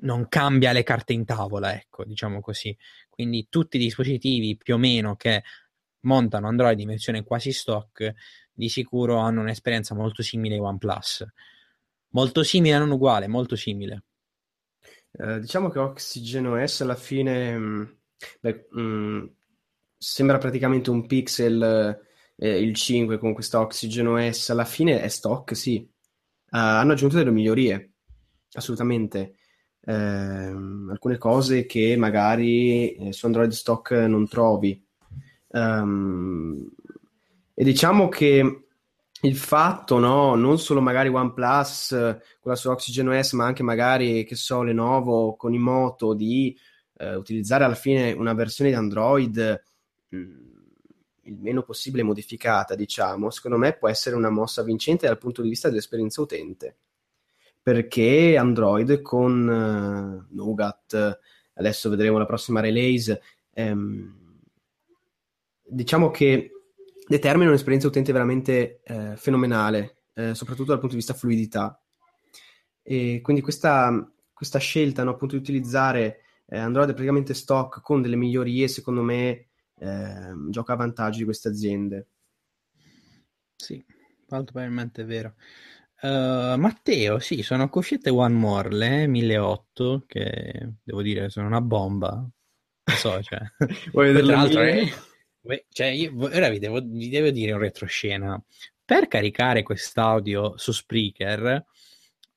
non 0.00 0.28
cambia 0.28 0.72
le 0.72 0.82
carte 0.82 1.12
in 1.12 1.24
tavola, 1.24 1.74
ecco, 1.74 2.04
diciamo 2.04 2.40
così. 2.40 2.76
Quindi 3.08 3.46
tutti 3.48 3.76
i 3.76 3.80
dispositivi 3.80 4.56
più 4.56 4.74
o 4.74 4.78
meno 4.78 5.16
che 5.16 5.42
montano 6.00 6.48
Android 6.48 6.78
in 6.78 6.88
versione 6.88 7.24
quasi 7.24 7.52
stock 7.52 8.12
di 8.52 8.68
sicuro 8.68 9.18
hanno 9.18 9.40
un'esperienza 9.40 9.94
molto 9.94 10.22
simile 10.22 10.54
ai 10.54 10.60
OnePlus. 10.60 11.26
Molto 12.10 12.42
simile, 12.42 12.78
non 12.78 12.90
uguale, 12.90 13.26
molto 13.28 13.56
simile. 13.56 14.04
Eh, 15.12 15.40
diciamo 15.40 15.68
che 15.68 15.78
Oxygen 15.78 16.46
OS 16.46 16.82
alla 16.82 16.94
fine 16.94 17.56
mh, 17.56 17.64
mm, 17.64 17.84
beh, 18.40 18.68
mh, 18.70 18.80
mm, 18.80 19.26
sembra 19.96 20.38
praticamente 20.38 20.90
un 20.90 21.06
pixel 21.06 22.06
eh, 22.36 22.60
il 22.60 22.74
5 22.74 23.18
con 23.18 23.32
questa 23.32 23.60
Oxygen 23.60 24.06
OS, 24.06 24.50
alla 24.50 24.64
fine 24.64 25.00
è 25.00 25.08
stock, 25.08 25.56
sì. 25.56 25.76
Uh, 26.50 26.56
hanno 26.56 26.92
aggiunto 26.92 27.16
delle 27.16 27.30
migliorie, 27.30 27.92
assolutamente 28.52 29.37
ehm, 29.88 30.88
alcune 30.90 31.16
cose 31.16 31.64
che 31.64 31.96
magari 31.96 32.92
eh, 32.94 33.12
su 33.12 33.26
Android 33.26 33.50
Stock 33.50 33.92
non 33.92 34.28
trovi. 34.28 34.80
Um, 35.48 36.68
e 37.54 37.64
diciamo 37.64 38.08
che 38.08 38.64
il 39.22 39.36
fatto, 39.36 39.98
no, 39.98 40.34
non 40.34 40.58
solo 40.58 40.80
magari 40.80 41.08
OnePlus, 41.08 42.16
quella 42.38 42.56
su 42.56 42.68
Oxygen 42.68 43.08
OS, 43.08 43.32
ma 43.32 43.46
anche 43.46 43.62
magari, 43.62 44.24
che 44.24 44.36
so, 44.36 44.62
Lenovo 44.62 45.34
con 45.36 45.54
i 45.54 45.58
Moto, 45.58 46.14
di 46.14 46.56
eh, 46.98 47.14
utilizzare 47.14 47.64
alla 47.64 47.74
fine 47.74 48.12
una 48.12 48.34
versione 48.34 48.70
di 48.70 48.76
Android 48.76 49.62
mh, 50.08 50.16
mm, 50.16 50.46
il 51.22 51.36
meno 51.40 51.62
possibile 51.62 52.02
modificata, 52.04 52.74
diciamo, 52.74 53.30
secondo 53.30 53.58
me 53.58 53.76
può 53.76 53.88
essere 53.88 54.16
una 54.16 54.30
mossa 54.30 54.62
vincente 54.62 55.06
dal 55.06 55.18
punto 55.18 55.42
di 55.42 55.48
vista 55.48 55.68
dell'esperienza 55.68 56.20
utente 56.20 56.76
perché 57.68 58.38
Android 58.38 59.02
con 59.02 59.46
uh, 59.46 60.34
Nougat, 60.34 61.20
adesso 61.52 61.90
vedremo 61.90 62.16
la 62.16 62.24
prossima 62.24 62.60
release, 62.60 63.20
ehm, 63.52 64.40
diciamo 65.66 66.10
che 66.10 66.50
determina 67.06 67.50
un'esperienza 67.50 67.86
utente 67.86 68.10
veramente 68.10 68.80
eh, 68.84 69.16
fenomenale, 69.16 70.04
eh, 70.14 70.34
soprattutto 70.34 70.70
dal 70.70 70.78
punto 70.78 70.94
di 70.94 71.00
vista 71.00 71.12
fluidità. 71.12 71.78
E 72.82 73.20
quindi 73.20 73.42
questa, 73.42 74.10
questa 74.32 74.58
scelta 74.58 75.04
no, 75.04 75.10
appunto 75.10 75.34
di 75.34 75.42
utilizzare 75.42 76.20
eh, 76.46 76.56
Android 76.56 76.88
praticamente 76.88 77.34
stock 77.34 77.82
con 77.82 78.00
delle 78.00 78.16
migliorie, 78.16 78.66
secondo 78.66 79.02
me, 79.02 79.48
ehm, 79.78 80.48
gioca 80.48 80.72
a 80.72 80.76
vantaggio 80.76 81.18
di 81.18 81.24
queste 81.24 81.48
aziende. 81.48 82.06
Sì, 83.56 83.84
molto 84.28 84.52
probabilmente 84.52 85.02
è 85.02 85.04
vero. 85.04 85.34
Uh, 86.00 86.54
Matteo, 86.56 87.18
sì, 87.18 87.42
sono 87.42 87.68
cuffiette 87.68 88.10
One 88.10 88.34
More, 88.34 88.72
le 88.72 89.06
1008, 89.08 90.04
che 90.06 90.74
devo 90.82 91.02
dire 91.02 91.28
sono 91.28 91.48
una 91.48 91.60
bomba. 91.60 92.10
Non 92.12 92.96
so, 92.96 93.20
cioè. 93.22 93.40
Vuoi 93.92 94.12
vedere 94.12 94.26
l'altro? 94.26 94.62
Eh, 94.62 95.66
cioè, 95.70 95.86
io, 95.86 96.12
ora 96.16 96.48
vi 96.48 96.58
devo, 96.60 96.80
vi 96.80 97.08
devo 97.08 97.30
dire 97.30 97.52
un 97.52 97.58
retroscena. 97.58 98.40
Per 98.84 99.08
caricare 99.08 99.62
quest'audio 99.62 100.56
su 100.56 100.72
Spreaker 100.72 101.64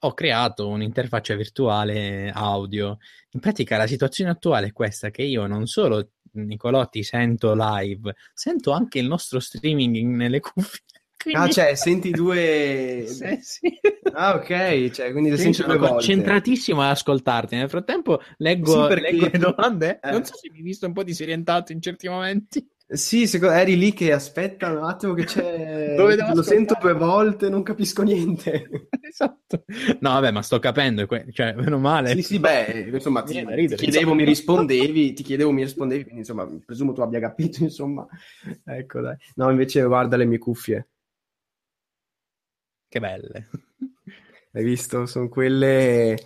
ho 0.03 0.13
creato 0.13 0.67
un'interfaccia 0.67 1.35
virtuale 1.35 2.31
audio. 2.33 2.97
In 3.31 3.39
pratica 3.39 3.77
la 3.77 3.87
situazione 3.87 4.31
attuale 4.31 4.67
è 4.67 4.73
questa, 4.73 5.11
che 5.11 5.21
io 5.21 5.45
non 5.45 5.67
solo 5.67 6.13
Nicolotti 6.33 7.03
sento 7.03 7.53
live, 7.55 8.15
sento 8.33 8.71
anche 8.71 8.99
il 8.99 9.07
nostro 9.07 9.39
streaming 9.39 10.15
nelle 10.15 10.39
cuffie 10.41 10.90
quindi... 11.21 11.41
Ah, 11.41 11.49
cioè, 11.49 11.75
senti 11.75 12.11
due... 12.11 13.05
sì, 13.07 13.39
sì. 13.41 13.79
Ah, 14.13 14.35
ok, 14.35 14.89
cioè, 14.91 15.11
quindi 15.11 15.29
le 15.29 15.37
senti 15.37 15.63
due 15.63 15.77
volte. 15.77 15.93
concentratissimo 15.93 16.81
ad 16.81 16.89
ascoltarti. 16.89 17.55
Nel 17.55 17.69
frattempo 17.69 18.21
leggo, 18.37 18.83
sì, 18.83 18.87
perché... 18.87 19.11
leggo 19.11 19.29
le 19.31 19.37
domande. 19.37 19.99
Eh. 20.01 20.11
Non 20.11 20.25
so 20.25 20.35
se 20.35 20.49
mi 20.51 20.57
hai 20.57 20.63
visto 20.63 20.85
un 20.85 20.93
po' 20.93 21.03
disorientato 21.03 21.71
in 21.71 21.81
certi 21.81 22.07
momenti. 22.07 22.67
Sì, 22.93 23.25
secondo... 23.25 23.55
eri 23.55 23.77
lì 23.77 23.93
che 23.93 24.11
aspetta 24.11 24.69
un 24.69 24.83
attimo 24.83 25.13
che 25.13 25.23
c'è... 25.23 25.95
Dove 25.95 26.15
devo 26.15 26.33
Lo 26.33 26.41
sento 26.41 26.77
due 26.79 26.93
volte, 26.93 27.47
non 27.47 27.63
capisco 27.63 28.03
niente. 28.03 28.89
esatto. 29.01 29.63
No, 29.99 30.09
vabbè, 30.09 30.31
ma 30.31 30.41
sto 30.41 30.59
capendo, 30.59 31.07
cioè, 31.31 31.53
meno 31.53 31.79
male. 31.79 32.13
Sì, 32.15 32.21
sì, 32.21 32.39
beh, 32.39 32.89
insomma, 32.91 33.23
ti, 33.23 33.45
ridere, 33.45 33.77
ti 33.77 33.89
chiedevo, 33.89 34.13
mi 34.13 34.25
rispondevi, 34.25 35.13
ti 35.13 35.23
chiedevo, 35.23 35.51
mi 35.51 35.61
rispondevi, 35.61 36.03
quindi 36.03 36.19
insomma, 36.19 36.45
presumo 36.65 36.91
tu 36.91 36.99
abbia 37.01 37.21
capito, 37.21 37.63
insomma. 37.63 38.05
Ecco, 38.65 38.99
dai. 38.99 39.15
No, 39.35 39.49
invece 39.49 39.81
guarda 39.83 40.17
le 40.17 40.25
mie 40.25 40.37
cuffie. 40.37 40.87
Che 42.91 42.99
belle. 42.99 43.47
Hai 44.51 44.63
visto? 44.65 45.05
Sono 45.05 45.29
quelle... 45.29 46.17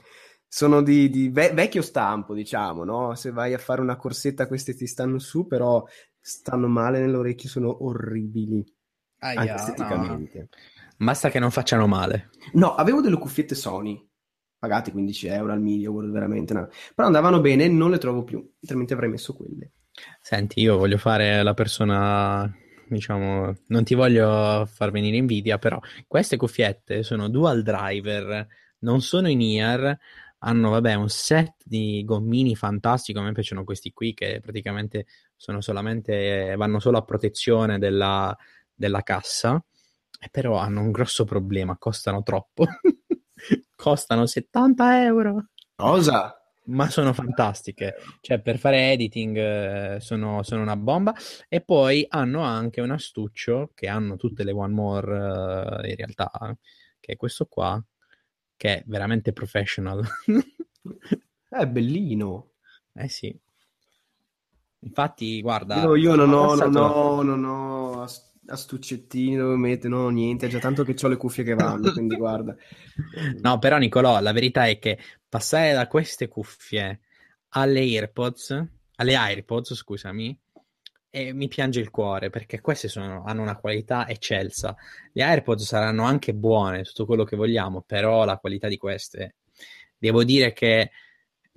Sono 0.47 0.82
di, 0.82 1.11
di 1.11 1.30
ve- 1.30 1.51
vecchio 1.51 1.84
stampo, 1.84 2.34
diciamo, 2.34 2.84
no? 2.84 3.13
Se 3.13 3.30
vai 3.30 3.53
a 3.53 3.59
fare 3.59 3.82
una 3.82 3.97
corsetta 3.97 4.47
queste 4.47 4.74
ti 4.74 4.88
stanno 4.88 5.20
su, 5.20 5.45
però 5.45 5.84
stanno 6.20 6.68
male 6.68 6.99
nelle 6.99 7.18
orecchie, 7.18 7.49
sono 7.49 7.86
orribili. 7.86 8.66
Aia, 9.20 9.41
anche 9.41 9.53
esteticamente. 9.53 10.39
No. 10.97 11.05
Basta 11.05 11.30
che 11.30 11.38
non 11.38 11.51
facciano 11.51 11.86
male. 11.86 12.32
No, 12.53 12.74
avevo 12.74 12.99
delle 12.99 13.20
cuffiette 13.20 13.53
Sony, 13.53 14.03
pagate 14.57 14.91
15 14.91 15.28
euro 15.28 15.51
al 15.51 15.61
medio, 15.61 15.93
veramente, 15.93 16.55
no. 16.55 16.68
però 16.95 17.05
andavano 17.05 17.41
bene, 17.41 17.68
non 17.68 17.91
le 17.91 17.99
trovo 17.99 18.24
più, 18.24 18.43
altrimenti 18.59 18.93
avrei 18.93 19.09
messo 19.11 19.36
quelle. 19.36 19.74
Senti, 20.20 20.61
io 20.61 20.78
voglio 20.78 20.97
fare 20.97 21.43
la 21.43 21.53
persona 21.53 22.51
diciamo, 22.88 23.56
non 23.68 23.84
ti 23.84 23.94
voglio 23.96 24.66
far 24.66 24.92
venire 24.92 25.18
invidia, 25.18 25.58
però 25.58 25.80
queste 26.08 26.38
cuffiette 26.38 27.04
sono 27.04 27.30
dual 27.30 27.64
driver, 27.64 28.48
non 28.80 29.02
sono 29.02 29.28
in 29.28 29.42
ear, 29.42 29.98
hanno 30.40 30.70
vabbè 30.70 30.94
un 30.94 31.10
set 31.10 31.56
di 31.64 32.04
gommini 32.06 32.56
fantastico, 32.56 33.20
a 33.20 33.24
me 33.24 33.32
piacciono 33.32 33.64
questi 33.64 33.92
qui 33.92 34.14
che 34.14 34.40
praticamente 34.42 35.06
sono 35.36 35.62
solamente, 35.62 36.54
vanno 36.58 36.80
solo 36.80 36.98
a 36.98 37.04
protezione 37.04 37.80
della, 37.80 38.36
della 38.74 39.02
cassa, 39.02 39.64
però 40.32 40.58
hanno 40.58 40.82
un 40.82 40.92
grosso 40.92 41.26
problema, 41.26 41.78
costano 41.78 42.24
troppo, 42.24 42.66
costano 43.76 44.26
70 44.26 45.04
euro. 45.04 45.48
Cosa? 45.76 46.45
Ma 46.66 46.89
sono 46.89 47.13
fantastiche. 47.13 47.95
Cioè, 48.22 48.39
per 48.39 48.57
fare 48.57 48.91
editing 48.91 49.38
eh, 49.38 49.97
sono, 49.99 50.43
sono, 50.43 50.61
una 50.61 50.78
bomba. 50.78 51.13
E 51.47 51.61
poi 51.61 52.05
hanno 52.09 52.41
anche 52.41 52.82
un 52.82 52.91
astuccio 52.91 53.72
che 53.74 53.88
hanno 53.88 54.16
tutte 54.16 54.43
le 54.43 54.51
One 54.51 54.74
More 54.74 55.82
eh, 55.84 55.89
in 55.89 55.95
realtà, 55.95 56.32
che 56.99 57.13
è 57.13 57.16
questo 57.16 57.45
qua, 57.45 57.84
che 58.55 58.78
è 58.78 58.84
veramente 58.88 59.34
professional. 59.34 60.03
è 61.49 61.68
bellino. 61.68 62.51
Eh 62.93 63.09
sì. 63.09 63.38
Infatti, 64.80 65.41
guarda. 65.41 65.82
Io, 65.82 65.95
io 65.95 66.16
non, 66.16 66.32
ho, 66.34 66.47
passato... 66.47 66.70
non, 66.70 66.91
ho, 66.91 67.22
non 67.24 67.43
ho 67.43 67.75
astuccettini 68.48 69.36
dove 69.36 69.56
mettere, 69.56 69.89
no, 69.89 70.10
niente, 70.10 70.48
già 70.48 70.60
tanto 70.60 70.84
che 70.84 70.96
ho 71.02 71.08
le 71.08 71.18
cuffie 71.18 71.43
che 71.43 71.54
vanno, 71.54 71.91
quindi 71.91 72.16
guarda. 72.16 72.56
No, 73.41 73.60
però 73.60 73.78
Nicolò, 73.78 74.20
la 74.20 74.32
verità 74.32 74.68
è 74.68 74.80
che 74.80 74.98
passare 75.28 75.74
da 75.74 75.88
queste 75.88 76.28
cuffie 76.28 77.02
alle 77.50 77.80
AirPods, 77.80 78.66
alle 78.96 79.16
AirPods, 79.16 79.74
scusami, 79.74 80.38
e 81.10 81.32
mi 81.34 81.48
piange 81.48 81.80
il 81.80 81.91
cuore 81.91 82.30
perché 82.30 82.60
queste 82.60 82.89
sono, 82.89 83.24
hanno 83.26 83.41
una 83.41 83.58
qualità 83.58 84.08
eccelsa. 84.08 84.76
Le 85.14 85.24
AirPods 85.24 85.64
saranno 85.64 86.04
anche 86.04 86.34
buone, 86.34 86.84
tutto 86.84 87.06
quello 87.06 87.24
che 87.24 87.38
vogliamo, 87.38 87.82
però 87.82 88.26
la 88.26 88.38
qualità 88.38 88.68
di 88.68 88.78
queste, 88.78 89.36
devo 89.98 90.24
dire 90.24 90.52
che 90.52 90.91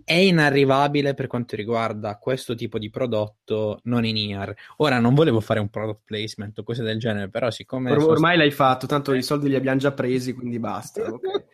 è 0.05 0.15
inarrivabile 0.15 1.15
per 1.15 1.27
quanto 1.27 1.57
riguarda 1.57 2.17
questo 2.17 2.55
tipo 2.55 2.79
di 2.79 2.91
prodotto 2.91 3.81
non 3.85 4.05
in 4.05 4.17
ear. 4.17 4.55
Ora 4.77 4.99
non 4.99 5.15
volevo 5.15 5.41
fare 5.41 5.61
un 5.61 5.69
product 5.69 6.01
placement 6.05 6.59
o 6.59 6.63
cose 6.63 6.83
del 6.83 6.99
genere, 6.99 7.29
però 7.29 7.51
siccome... 7.51 7.91
Or- 7.91 8.11
ormai 8.11 8.37
l'hai 8.37 8.51
fatto, 8.51 8.87
tanto 8.87 9.13
i 9.13 9.23
soldi 9.23 9.49
li 9.49 9.57
abbiamo 9.57 9.79
già 9.79 9.93
presi, 9.93 10.33
quindi 10.33 10.59
basta. 10.59 11.03
Okay. 11.03 11.45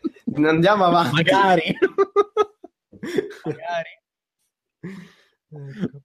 Andiamo 0.45 0.84
avanti. 0.84 1.14
Magari. 1.14 1.76
Magari. 3.45 4.03
Ecco. 5.51 6.03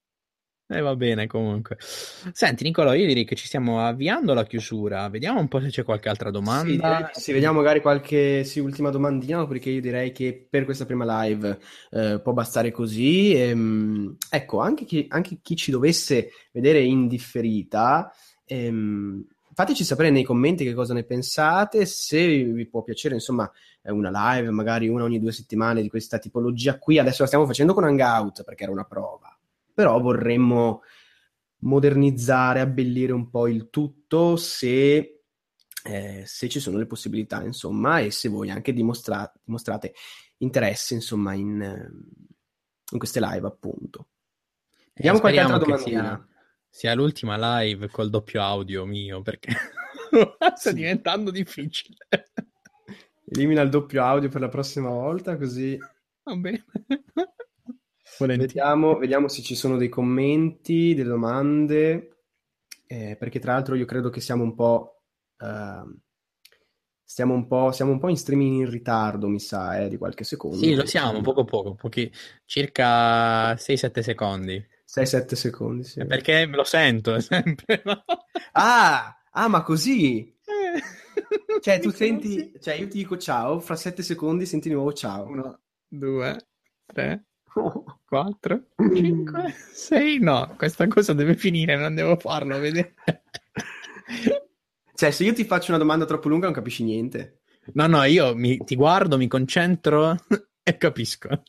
E 0.72 0.78
eh, 0.78 0.82
va 0.82 0.96
bene 0.96 1.26
comunque. 1.26 1.78
Senti 1.80 2.64
Nicolò, 2.64 2.94
io 2.94 3.08
direi 3.08 3.26
che 3.26 3.34
ci 3.34 3.48
stiamo 3.48 3.84
avviando 3.84 4.34
alla 4.34 4.46
chiusura. 4.46 5.10
Vediamo 5.10 5.40
un 5.40 5.48
po' 5.48 5.60
se 5.60 5.70
c'è 5.70 5.84
qualche 5.84 6.10
altra 6.10 6.30
domanda. 6.30 7.10
Sì, 7.12 7.22
sì 7.22 7.32
vediamo 7.32 7.58
magari 7.58 7.82
qualche 7.82 8.44
sì, 8.44 8.60
ultima 8.60 8.92
domandina, 8.92 9.48
perché 9.48 9.72
io 9.72 9.82
direi 9.82 10.12
che 10.12 10.46
per 10.48 10.66
questa 10.66 10.86
prima 10.86 11.24
live 11.24 11.58
eh, 11.90 12.20
può 12.22 12.34
bastare 12.34 12.70
così. 12.70 13.34
Ehm, 13.34 14.16
ecco, 14.30 14.60
anche 14.60 14.86
chi, 14.86 15.08
anche 15.10 15.40
chi, 15.42 15.56
ci 15.56 15.72
dovesse 15.72 16.30
vedere 16.52 16.82
in 16.82 17.08
differita, 17.08 18.14
ehm, 18.46 19.26
fateci 19.56 19.84
sapere 19.84 20.12
nei 20.12 20.24
commenti 20.24 20.64
che 20.64 20.76
cosa 20.76 20.94
ne 20.94 21.04
pensate, 21.04 21.88
se 21.88 22.44
vi 22.44 22.68
può 22.68 22.84
piacere, 22.84 23.16
insomma, 23.16 23.52
una 23.86 24.36
live, 24.36 24.52
magari 24.52 24.88
una 24.88 25.04
ogni 25.04 25.20
due 25.20 25.32
settimane 25.32 25.82
di 25.82 25.90
questa 25.90 26.20
tipologia 26.20 26.78
qui. 26.78 27.00
Adesso 27.00 27.22
la 27.22 27.28
stiamo 27.28 27.48
facendo 27.48 27.74
con 27.74 27.86
Hangout 27.86 28.44
perché 28.44 28.64
era 28.66 28.72
una 28.72 28.86
prova 28.86 29.34
però 29.80 29.98
vorremmo 29.98 30.82
modernizzare, 31.60 32.60
abbellire 32.60 33.14
un 33.14 33.30
po' 33.30 33.48
il 33.48 33.70
tutto 33.70 34.36
se, 34.36 35.22
eh, 35.86 36.24
se 36.26 36.50
ci 36.50 36.60
sono 36.60 36.78
le 36.78 36.86
possibilità, 36.86 37.42
insomma, 37.44 38.00
e 38.00 38.12
se 38.12 38.28
voi 38.28 38.50
anche 38.50 38.74
dimostra- 38.74 39.32
dimostrate 39.42 39.94
interesse, 40.40 40.96
insomma, 40.96 41.34
in, 41.34 41.62
in, 42.92 42.98
queste 42.98 43.22
live, 43.22 43.48
appunto. 43.48 44.10
Vediamo 44.94 45.20
eh, 45.20 45.22
qualche 45.22 45.40
altra 45.40 45.58
domandina. 45.60 46.28
Sia, 46.68 46.94
l'ultima 46.94 47.62
live 47.62 47.88
col 47.88 48.10
doppio 48.10 48.42
audio 48.42 48.84
mio, 48.84 49.22
perché 49.22 49.54
sta 50.58 50.74
diventando 50.74 51.32
difficile. 51.32 52.06
Elimina 53.24 53.62
il 53.62 53.70
doppio 53.70 54.04
audio 54.04 54.28
per 54.28 54.42
la 54.42 54.50
prossima 54.50 54.90
volta, 54.90 55.38
così... 55.38 55.78
Va 56.24 56.36
bene. 56.36 56.66
Vediamo, 58.26 58.98
vediamo, 58.98 59.28
se 59.28 59.42
ci 59.42 59.56
sono 59.56 59.78
dei 59.78 59.90
commenti, 59.90 60.94
delle 60.94 61.10
domande, 61.10 62.18
eh, 62.88 63.16
perché 63.18 63.40
tra 63.40 63.54
l'altro 63.54 63.76
io 63.76 63.86
credo 63.86 64.10
che 64.10 64.22
siamo 64.22 64.44
un 64.44 64.56
po'... 64.56 65.04
Uh, 65.40 65.98
stiamo 67.10 67.34
un 67.34 67.48
po', 67.48 67.72
siamo 67.72 67.92
un 67.92 68.00
po' 68.00 68.10
in 68.10 68.18
streaming 68.18 68.60
in 68.60 68.70
ritardo, 68.70 69.28
mi 69.28 69.40
sa, 69.40 69.80
eh, 69.80 69.90
di 69.90 69.98
qualche 69.98 70.24
secondo. 70.24 70.58
Sì, 70.58 70.76
lo 70.76 70.86
siamo, 70.86 71.22
poco 71.22 71.44
poco, 71.44 71.74
pochi, 71.74 72.12
circa 72.46 73.54
6-7 73.54 74.02
secondi. 74.02 74.68
6-7 74.86 75.34
secondi, 75.34 75.84
sì. 75.84 76.06
Perché 76.06 76.46
me 76.46 76.56
lo 76.56 76.64
sento 76.64 77.18
sempre, 77.22 77.82
no? 77.84 78.04
Ah, 78.52 79.18
ah, 79.32 79.48
ma 79.48 79.64
così? 79.64 80.38
Eh. 80.46 81.60
Cioè, 81.62 81.80
tu 81.80 81.90
senti... 81.92 82.54
Cioè, 82.60 82.76
io 82.76 82.88
ti 82.88 82.98
dico 83.00 83.18
ciao, 83.18 83.60
fra 83.60 83.76
7 83.76 84.04
secondi 84.04 84.46
senti 84.46 84.70
di 84.70 84.76
nuovo 84.76 84.94
ciao. 84.94 85.26
1, 85.26 85.62
2, 85.88 86.48
3, 86.86 87.26
4, 88.06 88.64
5, 88.78 89.54
6. 89.74 90.20
No, 90.20 90.56
questa 90.58 90.88
cosa 90.88 91.14
deve 91.14 91.36
finire, 91.36 91.78
non 91.78 91.96
devo 91.96 92.16
farlo, 92.16 92.60
vedete? 92.60 93.24
Cioè, 94.94 95.12
se 95.12 95.24
io 95.24 95.34
ti 95.34 95.46
faccio 95.46 95.72
una 95.72 95.80
domanda 95.80 96.06
troppo 96.06 96.28
lunga 96.28 96.46
non 96.46 96.54
capisci 96.54 96.84
niente. 96.84 97.42
No, 97.74 97.88
no, 97.88 98.04
io 98.04 98.36
mi, 98.36 98.58
ti 98.58 98.76
guardo, 98.76 99.18
mi 99.18 99.28
concentro 99.28 100.18
e 100.64 100.78
capisco. 100.78 101.44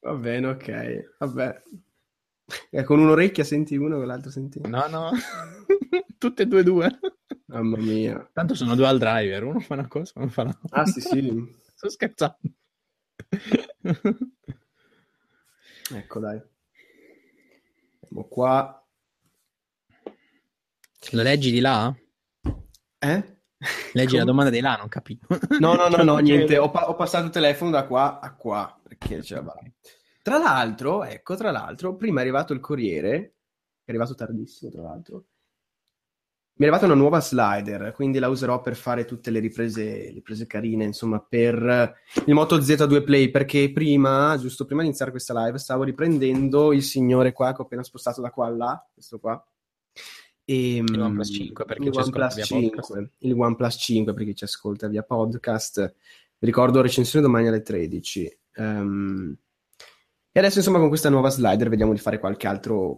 Va 0.00 0.14
bene, 0.14 0.46
ok. 0.46 1.16
Vabbè. 1.18 1.62
E 2.70 2.82
con 2.84 2.98
un'orecchia 2.98 3.44
senti 3.44 3.76
uno, 3.76 3.96
con 3.96 4.06
l'altro 4.06 4.30
senti... 4.30 4.60
No, 4.62 4.86
no. 4.88 5.10
Tutte 6.16 6.44
e 6.44 6.46
due 6.46 6.62
due. 6.62 6.98
Mamma 7.46 7.76
mia. 7.76 8.28
Tanto 8.32 8.54
sono 8.54 8.74
due 8.74 8.86
al 8.86 8.98
driver, 8.98 9.44
uno 9.44 9.60
fa 9.60 9.74
una 9.74 9.88
cosa, 9.88 10.12
uno 10.16 10.28
fa 10.28 10.42
una... 10.42 10.58
Ah, 10.70 10.86
sì, 10.86 11.00
sì. 11.00 11.54
Sto 11.74 11.90
scherzando. 11.90 12.38
Ecco, 15.92 16.20
dai. 16.20 16.40
Andiamo 18.02 18.28
qua. 18.28 18.86
Lo 21.12 21.22
leggi 21.22 21.50
di 21.50 21.60
là? 21.60 21.94
Eh? 22.98 23.36
Leggi 23.92 24.10
Come? 24.10 24.18
la 24.18 24.24
domanda 24.24 24.50
di 24.50 24.60
là, 24.60 24.76
non 24.76 24.88
capisco. 24.88 25.26
No, 25.58 25.74
no, 25.74 25.88
no, 25.88 26.02
no, 26.02 26.18
niente. 26.18 26.58
Ho, 26.58 26.70
pa- 26.70 26.88
ho, 26.88 26.94
passato 26.94 27.26
il 27.26 27.30
telefono 27.30 27.70
da 27.70 27.86
qua 27.86 28.20
a 28.20 28.34
qua. 28.34 28.78
Perché 28.82 29.20
c'era 29.20 29.44
Tra 30.22 30.38
l'altro, 30.38 31.04
ecco, 31.04 31.36
tra 31.36 31.50
l'altro, 31.50 31.96
prima 31.96 32.20
è 32.20 32.22
arrivato 32.22 32.52
il 32.52 32.60
Corriere, 32.60 33.16
è 33.84 33.90
arrivato 33.90 34.14
tardissimo, 34.14 34.70
tra 34.70 34.82
l'altro, 34.82 35.24
mi 36.58 36.64
è 36.64 36.68
arrivata 36.68 36.86
una 36.86 37.00
nuova 37.00 37.20
slider, 37.20 37.92
quindi 37.92 38.18
la 38.18 38.26
userò 38.26 38.60
per 38.60 38.74
fare 38.74 39.04
tutte 39.04 39.30
le 39.30 39.38
riprese, 39.38 40.10
riprese 40.10 40.48
carine, 40.48 40.82
insomma, 40.82 41.20
per 41.20 41.94
il 42.26 42.34
Moto 42.34 42.58
Z2 42.58 43.04
Play, 43.04 43.30
perché 43.30 43.70
prima, 43.70 44.36
giusto 44.40 44.64
prima 44.64 44.80
di 44.80 44.88
iniziare 44.88 45.12
questa 45.12 45.44
live, 45.44 45.56
stavo 45.58 45.84
riprendendo 45.84 46.72
il 46.72 46.82
signore 46.82 47.32
qua 47.32 47.52
che 47.52 47.60
ho 47.60 47.64
appena 47.64 47.84
spostato 47.84 48.20
da 48.20 48.30
qua 48.30 48.46
a 48.46 48.50
là, 48.50 48.88
questo 48.92 49.20
qua. 49.20 49.40
E, 50.44 50.78
il 50.78 51.00
OnePlus 51.00 51.32
5, 51.32 51.64
perché 51.64 51.88
il 51.88 51.96
OnePlus 51.96 52.40
5, 52.42 53.10
il 53.18 53.32
OnePlus 53.34 53.76
5 53.78 54.12
per 54.12 54.24
chi 54.24 54.34
ci 54.34 54.44
ascolta 54.44 54.88
via 54.88 55.04
podcast. 55.04 55.94
Vi 56.38 56.46
ricordo 56.46 56.80
recensione 56.80 57.24
domani 57.24 57.46
alle 57.46 57.62
13. 57.62 58.38
Um, 58.56 58.64
ehm, 58.64 59.36
e 60.32 60.38
adesso, 60.40 60.58
insomma, 60.58 60.80
con 60.80 60.88
questa 60.88 61.08
nuova 61.08 61.30
slider 61.30 61.68
vediamo 61.68 61.92
di 61.92 62.00
fare 62.00 62.18
qualche 62.18 62.48
altro 62.48 62.96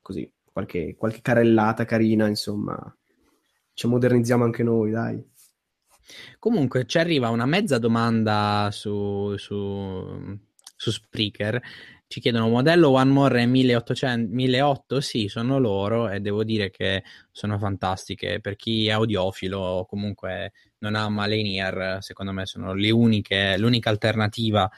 così 0.00 0.26
qualche, 0.54 0.94
qualche 0.96 1.20
carellata 1.20 1.84
carina, 1.84 2.28
insomma. 2.28 2.96
Ci 3.74 3.88
modernizziamo 3.88 4.44
anche 4.44 4.62
noi, 4.62 4.92
dai. 4.92 5.32
Comunque 6.38 6.86
ci 6.86 6.98
arriva 6.98 7.30
una 7.30 7.44
mezza 7.44 7.78
domanda 7.78 8.68
su, 8.70 9.36
su, 9.36 10.38
su 10.76 10.90
Spreaker. 10.92 11.60
Ci 12.06 12.20
chiedono 12.20 12.48
modello 12.48 12.90
One 12.90 13.10
More 13.10 13.46
1800, 13.46 14.32
1800? 14.32 15.00
Sì, 15.00 15.26
sono 15.26 15.58
loro 15.58 16.08
e 16.08 16.20
devo 16.20 16.44
dire 16.44 16.70
che 16.70 17.02
sono 17.32 17.58
fantastiche. 17.58 18.38
Per 18.40 18.54
chi 18.54 18.86
è 18.86 18.92
audiofilo 18.92 19.58
o 19.58 19.86
comunque 19.86 20.52
non 20.78 20.94
ama 20.94 21.26
linear, 21.26 22.00
secondo 22.00 22.30
me 22.30 22.46
sono 22.46 22.74
le 22.74 22.92
uniche, 22.92 23.56
l'unica 23.58 23.90
alternativa 23.90 24.70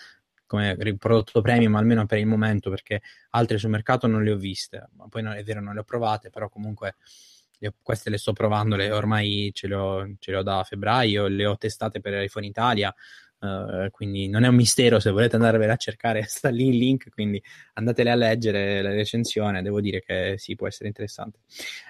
come 0.46 0.76
prodotto 0.98 1.40
premium 1.40 1.74
almeno 1.74 2.06
per 2.06 2.18
il 2.18 2.26
momento 2.26 2.70
perché 2.70 3.02
altre 3.30 3.58
sul 3.58 3.70
mercato 3.70 4.06
non 4.06 4.22
le 4.22 4.32
ho 4.32 4.36
viste. 4.36 4.88
Ma 4.92 5.06
poi 5.08 5.22
no, 5.22 5.32
è 5.32 5.42
vero 5.42 5.60
non 5.60 5.74
le 5.74 5.80
ho 5.80 5.84
provate 5.84 6.30
però 6.30 6.48
comunque 6.48 6.96
le, 7.58 7.74
queste 7.82 8.10
le 8.10 8.18
sto 8.18 8.32
provando 8.32 8.76
le, 8.76 8.90
ormai 8.90 9.50
ce 9.52 9.66
le, 9.66 9.74
ho, 9.74 10.06
ce 10.18 10.30
le, 10.30 10.36
ho, 10.38 10.42
da 10.42 10.62
febbraio 10.64 11.26
le 11.26 11.46
ho 11.46 11.56
testate 11.56 12.00
per 12.00 12.22
iPhone 12.22 12.46
Italia 12.46 12.94
uh, 13.40 13.90
quindi 13.90 14.28
non 14.28 14.44
è 14.44 14.48
un 14.48 14.54
mistero 14.54 15.00
se 15.00 15.10
volete 15.10 15.36
andarvela 15.36 15.74
a 15.74 15.76
cercare 15.76 16.24
sta 16.28 16.48
lì 16.48 16.68
il 16.68 16.76
link 16.76 17.08
quindi 17.10 17.42
andatele 17.74 18.10
a 18.10 18.14
leggere 18.14 18.82
la 18.82 18.90
recensione 18.90 19.62
devo 19.62 19.80
dire 19.80 20.00
che 20.00 20.34
sì 20.38 20.54
può 20.54 20.66
essere 20.66 20.88
interessante. 20.88 21.40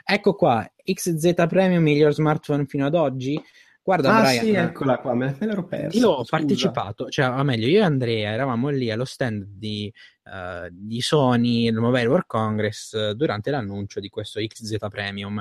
Ecco 0.04 0.34
qua 0.34 0.68
XZ 0.82 1.34
Premium 1.48 1.82
miglior 1.82 2.12
smartphone 2.12 2.66
fino 2.66 2.86
ad 2.86 2.94
oggi 2.94 3.40
Guarda, 3.86 4.16
ah, 4.16 4.22
Brian, 4.22 4.44
sì, 4.44 4.50
eccola 4.50 4.98
qua, 4.98 5.14
me 5.14 5.36
l'ero 5.38 5.64
persa. 5.64 5.96
Io 5.96 6.08
ho 6.08 6.24
scusa. 6.24 6.38
partecipato, 6.38 7.08
cioè, 7.08 7.28
o 7.28 7.44
meglio, 7.44 7.68
io 7.68 7.78
e 7.78 7.82
Andrea 7.82 8.32
eravamo 8.32 8.68
lì 8.68 8.90
allo 8.90 9.04
stand 9.04 9.44
di, 9.44 9.92
uh, 10.24 10.66
di 10.72 11.00
Sony, 11.00 11.68
il 11.68 11.76
Mobile 11.76 12.08
World 12.08 12.26
Congress, 12.26 13.12
durante 13.12 13.52
l'annuncio 13.52 14.00
di 14.00 14.08
questo 14.08 14.40
XZ 14.40 14.78
Premium, 14.90 15.40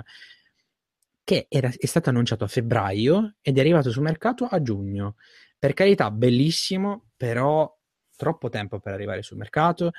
che 1.24 1.48
era, 1.50 1.72
è 1.76 1.86
stato 1.88 2.10
annunciato 2.12 2.44
a 2.44 2.48
febbraio 2.48 3.38
ed 3.42 3.58
è 3.58 3.62
arrivato 3.62 3.90
sul 3.90 4.04
mercato 4.04 4.46
a 4.46 4.62
giugno. 4.62 5.16
Per 5.58 5.74
carità, 5.74 6.12
bellissimo, 6.12 7.06
però 7.18 7.76
troppo 8.16 8.50
tempo 8.50 8.80
per 8.80 8.94
arrivare 8.94 9.24
sul 9.24 9.38
mercato, 9.38 9.90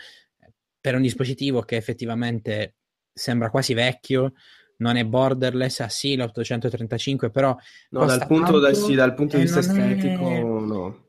per 0.81 0.95
un 0.95 1.03
dispositivo 1.03 1.63
che 1.63 1.75
effettivamente 1.75 2.77
sembra 3.13 3.51
quasi 3.51 3.75
vecchio, 3.75 4.35
non 4.79 4.97
è 4.97 5.05
borderless, 5.05 5.81
ah 5.81 5.89
sì, 5.89 6.17
l'835, 6.17 7.31
però... 7.31 7.57
No, 7.91 8.05
dal 8.05 8.27
punto, 8.27 8.59
da, 8.59 8.73
sì, 8.75 8.95
dal 8.95 9.15
punto, 9.15 9.37
di 9.37 9.43
vista 9.43 9.61
estetico, 9.61 10.29
è... 10.29 10.41
no. 10.43 11.05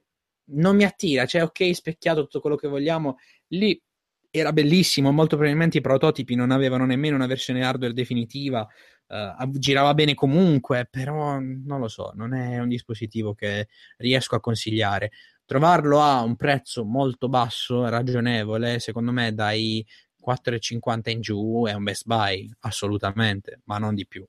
Non 0.49 0.75
mi 0.75 0.85
attira, 0.85 1.25
cioè 1.25 1.43
ok, 1.43 1.75
specchiato 1.75 2.21
tutto 2.21 2.39
quello 2.39 2.55
che 2.55 2.67
vogliamo, 2.67 3.17
lì 3.47 3.81
era 4.29 4.53
bellissimo, 4.53 5.11
molto 5.11 5.35
probabilmente 5.35 5.79
i 5.79 5.81
prototipi 5.81 6.35
non 6.35 6.51
avevano 6.51 6.85
nemmeno 6.85 7.15
una 7.15 7.27
versione 7.27 7.63
hardware 7.63 7.93
definitiva, 7.93 8.65
uh, 9.07 9.49
girava 9.51 9.93
bene 9.93 10.13
comunque, 10.13 10.87
però 10.89 11.39
non 11.39 11.79
lo 11.79 11.87
so, 11.87 12.11
non 12.15 12.33
è 12.33 12.59
un 12.59 12.67
dispositivo 12.69 13.33
che 13.33 13.67
riesco 13.97 14.35
a 14.35 14.39
consigliare. 14.39 15.11
Trovarlo 15.45 16.01
a 16.01 16.21
un 16.23 16.35
prezzo 16.35 16.83
molto 16.83 17.29
basso, 17.29 17.87
ragionevole, 17.87 18.79
secondo 18.79 19.11
me 19.11 19.33
dai 19.33 19.85
4,50 20.27 21.09
in 21.09 21.21
giù 21.21 21.65
è 21.67 21.73
un 21.73 21.83
best 21.83 22.05
buy, 22.05 22.49
assolutamente, 22.61 23.61
ma 23.65 23.77
non 23.77 23.95
di 23.95 24.05
più. 24.05 24.25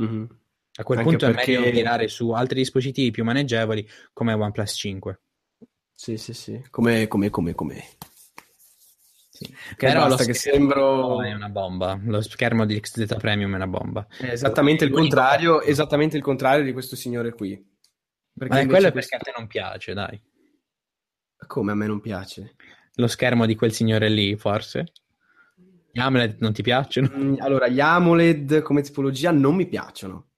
Mm-hmm. 0.00 0.24
A 0.76 0.82
quel 0.82 0.98
Anche 0.98 1.10
punto 1.10 1.26
perché... 1.26 1.54
è 1.54 1.58
meglio 1.58 1.72
mirare 1.72 2.08
su 2.08 2.30
altri 2.30 2.58
dispositivi 2.58 3.12
più 3.12 3.22
maneggevoli 3.22 3.88
come 4.12 4.32
OnePlus 4.32 4.72
5. 4.74 5.20
Sì, 5.94 6.16
sì, 6.16 6.34
sì, 6.34 6.60
come, 6.70 7.06
come, 7.06 7.30
come, 7.30 7.54
come. 7.54 7.84
Sì. 9.30 9.44
Che 9.46 9.86
Però 9.86 10.02
lo 10.02 10.08
basta 10.10 10.24
che 10.24 10.34
schermo 10.34 10.58
sembro... 10.58 11.22
è 11.22 11.32
una 11.32 11.48
bomba. 11.48 12.00
Lo 12.04 12.20
schermo 12.20 12.64
di 12.66 12.78
XZ 12.80 13.16
Premium 13.18 13.52
è 13.52 13.56
una 13.56 13.66
bomba. 13.66 14.06
È 14.08 14.30
esattamente 14.30 14.84
il 14.84 14.90
contrario, 14.90 15.60
esattamente 15.62 16.16
il 16.16 16.22
contrario 16.22 16.64
di 16.64 16.72
questo 16.72 16.96
signore 16.96 17.32
qui. 17.32 17.50
Perché 17.52 18.54
Ma 18.54 18.60
invece 18.60 18.66
quello 18.66 18.88
è 18.88 18.92
questo- 18.92 19.16
perché 19.16 19.30
a 19.30 19.32
te 19.32 19.38
non 19.38 19.48
piace, 19.48 19.92
dai. 19.92 20.20
Come 21.46 21.72
a 21.72 21.74
me 21.74 21.86
non 21.86 22.00
piace? 22.00 22.56
Lo 22.94 23.06
schermo 23.06 23.46
di 23.46 23.54
quel 23.54 23.72
signore 23.72 24.08
lì, 24.08 24.36
forse? 24.36 24.92
Gli 25.94 26.00
AMOLED 26.00 26.36
non 26.40 26.52
ti 26.52 26.62
piacciono? 26.62 27.08
Mm, 27.16 27.36
Allora, 27.38 27.68
gli 27.68 27.80
AMOLED 27.80 28.62
come 28.62 28.82
tipologia 28.82 29.30
non 29.30 29.54
mi 29.54 29.66
piacciono. 29.66 30.30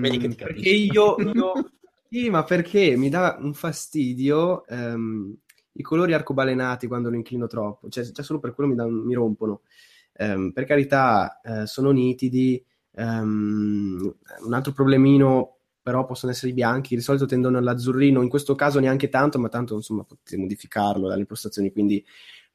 Ti 0.00 0.34
perché 0.36 0.70
io, 0.70 1.28
io- 1.32 1.62
Sì, 2.10 2.30
ma 2.30 2.42
perché 2.42 2.96
mi 2.96 3.10
dà 3.10 3.36
un 3.38 3.52
fastidio 3.52 4.64
ehm, 4.66 5.36
i 5.72 5.82
colori 5.82 6.14
arcobalenati 6.14 6.86
quando 6.86 7.10
lo 7.10 7.16
inclino 7.16 7.46
troppo, 7.46 7.90
cioè 7.90 8.02
già 8.04 8.22
solo 8.22 8.38
per 8.38 8.54
quello 8.54 8.72
mi, 8.74 8.80
un- 8.80 9.04
mi 9.04 9.12
rompono. 9.12 9.60
Ehm, 10.14 10.52
per 10.52 10.64
carità, 10.64 11.40
eh, 11.42 11.66
sono 11.66 11.90
nitidi. 11.90 12.64
ehm, 12.94 14.14
un 14.46 14.52
altro 14.54 14.72
problemino 14.72 15.52
però 15.82 16.04
possono 16.04 16.32
essere 16.32 16.50
i 16.50 16.54
bianchi, 16.54 16.94
di 16.96 17.00
solito 17.02 17.24
tendono 17.26 17.58
all'azzurrino, 17.58 18.20
in 18.22 18.28
questo 18.28 18.54
caso 18.54 18.78
neanche 18.80 19.08
tanto, 19.08 19.38
ma 19.38 19.48
tanto 19.48 19.74
insomma 19.74 20.04
potete 20.04 20.36
modificarlo 20.36 21.08
dalle 21.08 21.20
impostazioni, 21.20 21.72
quindi 21.72 22.04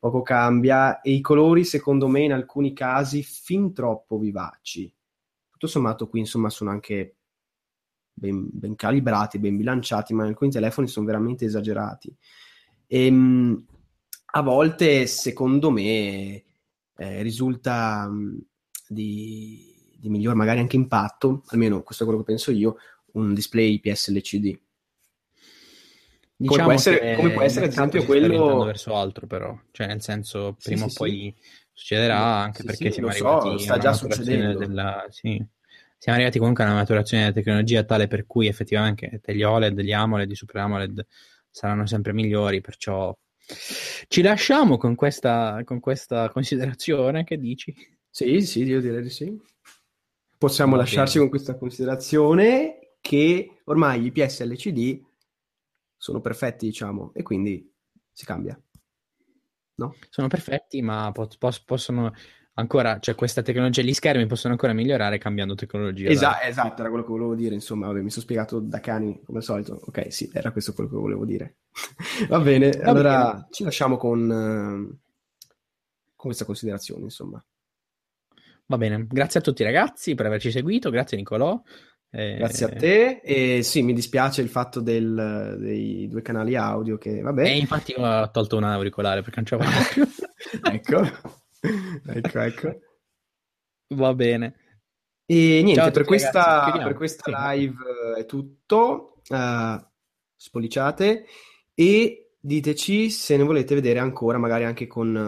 poco 0.04 0.22
cambia 0.22 1.00
e 1.00 1.12
i 1.12 1.22
colori 1.22 1.64
secondo 1.64 2.10
me 2.10 2.24
in 2.24 2.34
alcuni 2.34 2.74
casi 2.74 3.24
fin 3.24 3.72
troppo 3.72 4.18
vivaci. 4.18 4.94
Tutto 5.50 5.68
sommato 5.68 6.10
qui 6.10 6.20
insomma 6.20 6.50
sono 6.50 6.72
anche 6.72 7.16
ben, 8.12 8.50
ben 8.52 8.76
calibrati, 8.76 9.40
ben 9.40 9.56
bilanciati, 9.56 10.14
ma 10.14 10.24
in 10.24 10.32
alcuni 10.32 10.52
telefoni 10.52 10.90
sono 10.90 11.06
veramente 11.06 11.46
esagerati. 11.46 12.14
E, 12.86 13.10
mh, 13.10 13.66
a 14.34 14.42
volte 14.42 15.08
secondo 15.08 15.72
me 15.72 16.44
eh, 16.98 17.22
risulta 17.22 18.06
mh, 18.06 18.46
di, 18.90 19.96
di 19.98 20.10
miglior 20.10 20.36
magari 20.36 20.60
anche 20.60 20.76
impatto, 20.76 21.44
almeno 21.48 21.82
questo 21.82 22.04
è 22.04 22.06
quello 22.06 22.24
che 22.24 22.30
penso 22.30 22.52
io, 22.52 22.76
un 23.14 23.34
display 23.34 23.80
IPS 23.82 24.10
LCD. 24.10 24.60
Diciamo 26.48 26.64
può 26.64 26.74
essere- 26.74 27.16
come 27.16 27.32
può 27.32 27.42
essere, 27.42 27.66
ad 27.66 27.72
esempio, 27.72 28.06
quello- 28.06 28.64
verso 28.64 28.96
altro, 28.96 29.28
però, 29.28 29.58
cioè, 29.72 29.88
nel 29.88 30.02
senso, 30.02 30.56
prima 30.62 30.88
sì, 30.88 30.92
o 30.92 30.98
poi 30.98 31.36
sì. 31.36 31.44
succederà, 31.72 32.18
anche 32.18 32.64
perché 32.64 32.92
siamo 32.92 33.08
lo 33.10 33.14
so, 33.14 33.28
arrivati 33.38 33.64
sta 33.64 33.78
già 33.78 33.94
succedendo. 33.94 34.58
della... 34.58 35.06
Siamo 35.10 36.18
arrivati 36.18 36.38
comunque 36.38 36.66
a 36.66 36.68
una 36.68 36.76
maturazione 36.76 37.24
della 37.24 37.36
tecnologia 37.36 37.84
tale 37.84 38.08
per 38.08 38.26
cui 38.26 38.48
effettivamente 38.48 39.22
gli 39.28 39.42
OLED, 39.44 39.80
gli 39.80 39.94
AMOLED, 39.94 40.30
i 40.30 40.36
Super 40.36 40.58
AMOLED 40.58 41.06
saranno 41.50 41.86
sempre 41.86 42.12
migliori, 42.12 42.60
perciò 42.60 43.18
ci 44.08 44.22
lasciamo 44.22 44.78
con 44.78 44.96
questa, 44.96 45.62
con 45.64 45.80
questa 45.80 46.30
considerazione, 46.30 47.24
che 47.24 47.38
dici? 47.38 47.74
Sì, 48.10 48.42
sì, 48.42 48.64
io 48.64 48.82
direi 48.82 49.02
di 49.02 49.10
sì. 49.10 49.38
Possiamo 50.38 50.72
Va 50.72 50.80
lasciarci 50.80 51.18
bene. 51.18 51.30
con 51.30 51.30
questa 51.30 51.58
considerazione 51.58 52.96
che 53.00 53.62
ormai 53.66 54.02
gli 54.02 54.12
IPS 54.14 54.44
LCD 54.44 55.02
sono 56.04 56.20
perfetti, 56.20 56.66
diciamo, 56.66 57.12
e 57.14 57.24
quindi 57.24 57.74
si 58.12 58.26
cambia. 58.26 58.62
No? 59.76 59.96
Sono 60.10 60.28
perfetti, 60.28 60.82
ma 60.82 61.10
po- 61.14 61.30
pos- 61.40 61.62
possono 61.62 62.12
ancora, 62.56 63.00
cioè 63.00 63.16
questa 63.16 63.42
tecnologia, 63.42 63.82
gli 63.84 63.94
schermi 63.94 64.26
possono 64.26 64.52
ancora 64.52 64.74
migliorare 64.74 65.18
cambiando 65.18 65.56
tecnologia. 65.56 66.10
Esa- 66.10 66.44
esatto, 66.44 66.82
era 66.82 66.90
quello 66.90 67.06
che 67.06 67.12
volevo 67.12 67.36
dire, 67.36 67.56
insomma, 67.56 67.88
vabbè, 67.88 68.02
mi 68.02 68.10
sono 68.10 68.24
spiegato 68.26 68.60
da 68.60 68.82
cani 68.82 69.22
come 69.24 69.38
al 69.38 69.46
solito. 69.46 69.80
Ok, 69.86 70.12
sì, 70.12 70.30
era 70.34 70.52
questo 70.52 70.74
quello 70.74 70.90
che 70.90 70.96
volevo 70.98 71.24
dire. 71.26 71.60
Va 72.28 72.40
bene, 72.42 72.72
Va 72.72 72.90
allora 72.90 73.32
bene. 73.32 73.48
ci 73.52 73.64
lasciamo 73.64 73.96
con, 73.96 74.30
eh, 74.30 75.00
con 75.48 76.16
questa 76.16 76.44
considerazione, 76.44 77.04
insomma. 77.04 77.42
Va 78.66 78.78
bene, 78.78 79.08
grazie 79.08 79.40
a 79.40 79.44
tutti 79.44 79.64
ragazzi 79.64 80.16
per 80.16 80.26
averci 80.26 80.52
seguito, 80.52 80.90
grazie 80.90 81.16
Nicolò. 81.16 81.62
Eh, 82.16 82.36
Grazie 82.36 82.66
a 82.68 82.70
te 82.70 83.22
e 83.24 83.64
sì, 83.64 83.82
mi 83.82 83.92
dispiace 83.92 84.42
il 84.42 84.50
fatto 84.50 84.82
del- 84.82 85.58
dei 85.60 86.08
due 86.08 86.22
canali 86.22 86.56
audio 86.56 87.00
che, 87.00 87.22
vabbè, 87.22 87.44
E 87.44 87.58
infatti 87.58 87.96
ho 87.98 88.30
tolto 88.30 88.58
un 88.58 88.66
auricolare 88.66 89.24
perché 89.24 89.42
non 89.42 89.60
faccio 89.60 89.90
più. 90.06 90.08
ecco, 90.72 91.02
ecco, 92.06 92.40
ecco. 92.40 92.80
Va 93.96 94.14
bene. 94.14 94.56
E 95.26 95.62
niente, 95.64 95.74
Ciao 95.74 95.88
a 95.88 95.92
per 95.92 96.04
questa, 96.04 96.72
per 96.84 96.94
questa 96.94 97.52
live 97.56 97.76
eh, 98.18 98.20
è 98.22 98.26
tutto. 98.28 99.22
Eh, 99.28 99.88
spolliciate 100.36 101.26
e 101.74 102.34
diteci 102.40 103.10
se 103.10 103.38
ne 103.38 103.44
volete 103.44 103.74
vedere 103.74 103.98
ancora, 104.00 104.38
magari 104.38 104.66
anche 104.66 104.86
con, 104.86 105.16
eh, 105.16 105.20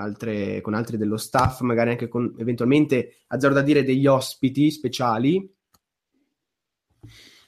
altre, 0.00 0.60
con 0.60 0.74
altri 0.74 0.96
dello 0.96 1.18
staff, 1.18 1.60
magari 1.60 1.90
anche 1.90 2.08
con 2.08 2.34
eventualmente, 2.38 3.18
azzardo 3.28 3.56
da 3.56 3.62
dire, 3.62 3.84
degli 3.84 4.06
ospiti 4.08 4.72
speciali. 4.72 5.54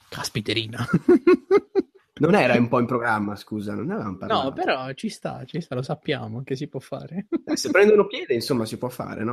Caspiterina. 0.09 0.85
Non 2.19 2.35
era 2.35 2.57
un 2.57 2.67
po' 2.67 2.79
in 2.79 2.85
programma, 2.85 3.35
scusa, 3.37 3.73
non 3.73 3.89
avevamo 3.91 4.17
parlato. 4.17 4.43
No, 4.43 4.53
però 4.53 4.91
ci 4.91 5.07
sta, 5.07 5.43
ci 5.45 5.61
sta, 5.61 5.75
lo 5.75 5.81
sappiamo 5.81 6.43
che 6.43 6.55
si 6.57 6.67
può 6.67 6.81
fare. 6.81 7.27
Eh, 7.45 7.55
se 7.55 7.71
prendono 7.71 8.07
piede, 8.07 8.33
insomma, 8.33 8.65
si 8.65 8.77
può 8.77 8.89
fare, 8.89 9.23
no? 9.23 9.27